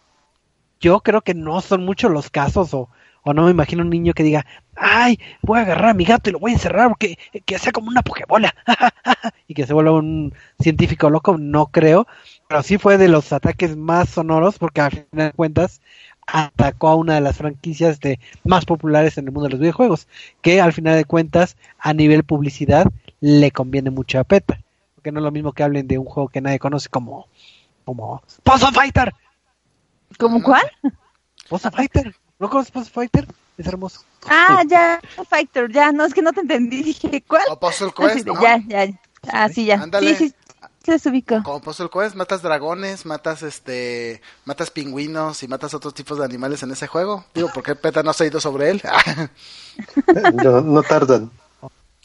[0.82, 2.90] yo creo que no son muchos los casos o,
[3.24, 4.46] o no me imagino un niño que diga,
[4.76, 7.72] ay, voy a agarrar a mi gato y lo voy a encerrar porque que sea
[7.72, 8.54] como una pokebola
[9.48, 12.08] y que se vuelva un científico loco, no creo,
[12.48, 15.82] pero sí fue de los ataques más sonoros porque al final de cuentas
[16.26, 20.08] atacó a una de las franquicias de más populares en el mundo de los videojuegos,
[20.42, 22.88] que al final de cuentas a nivel publicidad
[23.20, 24.62] le conviene mucho a PETA,
[24.96, 27.28] porque no es lo mismo que hablen de un juego que nadie conoce como
[27.84, 29.14] como Puzzle Fighter,
[30.18, 30.70] ¿Cómo cuál?
[31.50, 32.16] Posa Fighter.
[32.40, 33.28] ¿No conoces Posa Fighter?
[33.58, 34.02] Es hermoso.
[34.28, 37.44] Ah, ya, Fighter, ya, no, es que no te entendí, dije, ¿cuál?
[37.50, 38.42] O Puzzle Quest, ¿no?
[38.42, 38.88] Ya, ya,
[39.32, 39.82] ah, sí, ya.
[39.82, 40.16] Ándale.
[40.16, 40.36] Sí, sí,
[40.84, 41.44] se desubico.
[41.44, 46.64] Como Puzzle Quest, matas dragones, matas este, matas pingüinos y matas otros tipos de animales
[46.64, 47.26] en ese juego.
[47.36, 48.82] Digo, ¿por qué PETA no se ha ido sobre él?
[50.44, 51.32] no, no tardan.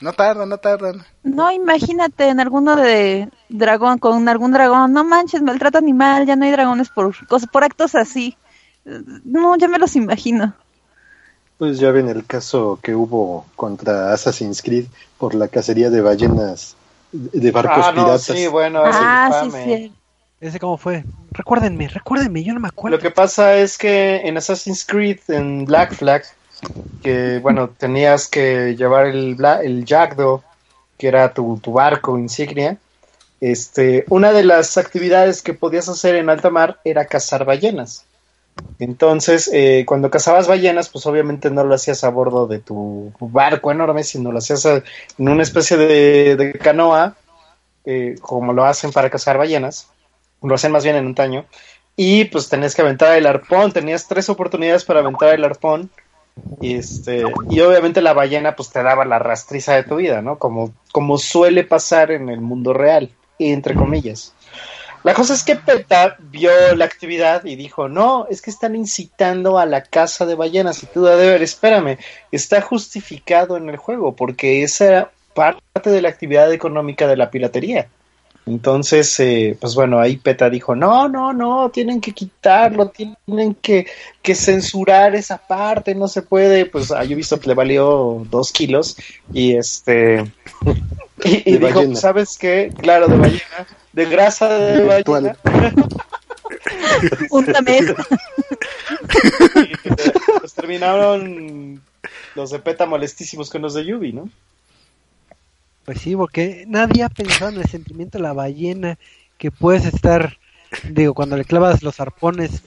[0.00, 1.04] No tardan, no tardan.
[1.22, 6.44] No, imagínate en alguno de dragón, con algún dragón, no manches, maltrato animal, ya no
[6.44, 8.36] hay dragones por cosas, por actos así.
[8.84, 10.54] No, ya me los imagino.
[11.58, 14.86] Pues ya ven el caso que hubo contra Assassin's Creed
[15.16, 16.76] por la cacería de ballenas
[17.12, 18.22] de barcos ah, no, piratas.
[18.22, 19.92] Sí, bueno, ah, sí, sí.
[20.40, 21.04] ¿Ese cómo fue?
[21.30, 22.98] Recuérdenme, recuérdenme, yo no me acuerdo.
[22.98, 26.24] Lo que pasa es que en Assassin's Creed, en Black Flag,
[27.02, 29.84] que bueno, tenías que llevar el, el
[30.98, 32.78] que era tu, tu, barco insignia.
[33.40, 38.06] Este, una de las actividades que podías hacer en alta mar era cazar ballenas.
[38.78, 43.70] Entonces, eh, cuando cazabas ballenas, pues obviamente no lo hacías a bordo de tu barco
[43.70, 44.82] enorme, sino lo hacías en
[45.18, 47.16] una especie de, canoa,
[47.84, 49.88] eh, como lo hacen para cazar ballenas.
[50.42, 51.44] Lo hacen más bien en un taño.
[51.96, 55.90] Y pues tenías que aventar el arpón, tenías tres oportunidades para aventar el arpón
[56.60, 60.38] y, este, y obviamente la ballena pues te daba la rastriza de tu vida, ¿no?
[60.38, 64.32] Como, como suele pasar en el mundo real, entre comillas.
[65.02, 69.58] La cosa es que PETA vio la actividad y dijo, no, es que están incitando
[69.58, 70.82] a la caza de ballenas.
[70.82, 71.98] Y tú, de ver, espérame,
[72.32, 77.30] está justificado en el juego porque esa era parte de la actividad económica de la
[77.30, 77.88] piratería.
[78.46, 83.88] Entonces, eh, pues bueno, ahí PETA dijo, no, no, no, tienen que quitarlo, tienen que,
[84.22, 86.64] que censurar esa parte, no se puede.
[86.64, 88.96] Pues ah, yo he visto que le valió dos kilos
[89.32, 90.24] y este...
[91.24, 92.70] Y, dijo, ¿sabes qué?
[92.78, 95.34] Claro, de ballena, de grasa de ballena.
[97.30, 97.96] Un también.
[100.38, 101.80] pues terminaron
[102.34, 104.28] los de PETA molestísimos con los de Yubi, ¿no?
[105.86, 108.98] Pues sí, porque nadie ha pensado en el sentimiento de la ballena,
[109.38, 110.36] que puedes estar,
[110.90, 112.64] digo, cuando le clavas los arpones,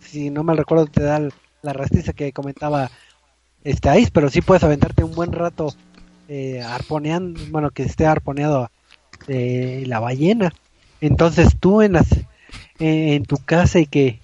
[0.00, 1.20] si no mal recuerdo te da
[1.62, 2.90] la rastiza que comentaba
[3.62, 5.72] este Ice, pero sí puedes aventarte un buen rato
[6.28, 8.72] eh, arponeando, bueno, que esté arponeado
[9.28, 10.52] eh, la ballena.
[11.00, 14.18] Entonces tú en tu casa y que,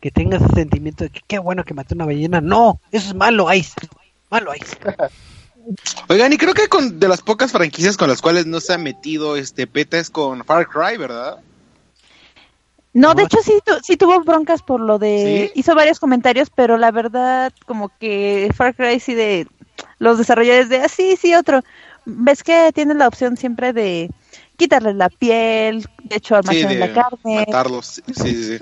[0.00, 3.14] que tengas ese sentimiento de que qué bueno que maté una ballena, no, eso es
[3.14, 3.74] malo Ice,
[4.28, 4.76] malo Ice.
[6.08, 8.78] Oigan, y creo que con de las pocas franquicias con las cuales no se ha
[8.78, 11.38] metido este PETA es con Far Cry, ¿verdad?
[12.92, 13.52] No, de hecho sí,
[13.82, 15.52] sí tuvo broncas por lo de...
[15.54, 19.46] Hizo varios comentarios, pero la verdad como que Far Cry sí de...
[19.98, 21.62] Los desarrolladores de, ah, sí, sí, otro.
[22.06, 24.10] Ves que tiene la opción siempre de
[24.56, 27.44] quitarles la piel, de hecho almacenar la carne.
[27.46, 28.58] Matarlos, sí, sí.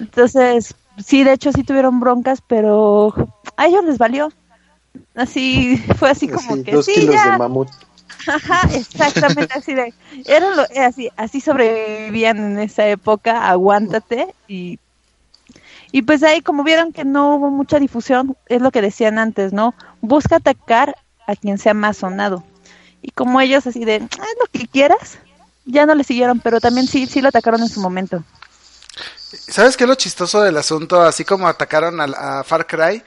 [0.00, 3.14] Entonces, sí, de hecho sí tuvieron broncas, pero
[3.56, 4.32] a ellos les valió.
[5.14, 7.32] Así, fue así como que dos sí, kilos ya.
[7.32, 7.68] de mamut.
[8.26, 9.94] Ajá, exactamente así de,
[10.26, 14.78] era lo, así, así sobrevivían en esa época, aguántate y
[15.90, 19.52] y pues ahí como vieron que no hubo mucha difusión, es lo que decían antes,
[19.52, 19.74] ¿no?
[20.00, 20.94] Busca atacar
[21.26, 22.44] a quien sea más sonado.
[23.00, 25.18] Y como ellos así de, haz lo que quieras,
[25.64, 28.22] ya no le siguieron, pero también sí, sí lo atacaron en su momento.
[29.30, 31.00] ¿Sabes qué es lo chistoso del asunto?
[31.02, 32.04] Así como atacaron a,
[32.40, 33.02] a Far Cry,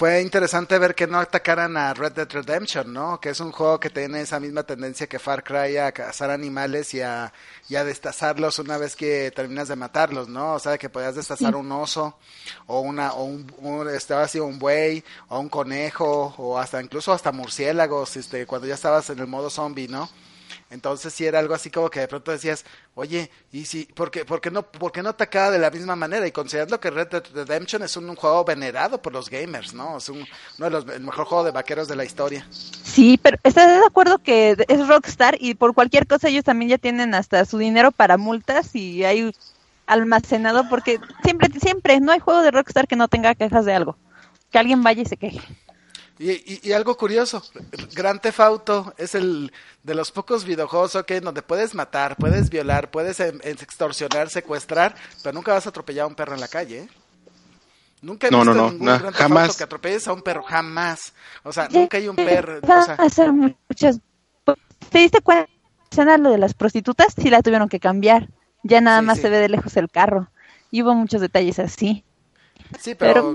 [0.00, 3.20] fue interesante ver que no atacaran a Red Dead Redemption, ¿no?
[3.20, 6.94] Que es un juego que tiene esa misma tendencia que Far Cry a cazar animales
[6.94, 7.34] y a,
[7.68, 10.54] y a destazarlos una vez que terminas de matarlos, ¿no?
[10.54, 12.16] O sea, que podías destazar un oso
[12.66, 17.30] o una o un, estaba así un buey o un conejo o hasta incluso hasta
[17.30, 20.08] murciélagos, este, cuando ya estabas en el modo zombie, ¿no?
[20.70, 22.64] Entonces sí era algo así como que de pronto decías,
[22.94, 26.26] oye, ¿y si, por qué, no, por qué no atacaba de la misma manera?
[26.26, 29.98] Y considerando que Red Dead Redemption es un, juego venerado por los gamers, ¿no?
[29.98, 32.46] Es un, uno de los, el mejor juego de vaqueros de la historia.
[32.50, 36.78] Sí, pero ¿estás de acuerdo que es Rockstar y por cualquier cosa ellos también ya
[36.78, 39.32] tienen hasta su dinero para multas y hay
[39.86, 43.96] almacenado porque siempre, siempre, no hay juego de Rockstar que no tenga quejas de algo.
[44.52, 45.40] Que alguien vaya y se queje.
[46.22, 47.42] Y, algo curioso,
[47.94, 49.50] Grand Theft Auto es el
[49.82, 55.54] de los pocos videojuegos, ok, donde puedes matar, puedes violar, puedes extorsionar, secuestrar, pero nunca
[55.54, 56.88] vas a atropellar a un perro en la calle, ¿eh?
[58.02, 60.42] Nunca he no, visto no, no, ningún Grand Theft Auto que atropelles a un perro,
[60.42, 61.14] jamás.
[61.42, 62.60] O sea, nunca hay un perro.
[62.62, 62.94] O sea...
[62.96, 64.00] hacer muchas...
[64.90, 67.14] ¿Te diste cuenta lo de las prostitutas?
[67.16, 68.28] Sí la tuvieron que cambiar.
[68.62, 70.28] Ya nada más se ve de lejos el carro.
[70.70, 72.04] Y hubo muchos detalles así.
[72.78, 73.34] Sí, pero,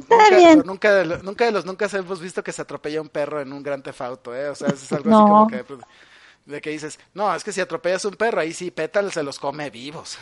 [0.64, 3.62] nunca, de, nunca de los nunca hemos visto que se atropella un perro en un
[3.62, 4.50] gran tefauto, ¿eh?
[4.50, 5.80] O sea, es algo así como que pues,
[6.46, 9.40] de que dices, no, es que si atropellas un perro, ahí sí Petal se los
[9.40, 10.18] come vivos.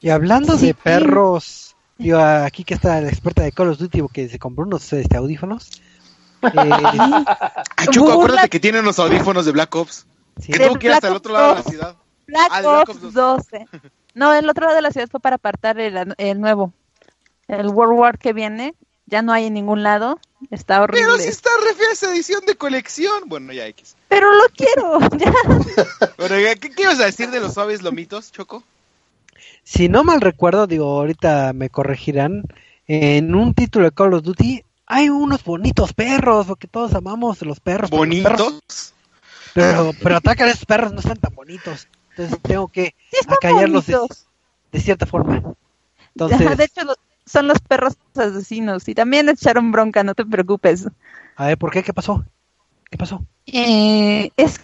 [0.00, 4.28] Y hablando de perros, yo aquí que está la experta de Call of Duty que
[4.30, 5.68] se compró unos este, audífonos.
[6.42, 10.06] Eh, Ay, Chuco, acuérdate que tienen los audífonos de Black Ops.
[10.42, 11.96] Que tuvo que ir hasta el otro lado de la ciudad.
[12.26, 13.66] Black, ah, Ops 12.
[14.14, 16.72] No, el otro lado de la ciudad fue para apartar el, el nuevo
[17.50, 18.74] el World War que viene,
[19.06, 20.20] ya no hay en ningún lado.
[20.50, 21.06] Está horrible.
[21.06, 23.24] Pero si está re esa edición de colección.
[23.26, 23.96] Bueno, ya X.
[24.08, 24.98] Pero lo quiero.
[26.60, 28.62] ¿qué, ibas a decir de los suaves lomitos, Choco?
[29.64, 32.44] Si no mal recuerdo, digo, ahorita me corregirán.
[32.86, 37.60] En un título de Call of Duty hay unos bonitos perros, porque todos amamos los
[37.60, 37.90] perros.
[37.90, 38.94] ¿Bonitos?
[39.54, 41.88] Pero, pero atacar a esos perros no están tan bonitos.
[42.10, 42.94] Entonces tengo que
[43.28, 45.54] acallarlos de, cierta forma.
[46.14, 46.82] Entonces, de hecho,
[47.30, 50.88] son los perros asesinos y también echaron bronca, no te preocupes.
[51.36, 51.82] A ver, ¿por qué?
[51.82, 52.24] ¿Qué pasó?
[52.90, 53.24] ¿Qué pasó?
[53.46, 54.60] Eh, es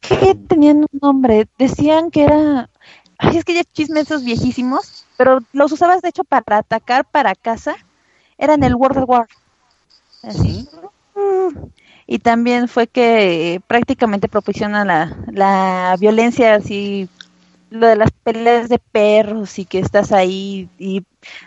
[0.00, 2.70] que tenían un nombre, decían que era...
[3.18, 7.34] Ay, es que ya chismes esos viejísimos, pero los usabas de hecho para atacar para
[7.34, 7.76] casa,
[8.36, 9.26] eran el World War.
[10.22, 10.68] Así.
[12.06, 17.08] Y también fue que prácticamente propiciona la, la violencia así
[17.70, 21.04] lo de las peleas de perros y que estás ahí y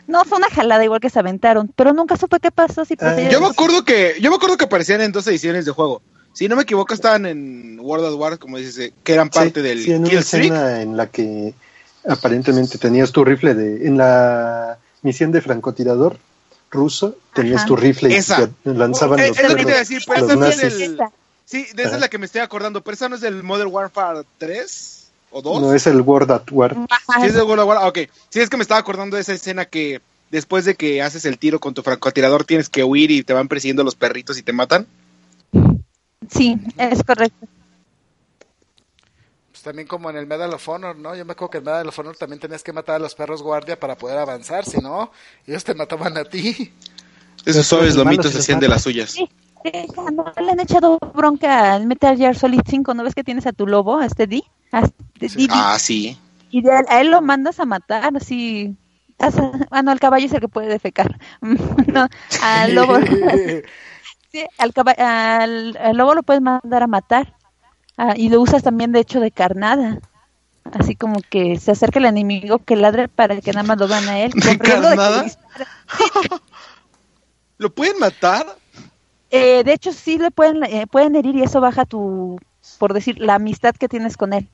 [0.08, 3.16] no fue una jalada igual que se aventaron, pero nunca supe qué pasó si ah.
[3.30, 6.02] Yo me acuerdo que yo me acuerdo que aparecían en dos ediciones de juego.
[6.34, 9.62] Si no me equivoco estaban en World of War, como dices, eh, que eran parte
[9.62, 11.54] del sí, en una escena en la que
[12.08, 16.18] aparentemente tenías tu rifle de en la misión de francotirador
[16.70, 18.50] ruso tenías tu rifle esa.
[18.64, 20.98] y lanzaban los es lo que te decir, pero esa no es del
[21.52, 23.70] Sí, de esa es la que me estoy acordando, pero esa no es del Modern
[23.74, 25.01] Warfare 3.
[25.32, 25.62] ¿O dos?
[25.62, 26.76] No, es el World at War.
[26.76, 27.88] Sí, es el World at War.
[27.88, 28.00] Ok.
[28.30, 31.38] Sí, es que me estaba acordando de esa escena que después de que haces el
[31.38, 34.54] tiro con tu francotirador tienes que huir y te van persiguiendo los perritos y te
[34.54, 34.88] matan.
[36.30, 37.48] Sí, es correcto.
[39.52, 41.16] Pues también como en el Medal of Honor, ¿no?
[41.16, 43.16] Yo me acuerdo que en el Medal of Honor también tenías que matar a los
[43.16, 45.12] perros guardia para poder avanzar, si no,
[45.46, 46.74] ellos te mataban a ti.
[47.46, 49.12] Esos suaves lomitos hacían de las suyas.
[49.12, 49.30] Sí,
[50.12, 53.54] no le han echado bronca al Metal Gear Solid 5, ¿no ves que tienes a
[53.54, 54.44] tu lobo, a este D?
[54.72, 56.18] Ah, sí.
[56.50, 58.76] Y a él lo mandas a matar, así.
[59.20, 61.20] Ah, no, el caballo es el que puede defecar.
[61.42, 62.08] no,
[62.42, 63.00] al lobo.
[64.32, 67.36] sí, al, al, lobo lo puedes mandar a matar.
[67.98, 70.00] Ah, y lo usas también, de hecho, de carnada.
[70.64, 74.08] Así como que se acerca el enemigo que ladre para que nada más lo van
[74.08, 74.32] a él.
[74.32, 75.26] ¿De carnada?
[77.58, 78.58] ¿Lo pueden matar?
[79.32, 82.38] Eh, de hecho, sí le pueden, eh, pueden herir y eso baja tu,
[82.78, 84.48] por decir, la amistad que tienes con él.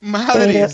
[0.00, 0.68] Madre.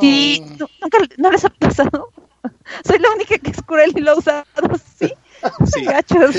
[0.00, 2.08] Sí, nunca no les ha pasado.
[2.84, 4.44] Soy la única que es cruel y lo ha usado,
[4.98, 5.12] sí.
[5.72, 5.84] sí.
[5.84, 6.36] Gachos.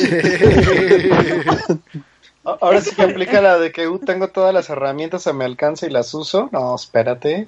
[2.43, 5.87] Ahora sí que aplica la de que uh, tengo todas las herramientas a mi alcance
[5.87, 6.49] y las uso.
[6.51, 7.47] No, espérate.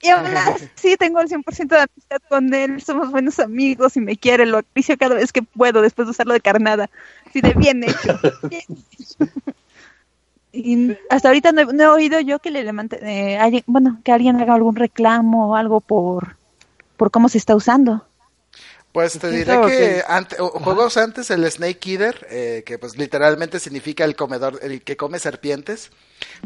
[0.00, 4.16] Y ahora sí tengo el 100% de amistad con él, somos buenos amigos y me
[4.16, 6.88] quiere, lo acaricio cada vez que puedo después de usarlo de carnada.
[7.26, 8.18] Así de bien hecho.
[10.50, 14.54] Y hasta ahorita no he, oído yo que le levante, eh, bueno, que alguien haga
[14.54, 16.36] algún reclamo o algo por,
[16.96, 18.06] por cómo se está usando.
[18.92, 20.02] Pues te diré que
[20.38, 25.18] juegos antes el Snake Eater, eh, que pues literalmente significa el comedor, el que come
[25.18, 25.90] serpientes,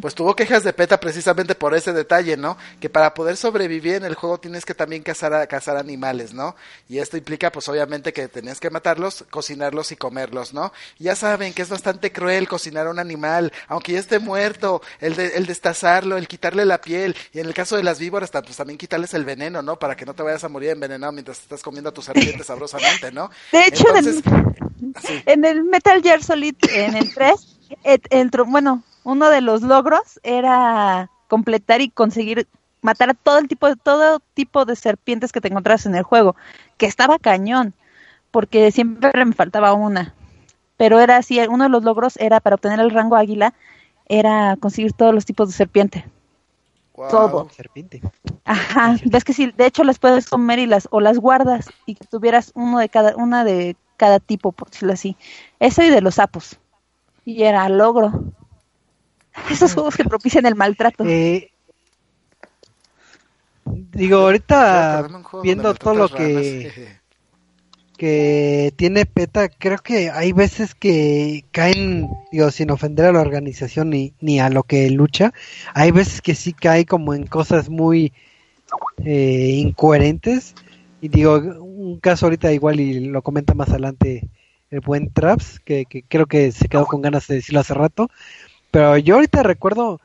[0.00, 2.56] pues tuvo quejas de PETA precisamente por ese detalle, ¿no?
[2.80, 6.56] Que para poder sobrevivir en el juego tienes que también cazar, a, cazar animales, ¿no?
[6.88, 10.72] Y esto implica pues obviamente que tenías que matarlos, cocinarlos y comerlos, ¿no?
[10.98, 15.16] ya saben que es bastante cruel cocinar a un animal, aunque ya esté muerto, el,
[15.16, 18.56] de, el destazarlo, el quitarle la piel, y en el caso de las víboras, pues
[18.56, 19.78] también quitarles el veneno, ¿no?
[19.78, 23.10] Para que no te vayas a morir envenenado mientras estás comiendo a tu serpiente sabrosamente,
[23.10, 23.30] ¿no?
[23.50, 23.84] De hecho,
[25.26, 27.32] en, el, Metal Gear Solid, en el 3,
[27.84, 32.46] el, bueno, uno de los logros era completar y conseguir
[32.82, 36.02] matar a todo el tipo de todo tipo de serpientes que te encontrabas en el
[36.02, 36.36] juego,
[36.76, 37.74] que estaba cañón,
[38.30, 40.14] porque siempre me faltaba una.
[40.76, 43.54] Pero era así, uno de los logros era para obtener el rango águila
[44.06, 46.04] era conseguir todos los tipos de serpiente.
[46.94, 47.48] Todo.
[47.50, 48.02] Serpiente.
[48.44, 51.94] Ajá, ves que sí, de hecho las puedes comer y las o las guardas y
[51.94, 55.16] que tuvieras uno de cada una de cada tipo, por decirlo así.
[55.60, 56.58] Eso y de los sapos.
[57.24, 58.24] Y era logro.
[59.50, 61.04] Esos juegos que propician el maltrato.
[61.06, 61.50] Eh,
[63.64, 65.08] digo, ahorita
[65.42, 67.00] viendo todo lo que
[68.02, 73.90] que tiene PETA, creo que hay veces que caen, digo, sin ofender a la organización
[73.90, 75.32] ni, ni a lo que lucha,
[75.72, 78.12] hay veces que sí cae como en cosas muy
[79.04, 80.56] eh, incoherentes.
[81.00, 84.28] Y digo, un caso ahorita igual y lo comenta más adelante
[84.70, 88.10] el buen Traps, que, creo que se quedó con ganas de decirlo hace rato.
[88.72, 90.00] Pero yo ahorita recuerdo,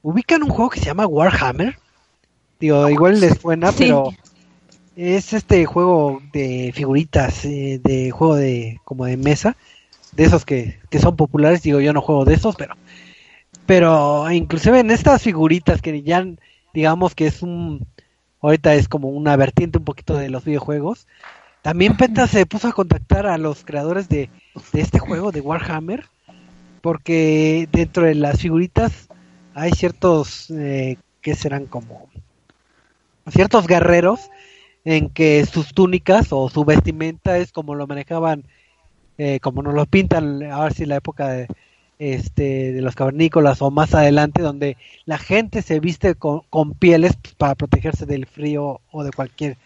[0.00, 1.76] ubican un juego que se llama Warhammer.
[2.60, 4.10] Digo, igual les suena, pero
[4.94, 9.56] es este juego de figuritas, eh, de juego de como de mesa,
[10.12, 11.62] de esos que, que son populares.
[11.62, 12.76] Digo, yo no juego de esos, pero
[13.66, 16.24] pero inclusive en estas figuritas que ya
[16.72, 17.86] digamos que es un
[18.40, 21.08] ahorita es como una vertiente un poquito de los videojuegos.
[21.62, 24.30] También Penta se puso a contactar a los creadores de,
[24.72, 26.06] de este juego de Warhammer
[26.82, 29.08] porque dentro de las figuritas
[29.54, 32.10] hay ciertos eh, que serán como
[33.30, 34.20] ciertos guerreros
[34.84, 38.44] en que sus túnicas o su vestimenta es como lo manejaban,
[39.16, 41.48] eh, como nos lo pintan, a ver si la época de,
[41.98, 46.42] este, de los cavernícolas o más adelante, donde la gente se viste con,
[46.78, 49.56] pieles para protegerse del frío o de cualquier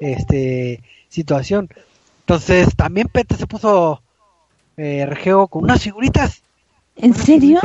[0.00, 0.80] este,
[1.10, 1.68] situación.
[2.20, 4.00] Entonces también Pete se puso
[4.78, 6.42] eh, regeo con unas figuritas.
[6.96, 7.60] ¿En serio?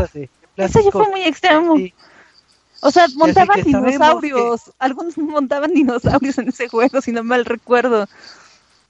[0.56, 1.76] Eso ya fue muy extremo.
[2.82, 4.72] O sea, montaban dinosaurios.
[4.80, 8.08] Algunos montaban dinosaurios en ese juego, si no mal recuerdo.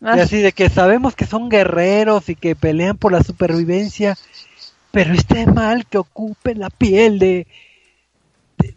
[0.02, 4.16] Y así de que sabemos que son guerreros y que pelean por la supervivencia,
[4.92, 7.48] pero está mal que ocupen la piel de,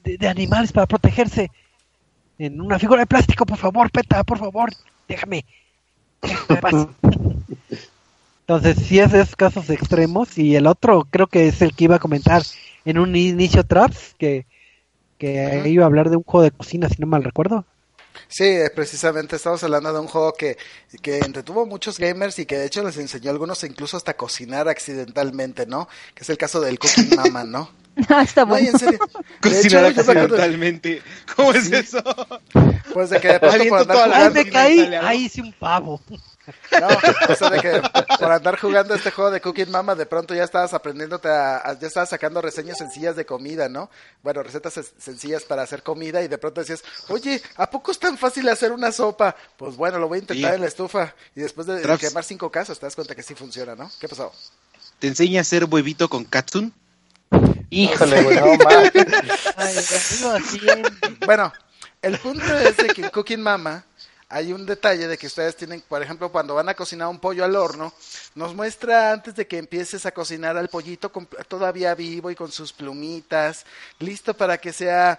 [0.03, 1.51] de, animales para protegerse.
[2.39, 4.71] En una figura de plástico, por favor, peta, por favor,
[5.07, 5.45] déjame.
[8.51, 10.37] Entonces, sí es de esos casos extremos.
[10.37, 12.43] Y el otro creo que es el que iba a comentar
[12.85, 14.45] en un inicio Traps, que
[15.19, 17.65] que iba a hablar de un juego de cocina, si no mal recuerdo.
[18.27, 20.57] Sí, precisamente estamos hablando de un juego que,
[21.03, 24.69] que entretuvo muchos gamers y que de hecho les enseñó a algunos incluso hasta cocinar
[24.69, 25.89] accidentalmente, ¿no?
[26.15, 27.71] Que es el caso del Cooking Mama, ¿no?
[28.09, 28.79] Ah, está bueno.
[29.43, 31.03] Cocinar accidentalmente.
[31.37, 32.03] ¿Cómo es eso?
[32.93, 36.01] Pues de que de pronto por andar Ay, caí, ahí hice un pavo.
[36.81, 36.89] No,
[37.29, 37.83] o sea, de que
[38.19, 41.87] por andar jugando este juego de Cooking Mama, de pronto ya estabas aprendiéndote a, ya
[41.87, 43.91] estabas sacando reseñas sencillas de comida, ¿no?
[44.23, 48.17] Bueno, recetas sencillas para hacer comida y de pronto decías, oye, ¿a poco es tan
[48.19, 49.35] fácil hacer una sopa?
[49.57, 51.15] Pues bueno, lo voy a intentar en la estufa.
[51.35, 53.91] Y después de quemar cinco casos, te das cuenta que sí funciona, ¿no?
[54.01, 54.33] ¿Qué pasó?
[54.99, 56.75] ¿Te enseña a hacer huevito con katsun?
[57.71, 58.59] Híjole, güey, no
[61.25, 61.53] Bueno,
[62.03, 63.85] el punto es de que Cooking Mama
[64.33, 67.45] hay un detalle de que ustedes tienen, por ejemplo, cuando van a cocinar un pollo
[67.45, 67.93] al horno,
[68.37, 71.11] nos muestra antes de que empieces a cocinar al pollito
[71.49, 73.67] todavía vivo y con sus plumitas,
[73.99, 75.19] listo para que sea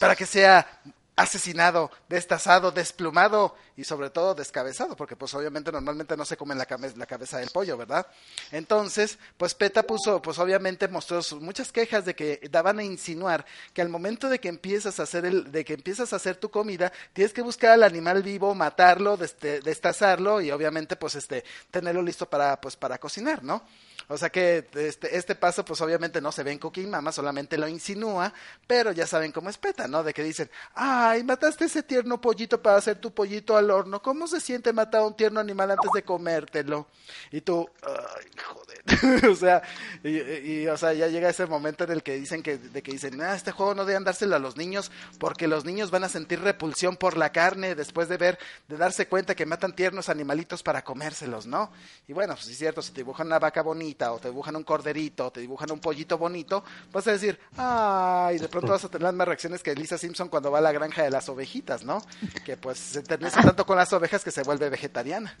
[0.00, 0.66] para que sea
[1.14, 6.66] asesinado, destazado, desplumado y sobre todo descabezado, porque pues obviamente normalmente no se come la,
[6.96, 8.06] la cabeza del pollo, ¿verdad?
[8.52, 13.44] Entonces, pues PETA puso, pues obviamente mostró sus muchas quejas de que daban a insinuar
[13.72, 16.50] que al momento de que empiezas a hacer el, de que empiezas a hacer tu
[16.50, 22.28] comida, tienes que buscar al animal vivo, matarlo, destazarlo y obviamente pues este, tenerlo listo
[22.28, 23.64] para, pues para cocinar, ¿no?
[24.08, 27.56] O sea que este, este paso, pues obviamente no se ve en Cooking Mama, solamente
[27.56, 28.32] lo insinúa,
[28.66, 30.02] pero ya saben cómo es PETA, ¿no?
[30.02, 34.26] De que dicen, ay, mataste ese tierno pollito para hacer tu pollito al horno, ¿cómo
[34.26, 36.86] se siente matar a un tierno animal antes de comértelo?
[37.30, 39.62] Y tú, ay, joder, o sea,
[40.02, 43.20] y, o sea, ya llega ese momento en el que dicen que, de que dicen,
[43.20, 46.40] ah, este juego no deben dárselo a los niños porque los niños van a sentir
[46.40, 48.38] repulsión por la carne después de ver,
[48.68, 51.70] de darse cuenta que matan tiernos animalitos para comérselos, ¿no?
[52.06, 54.64] Y bueno, pues es cierto, si te dibujan una vaca bonita, o te dibujan un
[54.64, 58.88] corderito, o te dibujan un pollito bonito, vas a decir, ay, de pronto vas a
[58.88, 61.84] tener las más reacciones que Lisa Simpson cuando va a la granja de las ovejitas,
[61.84, 62.02] ¿no?
[62.44, 65.36] Que pues se enternece tanto con las ovejas que se vuelve vegetariana.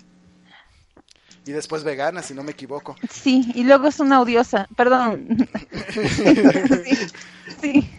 [1.44, 2.94] Y después vegana, si no me equivoco.
[3.10, 5.26] Sí, y luego es una odiosa, perdón.
[7.60, 7.90] sí,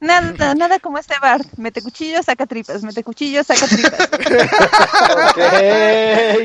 [0.00, 1.42] Nada, nada como este bar.
[1.58, 2.82] Mete cuchillo, saca tripas.
[2.82, 4.00] Mete cuchillo, saca tripas.
[4.00, 5.38] ok.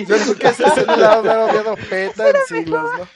[0.05, 3.07] Yo creo que ese es el lado de peta en siglos, ¿no?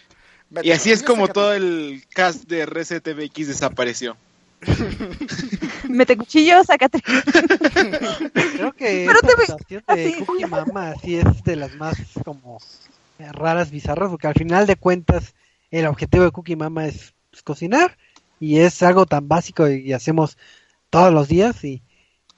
[0.63, 4.15] Y así es como todo el cast de RCTVX desapareció.
[5.89, 7.01] Mete cuchillo, sácate.
[7.01, 12.59] Creo que la presentación de Cookie Mama sí es de las más como
[13.19, 15.35] raras, bizarras, porque al final de cuentas
[15.71, 17.97] el objetivo de Cookie Mama es pues, cocinar
[18.39, 20.37] y es algo tan básico y, hacemos
[20.89, 21.83] todos los días y,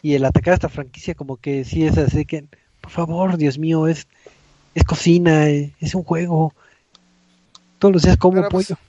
[0.02, 2.46] y el atacar a esta franquicia como que sí es así que
[2.82, 4.08] por favor, Dios mío, es
[4.76, 6.54] es cocina, es, un juego.
[7.78, 8.80] Todos los días como pues, pollo.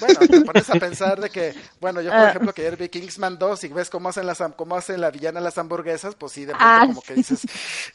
[0.00, 2.30] Bueno, te pones a pensar de que, bueno, yo por ah.
[2.30, 5.40] ejemplo que ayer vi Kingsman 2 y ves cómo hacen las cómo hacen la villana
[5.40, 7.42] las hamburguesas, pues sí, de pronto ah, como que dices,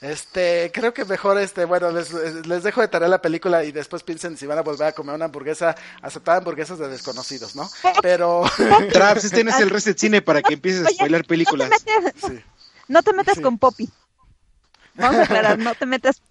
[0.01, 4.03] este, creo que mejor este, bueno, les, les dejo de tarea la película y después
[4.03, 7.69] piensen si van a volver a comer una hamburguesa, aceptar hamburguesas de desconocidos, ¿no?
[8.01, 8.43] Pero
[8.93, 11.69] Traps, este no es el reset cine para que empieces a spoiler películas.
[12.87, 13.89] No te metas, con Poppy.
[14.95, 16.21] Vamos a aclarar, no te metas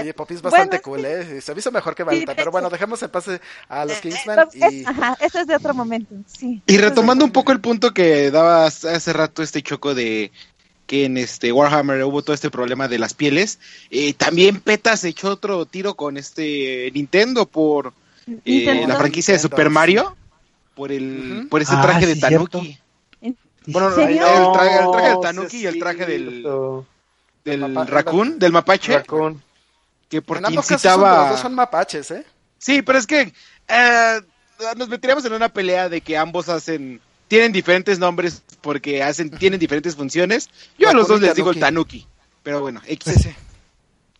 [0.00, 1.40] Oye, Poppy es bastante cool, ¿eh?
[1.40, 4.48] Se hizo mejor que Balta, pero bueno, dejemos en pase a los eh, Kingsman.
[4.54, 4.84] y...
[4.84, 6.62] ajá, eso es de otro momento, sí.
[6.66, 10.32] Y retomando un poco el punto que daba hace rato este choco de
[10.86, 13.60] que en este Warhammer hubo todo este problema de las pieles,
[13.90, 17.92] eh, también PETA se echó otro tiro con este Nintendo por
[18.44, 20.16] eh, la franquicia de Super Mario,
[20.74, 22.78] por el por ese traje ah, de Tanuki.
[23.66, 26.42] Bueno, el, traje, el traje de Tanuki y el traje del
[27.44, 28.94] del raccoon, del mapache.
[28.94, 29.49] Raccoon
[30.10, 31.20] que porque incitaba...
[31.20, 32.26] Los dos son mapaches, ¿eh?
[32.58, 33.32] Sí, pero es que
[33.68, 34.20] eh,
[34.76, 37.00] nos meteríamos en una pelea de que ambos hacen...
[37.28, 40.50] Tienen diferentes nombres porque hacen tienen diferentes funciones.
[40.76, 42.04] Yo a los dos les digo el tanuki.
[42.42, 43.28] Pero bueno, X.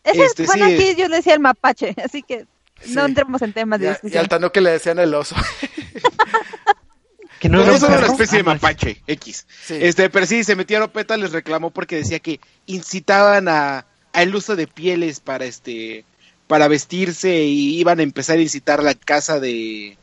[0.04, 2.46] este, bueno, aquí yo le decía el mapache, así que
[2.86, 4.14] no entremos en temas de discusión.
[4.14, 5.34] Y al tanuki le decían el oso.
[7.40, 9.46] que no es una especie de ah, mapache, X.
[9.70, 14.34] Este, pero sí, se metió a Lopeta, les reclamó porque decía que incitaban a, el
[14.34, 16.04] uso de pieles para este
[16.46, 19.96] para vestirse y iban a empezar a incitar la casa de,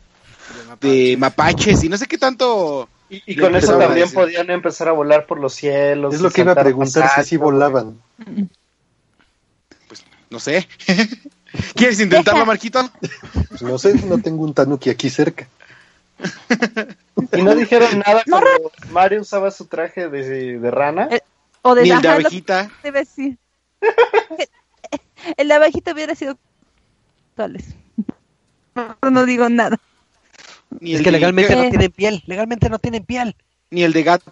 [0.80, 1.84] de, mapaches.
[1.84, 5.54] y no sé qué tanto y, con eso también podían empezar a volar por los
[5.54, 7.98] cielos es lo que iba a preguntar si así volaban.
[9.88, 10.68] Pues no sé.
[11.76, 12.90] ¿quieres intentarlo Marquito?
[13.50, 15.48] Pues no sé no tengo un tanuki aquí cerca.
[17.34, 21.22] Y no dijeron nada cuando Mario usaba su traje de, de rana eh,
[21.62, 22.72] o de, Ni el de abejita.
[22.84, 23.38] debe decir
[25.38, 26.38] el abajito hubiera sido
[29.10, 29.78] No digo nada.
[30.80, 32.24] Ni es que legalmente no tienen piel.
[32.26, 33.36] Legalmente no tienen piel.
[33.70, 34.32] Ni el de gato.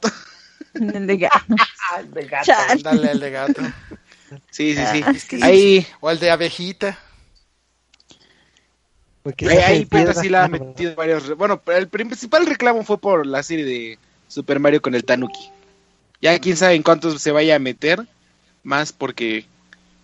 [0.73, 1.55] el de gato.
[1.99, 2.51] el de gato.
[2.81, 3.61] Dale el de gato.
[4.49, 5.39] Sí, sí, sí.
[5.41, 5.87] Ah, ahí...
[5.99, 6.97] O el de abejita.
[9.23, 11.35] Porque ahí, ahí sí la ha metido varios.
[11.35, 15.49] Bueno, el principal reclamo fue por la serie de Super Mario con el Tanuki.
[16.21, 18.05] Ya quién sabe en cuántos se vaya a meter
[18.65, 19.45] más porque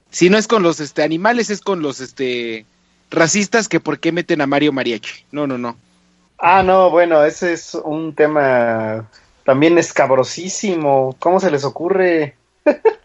[0.09, 2.65] si no es con los este animales es con los este
[3.09, 5.25] racistas que por qué meten a Mario Mariachi.
[5.31, 5.75] No, no, no.
[6.37, 9.07] Ah, no, bueno, ese es un tema
[9.43, 11.15] también escabrosísimo.
[11.19, 12.35] ¿Cómo se les ocurre?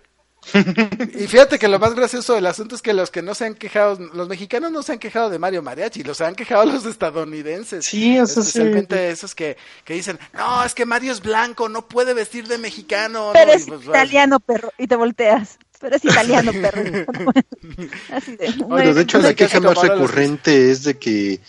[1.15, 3.55] y fíjate que lo más gracioso del asunto es que los que no se han
[3.55, 7.85] quejado, los mexicanos no se han quejado de Mario Mariachi, los han quejado los estadounidenses.
[7.87, 12.15] Sí, eso Especialmente esos que, que dicen, no, es que Mario es blanco, no puede
[12.15, 13.31] vestir de mexicano.
[13.33, 15.59] Pero es pues, italiano, perro, y te volteas.
[15.81, 16.83] Pero es italiano, perro.
[18.13, 21.41] Así de, bueno, de hecho, la queja más recurrente es de que,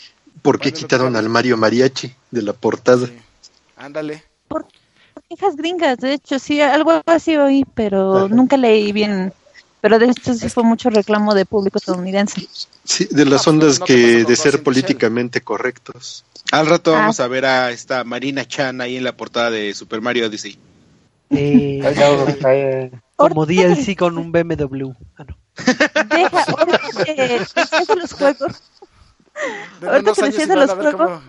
[0.41, 3.07] ¿por qué quitaron al Mario Mariachi de la portada?
[3.75, 4.23] Ándale
[5.29, 9.33] quejas gringas, de hecho, sí, algo así oí, pero nunca leí bien.
[9.79, 12.47] Pero de hecho sí fue mucho reclamo de público estadounidense.
[12.83, 16.25] Sí, de las ondas que de ser políticamente correctos.
[16.51, 16.99] Al rato ah.
[16.99, 20.57] vamos a ver a esta Marina Chan ahí en la portada de Super Mario Odyssey.
[21.29, 24.91] Eh, como DLC con un BMW.
[25.17, 25.37] Ah, no.
[26.15, 28.63] Deja, ahorita que los juegos.
[29.85, 31.21] Ahorita que decías de los juegos.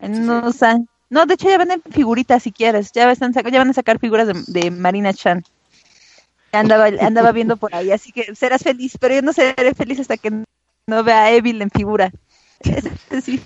[0.00, 2.92] En unos años no, de hecho ya venden figuritas si quieres.
[2.92, 5.44] Ya, están, ya van a sacar figuras de, Marina Chan.
[6.52, 10.16] Andaba, andaba viendo por ahí, así que serás feliz, pero yo no seré feliz hasta
[10.16, 12.10] que no vea a Evil en figura.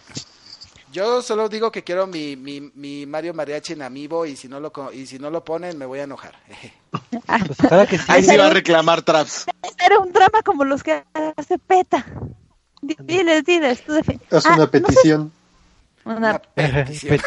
[0.93, 4.61] Yo solo digo que quiero mi, mi, mi, Mario Mariachi en amiibo y si no
[4.61, 6.35] lo y si no lo ponen me voy a enojar.
[7.29, 7.39] Ah,
[7.89, 9.47] pues ahí sí va a reclamar Traps.
[9.83, 11.03] Era un drama como los que
[11.37, 12.05] hace PETA.
[12.83, 15.33] Diles, diles, tú Es una ah, petición.
[16.05, 17.21] Una petición.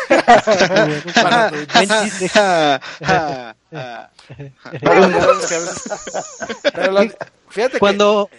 [7.49, 8.29] fíjate cuando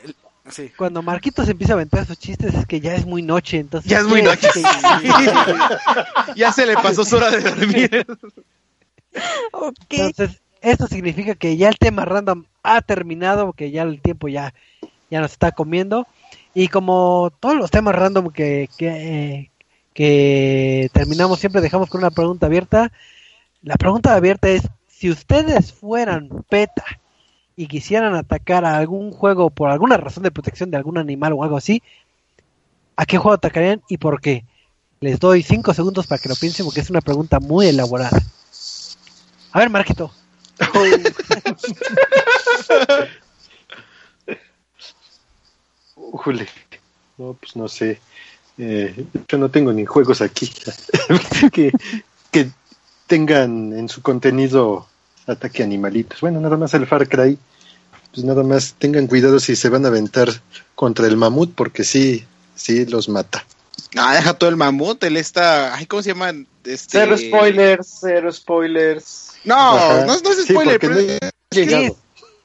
[0.76, 3.98] cuando Marquitos empieza a aventar sus chistes es que ya es muy noche, entonces ya
[3.98, 4.48] es muy noche.
[6.36, 8.06] ya se le pasó su hora de dormir.
[9.90, 14.54] Entonces, esto significa que ya el tema random ha terminado, que ya el tiempo ya
[15.10, 16.06] ya nos está comiendo
[16.54, 19.50] Y como todos los temas random que, que,
[19.96, 22.92] que terminamos siempre dejamos con una pregunta abierta,
[23.62, 26.84] la pregunta abierta es, si ustedes fueran PETA
[27.56, 31.42] y quisieran atacar a algún juego por alguna razón de protección de algún animal o
[31.42, 31.82] algo así,
[32.94, 34.44] ¿a qué juego atacarían y por qué?
[35.00, 38.20] Les doy cinco segundos para que lo piensen porque es una pregunta muy elaborada.
[39.52, 40.12] A ver, Marquito.
[45.96, 46.46] Ujule.
[47.16, 47.98] No, pues no sé.
[48.58, 50.50] Eh, yo no tengo ni juegos aquí
[51.52, 51.72] que,
[52.30, 52.48] que
[53.06, 54.86] tengan en su contenido
[55.26, 56.20] ataque animalitos.
[56.20, 57.38] Bueno, nada más el Far Cry.
[58.12, 60.28] Pues nada más tengan cuidado si se van a aventar
[60.74, 62.24] contra el mamut porque sí,
[62.54, 63.44] sí los mata.
[63.94, 66.46] Ah, deja todo el mamut, él está, ay, ¿cómo se llaman?
[66.64, 66.98] Este...
[66.98, 69.32] Cero spoilers, cero spoilers.
[69.44, 71.20] No, no, no, es spoiler, pero no es,
[71.50, 71.96] llegado.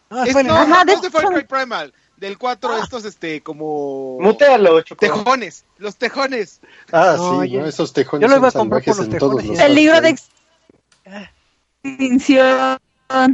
[0.09, 1.93] No, es, no, no, es de Far Cry Primal.
[2.21, 2.79] Del 4, ah.
[2.83, 4.19] estos, este, como.
[4.19, 6.61] Mutealo, Tejones, los tejones.
[6.91, 7.65] Ah, sí, ¿no?
[7.65, 8.21] esos tejones.
[8.21, 9.59] Yo lo iba a comprar por los tejones.
[9.59, 10.15] el libro de
[11.83, 12.79] extinción.
[13.17, 13.31] A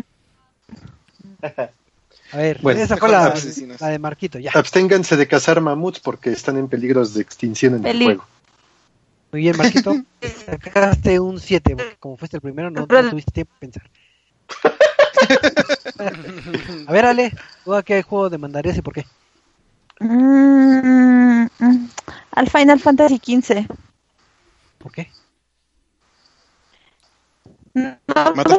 [2.34, 3.34] ver, bueno, esa fue la,
[3.78, 4.52] la, de Marquito, ya.
[4.54, 8.26] Absténganse de cazar mamuts porque están en peligros de extinción en el juego.
[9.34, 9.98] Muy bien, Marquito.
[10.46, 13.90] Sacaste un 7, porque como fuiste el primero, no, no tuviste tiempo de pensar.
[16.88, 17.32] a ver, Ale,
[17.64, 19.06] ¿tú a qué juego demandarías y por qué?
[20.00, 21.90] Mm, mm,
[22.32, 23.68] al Final Fantasy XV.
[24.78, 25.10] ¿Por qué?
[27.74, 27.96] No,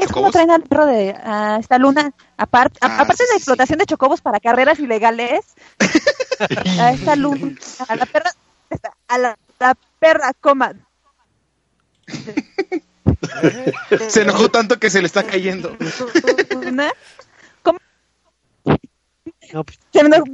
[0.00, 1.10] es como traen al perro de
[1.58, 5.40] esta luna, aparte ah, aparte de la explotación de chocobos para carreras ilegales,
[6.78, 7.52] a esta luna,
[7.88, 8.30] a la perra,
[9.08, 9.36] a la,
[9.98, 10.72] perra, coma.
[14.08, 15.76] se enojó tanto que se le está cayendo.
[15.78, 16.04] Pues.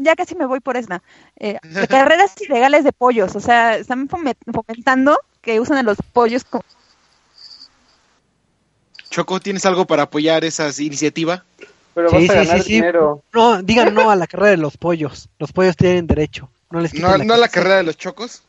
[0.01, 1.03] ya casi me voy por esa.
[1.39, 1.59] Eh,
[1.89, 6.65] carreras ilegales de pollos, o sea, están fomentando que usan a los pollos como
[9.15, 11.45] Choco, ¿tienes algo para apoyar esa iniciativa?
[11.95, 13.23] Pero vas a ganar dinero.
[13.33, 15.29] No, digan no a la carrera de los pollos.
[15.39, 16.51] Los pollos tienen derecho.
[16.73, 18.43] No les ¿No, la, ¿no a la carrera de los chocos?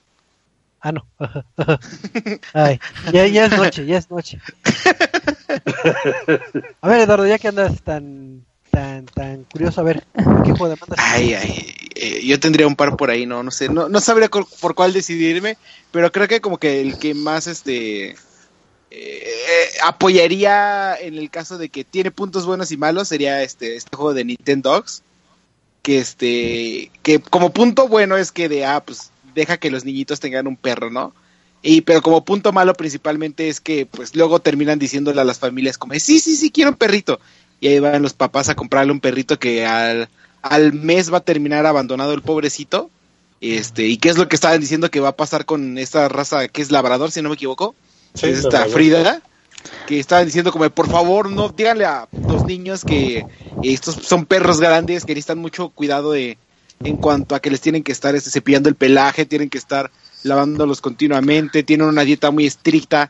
[0.86, 1.08] Ah, no.
[2.54, 2.80] Ay,
[3.12, 4.40] ya, ya es noche, ya es noche.
[6.82, 10.06] A ver, Eduardo, ya que andas tan tan tan curioso, a ver,
[10.44, 11.00] ¿qué juego de mandas?
[11.00, 14.30] Ay, ay, eh, yo tendría un par por ahí, no, no sé, no, no sabría
[14.30, 15.58] por cuál decidirme,
[15.92, 18.16] pero creo que como que el que más este
[18.92, 23.98] eh, apoyaría en el caso de que tiene puntos buenos y malos sería este este
[23.98, 24.86] juego de Nintendo
[25.82, 30.20] que este que como punto bueno es que de ah pues deja que los niñitos
[30.20, 31.14] tengan un perro no
[31.62, 35.78] y pero como punto malo principalmente es que pues luego terminan diciéndole a las familias
[35.78, 37.20] como sí sí sí quiero un perrito
[37.60, 40.10] y ahí van los papás a comprarle un perrito que al,
[40.42, 42.90] al mes va a terminar abandonado el pobrecito.
[43.42, 46.48] Este y qué es lo que estaban diciendo que va a pasar con esta raza
[46.48, 47.76] que es labrador si no me equivoco
[48.14, 49.22] esta Frida,
[49.88, 53.26] que estaban diciendo como, por favor, no, díganle a los niños que
[53.62, 56.38] estos son perros grandes, que necesitan mucho cuidado de,
[56.84, 59.92] en cuanto a que les tienen que estar este, cepillando el pelaje, tienen que estar
[60.24, 63.10] lavándolos continuamente, tienen una dieta muy estricta.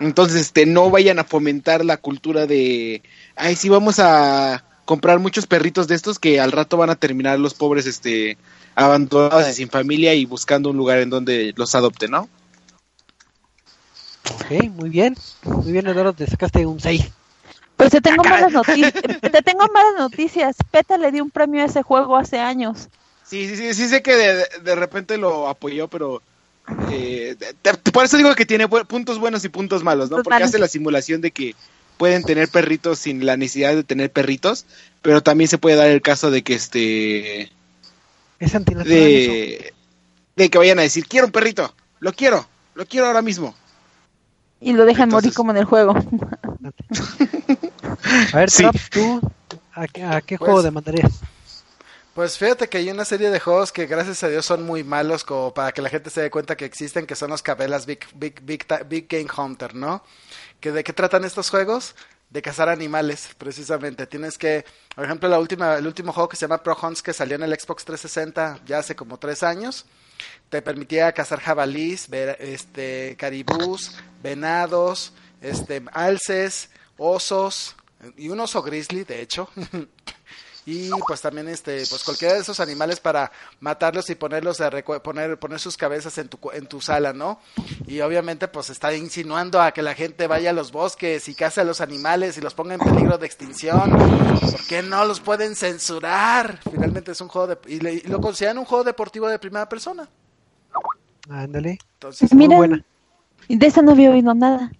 [0.00, 3.02] Entonces, este, no vayan a fomentar la cultura de,
[3.36, 7.38] ay, sí, vamos a comprar muchos perritos de estos que al rato van a terminar
[7.38, 8.36] los pobres, este,
[8.74, 12.28] abandonados y sin familia y buscando un lugar en donde los adopten, ¿no?
[14.34, 15.16] Ok, muy bien.
[15.44, 17.10] Muy bien, Eduardo, te sacaste un 6.
[17.76, 18.92] Pues te tengo malas noticias.
[18.92, 20.56] te tengo malas noticias.
[20.70, 22.88] PETA le dio un premio a ese juego hace años.
[23.24, 26.22] Sí, sí, sí, sí sé que de, repente lo apoyó, pero
[26.90, 27.36] eh,
[27.92, 30.22] por eso digo que tiene puntos buenos y puntos malos, ¿no?
[30.22, 31.56] Porque hace la simulación de que
[31.98, 34.64] pueden tener perritos sin la necesidad de tener perritos,
[35.02, 37.52] pero también se puede dar el caso de que este
[38.38, 39.72] es de,
[40.36, 43.56] de que vayan a decir quiero un perrito, lo quiero, lo quiero ahora mismo
[44.60, 45.94] y lo dejan morir como en el juego.
[48.32, 48.50] A ver,
[48.90, 49.20] ¿tú
[49.74, 49.86] a,
[50.20, 51.20] qué juego pues, demandarías?
[52.14, 55.22] Pues fíjate que hay una serie de juegos que gracias a Dios son muy malos
[55.22, 58.06] como para que la gente se dé cuenta que existen, que son los cabelas Big,
[58.14, 60.02] Big, Big, Big Game Hunter, ¿no?
[60.60, 61.94] ¿Que ¿De qué tratan estos juegos?
[62.30, 64.06] De cazar animales, precisamente.
[64.06, 64.64] Tienes que,
[64.94, 67.42] por ejemplo, la última, el último juego que se llama Pro Hunts que salió en
[67.42, 69.86] el Xbox 360 ya hace como tres años
[70.48, 77.76] te permitía cazar jabalís, ver, este, caribús, venados, este, alces, osos
[78.16, 79.48] y un oso grizzly, de hecho.
[80.66, 83.30] y pues también este pues cualquiera de esos animales para
[83.60, 84.70] matarlos y ponerlos a
[85.00, 87.38] poner poner sus cabezas en tu en tu sala, ¿no?
[87.86, 91.60] Y obviamente pues está insinuando a que la gente vaya a los bosques y case
[91.60, 93.92] a los animales y los ponga en peligro de extinción.
[93.92, 96.58] ¿Por qué no los pueden censurar?
[96.68, 100.08] Finalmente es un juego de y, lo consideran un juego deportivo de primera persona.
[101.28, 101.78] Ándale.
[101.94, 102.84] Entonces, muy buena.
[103.48, 104.72] De esa no había oído nada.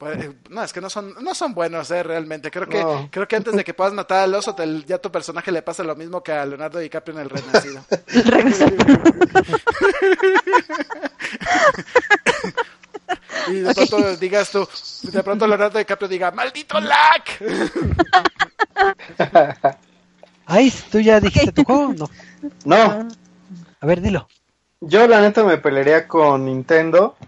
[0.00, 2.50] Pues, eh, no, es que no son, no son buenos, eh, realmente.
[2.50, 4.56] Creo que, creo que antes de que puedas matar al oso,
[4.86, 7.84] ya tu personaje le pasa lo mismo que a Leonardo DiCaprio en El Renacido.
[13.48, 14.66] y de pronto digas tú,
[15.02, 17.22] de pronto Leonardo DiCaprio diga, ¡maldito lag!
[20.46, 21.92] Ay, ¿tú ya dijiste tu juego?
[21.92, 22.08] No.
[22.64, 23.06] No.
[23.80, 24.26] A ver, dilo.
[24.80, 27.18] Yo la neta me pelearía con Nintendo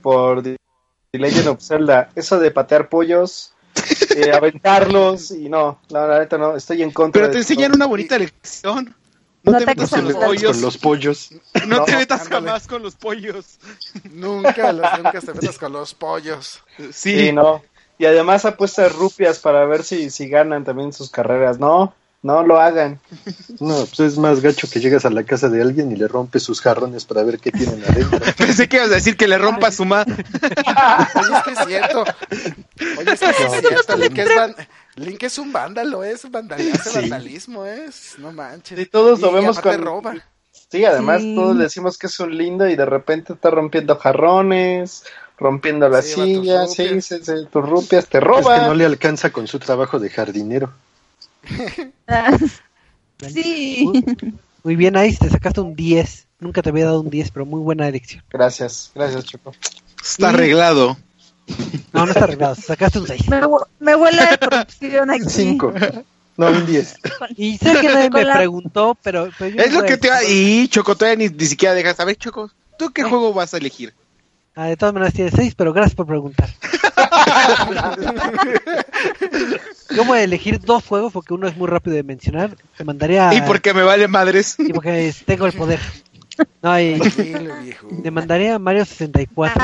[0.00, 0.42] por
[1.12, 2.10] Legend of Zelda.
[2.14, 3.54] Eso de patear pollos,
[4.16, 7.22] eh, aventarlos y no, la, neta no, estoy en contra.
[7.22, 8.94] Pero te enseñan una bonita lección.
[9.42, 10.52] No, te metas con los, pollos.
[10.52, 11.30] con los pollos.
[11.66, 13.58] No, te metas jamás con los pollos.
[14.10, 16.62] Nunca, nunca te metas con los pollos.
[16.92, 17.32] Sí.
[17.32, 17.62] no.
[17.98, 21.60] Y además apuestas rupias para ver si, si ganan también sus carreras.
[21.60, 21.94] No,
[22.26, 22.98] no lo hagan.
[23.60, 26.42] No, pues es más gacho que llegas a la casa de alguien y le rompes
[26.42, 28.18] sus jarrones para ver qué tienen adentro.
[28.36, 30.12] Pensé que ibas a decir que le rompa su madre.
[31.14, 32.04] Oye, es que es cierto.
[32.98, 33.96] Oye, es que es cierto.
[33.96, 34.28] Link es,
[34.96, 38.18] Link es un vándalo, es vandalismo, vandalismo, es.
[38.18, 38.78] No manches.
[38.78, 39.80] Y todos lo vemos con...
[39.80, 40.14] roba.
[40.68, 45.04] Sí, además todos decimos que es un lindo y de repente está rompiendo jarrones,
[45.38, 48.56] rompiendo las sillas, sí, sí, sí, tus rupias te roba.
[48.56, 50.72] Es que no le alcanza con su trabajo de jardinero.
[53.28, 53.90] sí.
[54.62, 56.26] Muy, bien, ahí te sacaste un 10.
[56.40, 58.22] Nunca te había dado un 10, pero muy buena elección.
[58.30, 59.52] Gracias, gracias, Choco.
[60.02, 60.96] Está arreglado.
[61.92, 63.22] No, no está arreglado, sacaste un 6.
[63.78, 65.24] Me, huele de corrupción aquí.
[65.26, 65.74] 5.
[66.36, 66.96] No, un 10.
[67.36, 69.28] Y sé que nadie me preguntó, pero.
[69.40, 70.22] es lo que te va.
[70.24, 71.98] Y Choco, todavía ni, siquiera dejas.
[72.00, 73.94] A ver, Choco, ¿tú qué juego vas a elegir?
[74.54, 76.48] Ah, de todas maneras tiene 6, pero gracias por preguntar.
[79.94, 82.56] Yo voy a elegir dos juegos porque uno es muy rápido de mencionar.
[82.76, 83.32] Te mandaría.
[83.34, 84.56] Y porque me vale madres.
[84.58, 85.80] Y porque tengo el poder.
[86.62, 87.00] No, y,
[88.02, 89.62] te mandaría a Mario 64.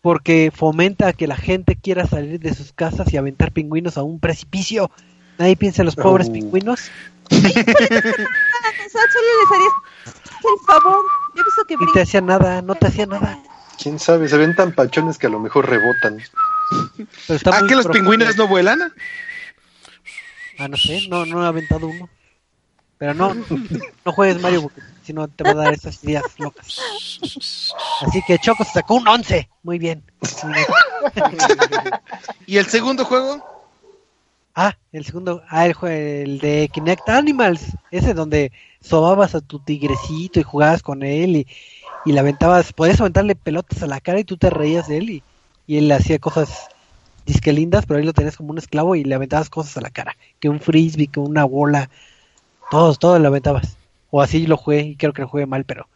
[0.00, 4.20] Porque fomenta que la gente quiera salir de sus casas y aventar pingüinos a un
[4.20, 4.90] precipicio.
[5.38, 6.32] Nadie piensa en los pobres oh.
[6.32, 6.90] pingüinos.
[7.28, 7.42] Solo
[9.40, 9.68] les haría
[10.44, 11.04] el favor.
[11.34, 11.74] Yo pienso que.
[11.74, 13.38] Y te hacía nada, no te hacía nada.
[13.80, 16.20] Quién sabe, se ven tan pachones que a lo mejor rebotan.
[17.46, 18.92] ¿Ah, que los pingüinos no vuelan?
[20.58, 22.08] Ah, no sé, no, no he aventado uno.
[22.98, 23.34] Pero no,
[24.04, 26.80] no juegues Mario porque si no te va a dar esas ideas locas.
[28.02, 29.48] Así que Choco se sacó un 11.
[29.62, 30.02] Muy bien.
[32.46, 33.44] ¿Y el segundo juego?
[34.54, 40.40] Ah, el segundo, ah, el, el de Kinect Animals, ese donde sobabas a tu tigrecito
[40.40, 41.46] y jugabas con él y,
[42.06, 45.10] y le aventabas, podías aventarle pelotas a la cara y tú te reías de él
[45.10, 45.22] y,
[45.66, 46.68] y él hacía cosas
[47.26, 49.90] disque lindas, pero ahí lo tenías como un esclavo y le aventabas cosas a la
[49.90, 51.90] cara, que un frisbee, que una bola,
[52.70, 53.76] todos, todos le aventabas.
[54.10, 55.88] O así lo jugué y creo que lo jugué mal, pero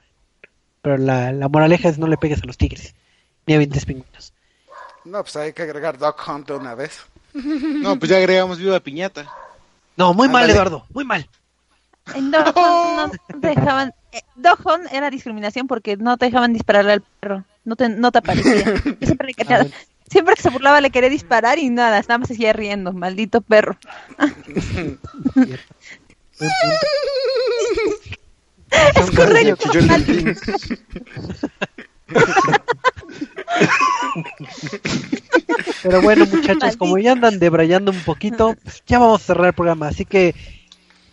[0.83, 2.95] pero la, la moraleja es no le pegues a los tigres,
[3.47, 4.33] ni a 20 pingüinos.
[5.05, 7.01] No, pues hay que agregar Dog Hunt de una vez.
[7.33, 9.31] No, pues ya agregamos Viva Piñata.
[9.97, 11.29] No, muy mal, Eduardo, muy mal.
[12.15, 13.95] En Dog Hunt no dejaban...
[14.13, 14.23] Eh,
[14.65, 18.65] Hunt era discriminación porque no te dejaban dispararle al perro no te, no te aparecía.
[19.03, 19.71] Siempre, que,
[20.09, 23.79] siempre que se burlaba le quería disparar y nada, nada más seguía riendo, maldito perro.
[28.71, 29.71] es correcto.
[35.83, 38.57] Pero bueno, muchachos, como ya andan debrayando un poquito,
[38.87, 39.89] ya vamos a cerrar el programa.
[39.89, 40.35] Así que,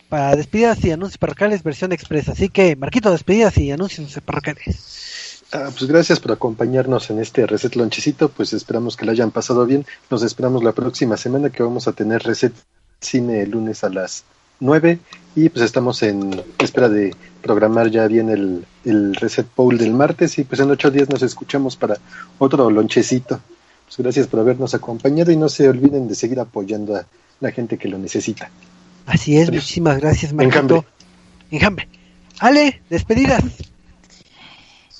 [0.08, 2.32] para despedidas y anuncios parroquiales, versión expresa.
[2.32, 5.44] Así que, Marquito, despedidas y anuncios parroquiales.
[5.52, 9.64] Ah, pues gracias por acompañarnos en este Reset Lonchecito, pues esperamos que lo hayan pasado
[9.64, 9.86] bien.
[10.10, 12.52] Nos esperamos la próxima semana que vamos a tener Reset
[13.00, 14.24] Cine el lunes a las
[14.60, 14.98] 9
[15.36, 20.38] y pues estamos en espera de programar ya bien el, el Reset Poll del martes
[20.38, 21.96] y pues en ocho días nos escuchamos para
[22.38, 23.40] otro lonchecito.
[23.86, 27.06] Pues gracias por habernos acompañado y no se olviden de seguir apoyando a
[27.40, 28.50] la gente que lo necesita.
[29.08, 30.84] Así es, muchísimas gracias, Marquito.
[31.50, 31.88] Enjambre.
[32.40, 33.42] Ale, despedidas.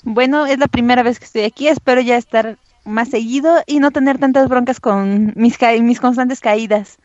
[0.01, 3.91] Bueno, es la primera vez que estoy aquí, espero ya estar más seguido y no
[3.91, 6.97] tener tantas broncas con mis, mis constantes caídas.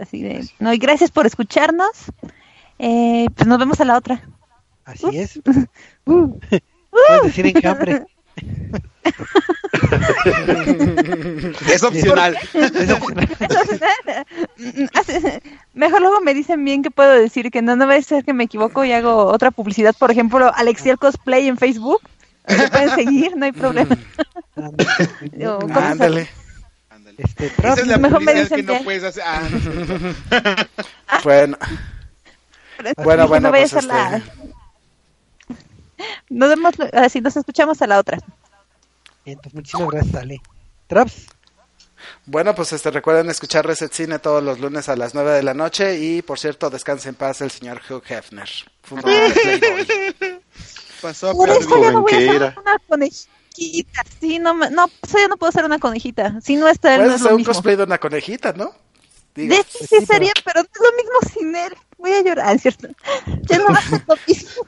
[0.00, 2.10] Así de, no, y gracias por escucharnos.
[2.80, 4.28] Eh, pues nos vemos a la otra.
[4.84, 5.40] Así es.
[6.04, 6.36] Uh.
[6.90, 8.04] Puedes decir enjambre.
[11.72, 12.38] es opcional.
[15.74, 18.32] Mejor luego me dicen bien que puedo decir que no, no va a ser que
[18.32, 19.94] me equivoco y hago otra publicidad.
[19.98, 22.00] Por ejemplo, Alexiel Cosplay en Facebook.
[22.48, 23.96] Me pueden seguir, no hay problema.
[25.74, 26.28] Ándale.
[27.18, 29.22] Este, Esa es la mejor me dicen que no puedes hacer.
[29.26, 29.42] Ah,
[31.22, 31.56] bueno.
[33.04, 34.22] Bueno, bueno, pues este...
[36.30, 38.18] Nos vemos, así nos escuchamos a la otra.
[39.24, 40.40] Entonces, muchísimas gracias, Ale.
[40.86, 41.26] Traps.
[42.26, 45.54] Bueno, pues este recuerden escuchar Reset Cine todos los lunes a las 9 de la
[45.54, 48.48] noche y por cierto, descanse en paz el señor Hugh Hefner.
[51.00, 54.02] Pasó a Por eso ya no voy a ser una conejita.
[54.20, 56.40] Sí, no, no, eso ya no puedo ser una conejita.
[56.40, 57.52] Si no está él, Puedes no es hacer lo un mismo.
[57.52, 58.72] cosplay de una conejita, ¿no?
[59.34, 61.74] De hecho, sí, sería, pero no es lo mismo sin él.
[61.98, 62.88] Voy a llorar, ¿cierto?
[63.42, 64.66] Ya no va a ser lo mismo.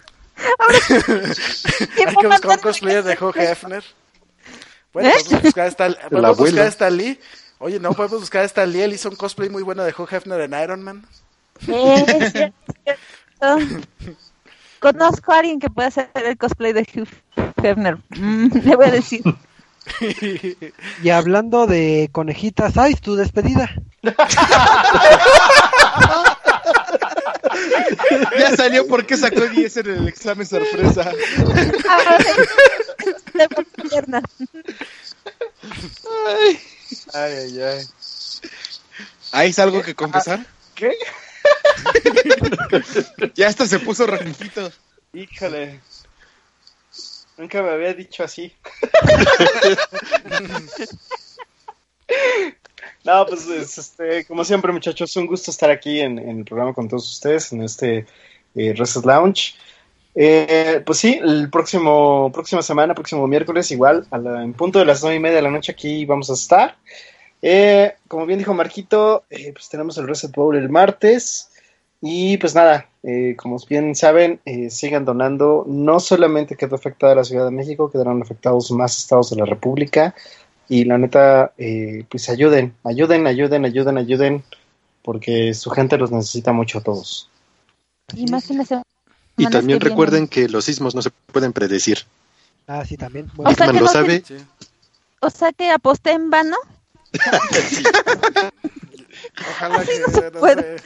[0.59, 0.79] Ahora,
[1.97, 3.85] Hay que buscar un cosplay de Hugh Hefner.
[4.93, 7.21] Bueno, podemos buscar esta, podemos buscar esta Lee.
[7.59, 8.83] Oye, no, podemos buscar a esta Lee.
[8.83, 11.07] Él hizo un cosplay muy bueno de Hugh Hefner en Iron Man.
[11.67, 12.55] Es cierto.
[14.81, 17.09] Conozco a alguien que puede hacer el cosplay de Hugh
[17.63, 17.99] Hefner.
[18.11, 19.23] Mm, le voy a decir.
[21.03, 23.71] Y hablando de conejitas, ¿sabes tu despedida?
[28.39, 31.11] ya salió porque sacó 10 en el examen sorpresa.
[37.13, 37.87] ay, ay, ay.
[39.33, 40.47] ¿Hay algo que confesar?
[40.75, 40.93] ¿Qué?
[43.35, 44.73] ya hasta se puso rojito.
[45.13, 45.81] Híjole.
[47.37, 48.55] Nunca me había dicho así.
[53.05, 57.11] No, pues este, como siempre, muchachos, un gusto estar aquí en, el programa con todos
[57.13, 58.07] ustedes, en este
[58.55, 59.55] eh, Reset Lounge.
[60.15, 64.85] Eh, pues sí, el próximo, próxima semana, próximo miércoles, igual, a la, en punto de
[64.85, 66.77] las nueve y media de la noche aquí vamos a estar.
[67.47, 71.51] Eh, como bien dijo Marquito, eh, pues tenemos el Reset Bowl el martes.
[72.01, 74.41] Y pues nada, eh, como bien saben,
[74.71, 75.65] sigan donando.
[75.67, 80.15] No solamente quedó afectada la Ciudad de México, quedaron afectados más estados de la República.
[80.69, 84.45] Y la neta, eh, pues ayuden, ayuden, ayuden, ayuden, ayuden,
[85.03, 87.29] porque su gente los necesita mucho a todos.
[88.15, 88.85] Y más en la semana
[89.37, 91.99] Y también que recuerden que los sismos no se pueden predecir.
[92.67, 93.31] Ah, sí, también.
[93.37, 94.23] O sea, que lo no sabe.
[94.25, 94.39] se-
[95.21, 96.57] O sea que aposté en vano.
[99.51, 100.79] Ojalá Así que no se no puede.
[100.79, 100.85] sé.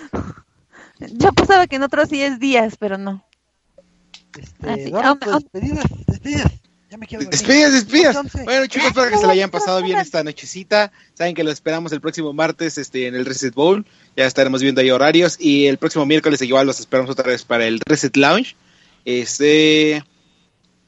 [1.12, 3.24] Yo apostaba que en otros 10 días, pero no.
[4.38, 4.80] Este, Ah, sí.
[4.88, 6.52] Eduardo, Aún- pues, aún- despedidas, despedidas.
[6.90, 7.34] Ya me quiero dormir.
[8.44, 10.90] Bueno, chicos, espero que se la hayan pasado bien esta nochecita.
[11.14, 13.84] Saben que lo esperamos el próximo martes este, en el Reset Bowl.
[14.16, 15.36] Ya estaremos viendo ahí horarios.
[15.38, 18.56] Y el próximo miércoles igual los esperamos otra vez para el Reset Lounge.
[19.04, 20.02] Este.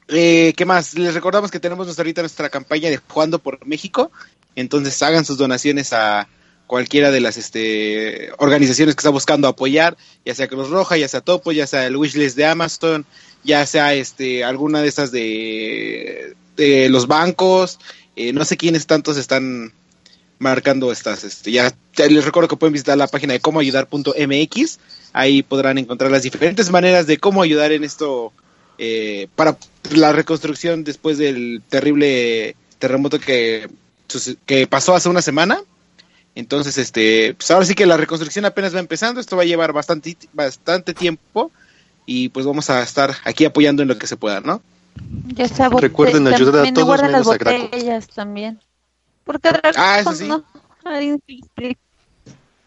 [0.07, 0.95] eh, ¿Qué más?
[0.95, 4.11] Les recordamos que tenemos nuestra- ahorita nuestra campaña de Jugando por México.
[4.55, 6.27] Entonces hagan sus donaciones a
[6.67, 11.19] cualquiera de las este, organizaciones que está buscando apoyar, ya sea Cruz Roja, ya sea
[11.21, 13.05] Topo, ya sea el Wishlist de Amazon,
[13.43, 17.79] ya sea este alguna de estas de, de los bancos,
[18.15, 19.73] eh, no sé quiénes tantos están
[20.39, 24.79] marcando estas, este, ya, les recuerdo que pueden visitar la página de cómo ayudar.mx,
[25.13, 28.33] ahí podrán encontrar las diferentes maneras de cómo ayudar en esto
[28.79, 29.57] eh, para
[29.91, 33.69] la reconstrucción después del terrible terremoto que,
[34.45, 35.61] que pasó hace una semana.
[36.33, 39.73] Entonces, este, pues ahora sí que la reconstrucción apenas va empezando, esto va a llevar
[39.73, 41.51] bastante, bastante tiempo
[42.11, 44.61] y pues vamos a estar aquí apoyando en lo que se pueda, ¿no?
[45.27, 47.63] Ya bote- Recuerden ayudar a todos guarden las menos a Graco.
[47.63, 48.59] botellas también.
[49.23, 50.27] Porque Ah, eso sí.
[50.27, 50.43] no.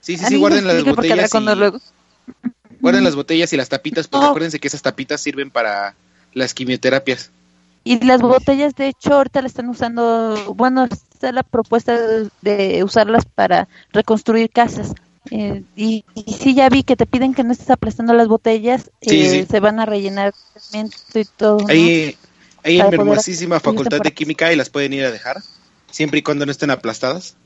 [0.01, 1.79] Sí, sí, guarden las botellas y, luego.
[2.81, 4.31] guarden las botellas y las tapitas, porque Oh.
[4.31, 5.95] acuérdense que esas tapitas sirven para
[6.33, 7.31] las quimioterapias.
[7.85, 11.99] Y las botellas, de hecho, ahorita la están usando, bueno, está la propuesta
[12.41, 14.95] de usarlas para reconstruir casas.
[15.31, 18.91] Eh, y, y sí, ya vi que te piden que no estés aplastando las botellas,
[19.01, 19.47] Sí, eh, sí.
[19.51, 20.35] se van a rellenar
[21.15, 21.59] y todo.
[21.61, 21.69] ¿no?
[21.69, 22.17] Ahí,
[22.63, 25.43] ahí en mi poder hermosísima facultad de química y las pueden ir a dejar,
[25.91, 27.37] siempre y cuando no estén aplastadas.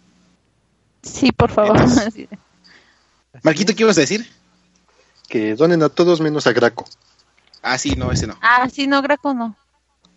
[1.03, 1.79] Sí, por favor.
[3.43, 4.29] Marquito, ¿qué ibas a decir?
[5.29, 6.85] Que donen a todos menos a Graco.
[7.63, 8.37] Ah, sí, no, ese no.
[8.41, 9.55] Ah, sí, no, Graco no.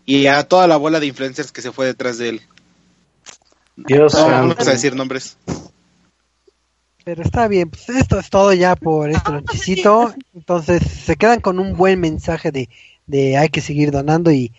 [0.04, 2.42] Y a toda la bola de influencers que se fue detrás de él.
[3.76, 4.48] Dios No santo.
[4.48, 5.36] vamos a decir nombres.
[7.04, 10.14] Pero está bien, pues esto es todo ya por este lonchecito.
[10.34, 12.68] Entonces se quedan con un buen mensaje de,
[13.06, 14.52] de hay que seguir donando y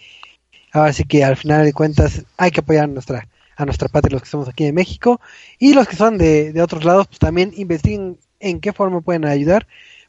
[0.71, 4.13] ahora sí que al final de cuentas hay que apoyar a nuestra, a nuestra patria,
[4.15, 5.21] los que somos aquí de México
[5.57, 9.23] y los que son de, de otros lados, pues también investiguen en qué forma pueden
[9.25, 9.65] ayudar,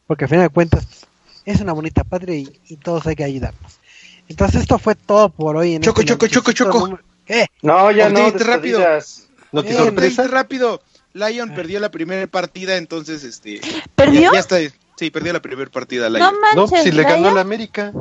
[0.09, 1.07] porque al final de cuentas pues,
[1.45, 3.79] es una bonita patria y, y todos hay que ayudarnos.
[4.29, 5.75] Entonces esto fue todo por hoy.
[5.75, 6.79] En Choco, este choco, choco, choco.
[6.81, 7.47] número- ¿Qué?
[7.63, 8.31] No, ya no.
[8.45, 8.81] rápido.
[9.53, 10.83] No te rápido.
[11.15, 13.61] Lion perdió la primera partida, entonces este.
[13.95, 14.31] ¿Perdió?
[14.33, 14.59] Ya, está.
[14.97, 16.21] Sí, perdió la primera partida Lion.
[16.21, 17.93] No manches, No, si le ganó la América.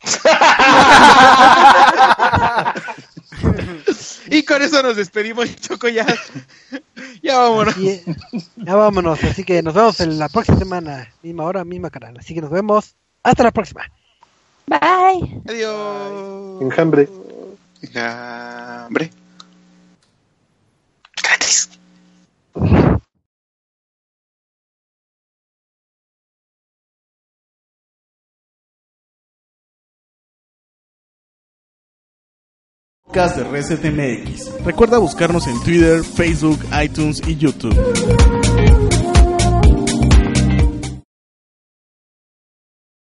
[4.30, 6.06] y con eso nos despedimos, Choco, ya.
[7.22, 7.74] ya vámonos.
[8.56, 12.16] ya vámonos, así que nos vemos en la próxima semana, misma hora, misma canal.
[12.18, 12.94] Así que nos vemos.
[13.22, 13.90] Hasta la próxima.
[14.66, 15.40] Bye.
[15.48, 16.60] Adiós.
[16.62, 17.08] Enjambre.
[17.82, 19.10] Enjambre.
[21.22, 21.70] Gratis.
[33.12, 33.80] De Reset.
[34.64, 37.74] Recuerda buscarnos en Twitter, Facebook, iTunes y YouTube.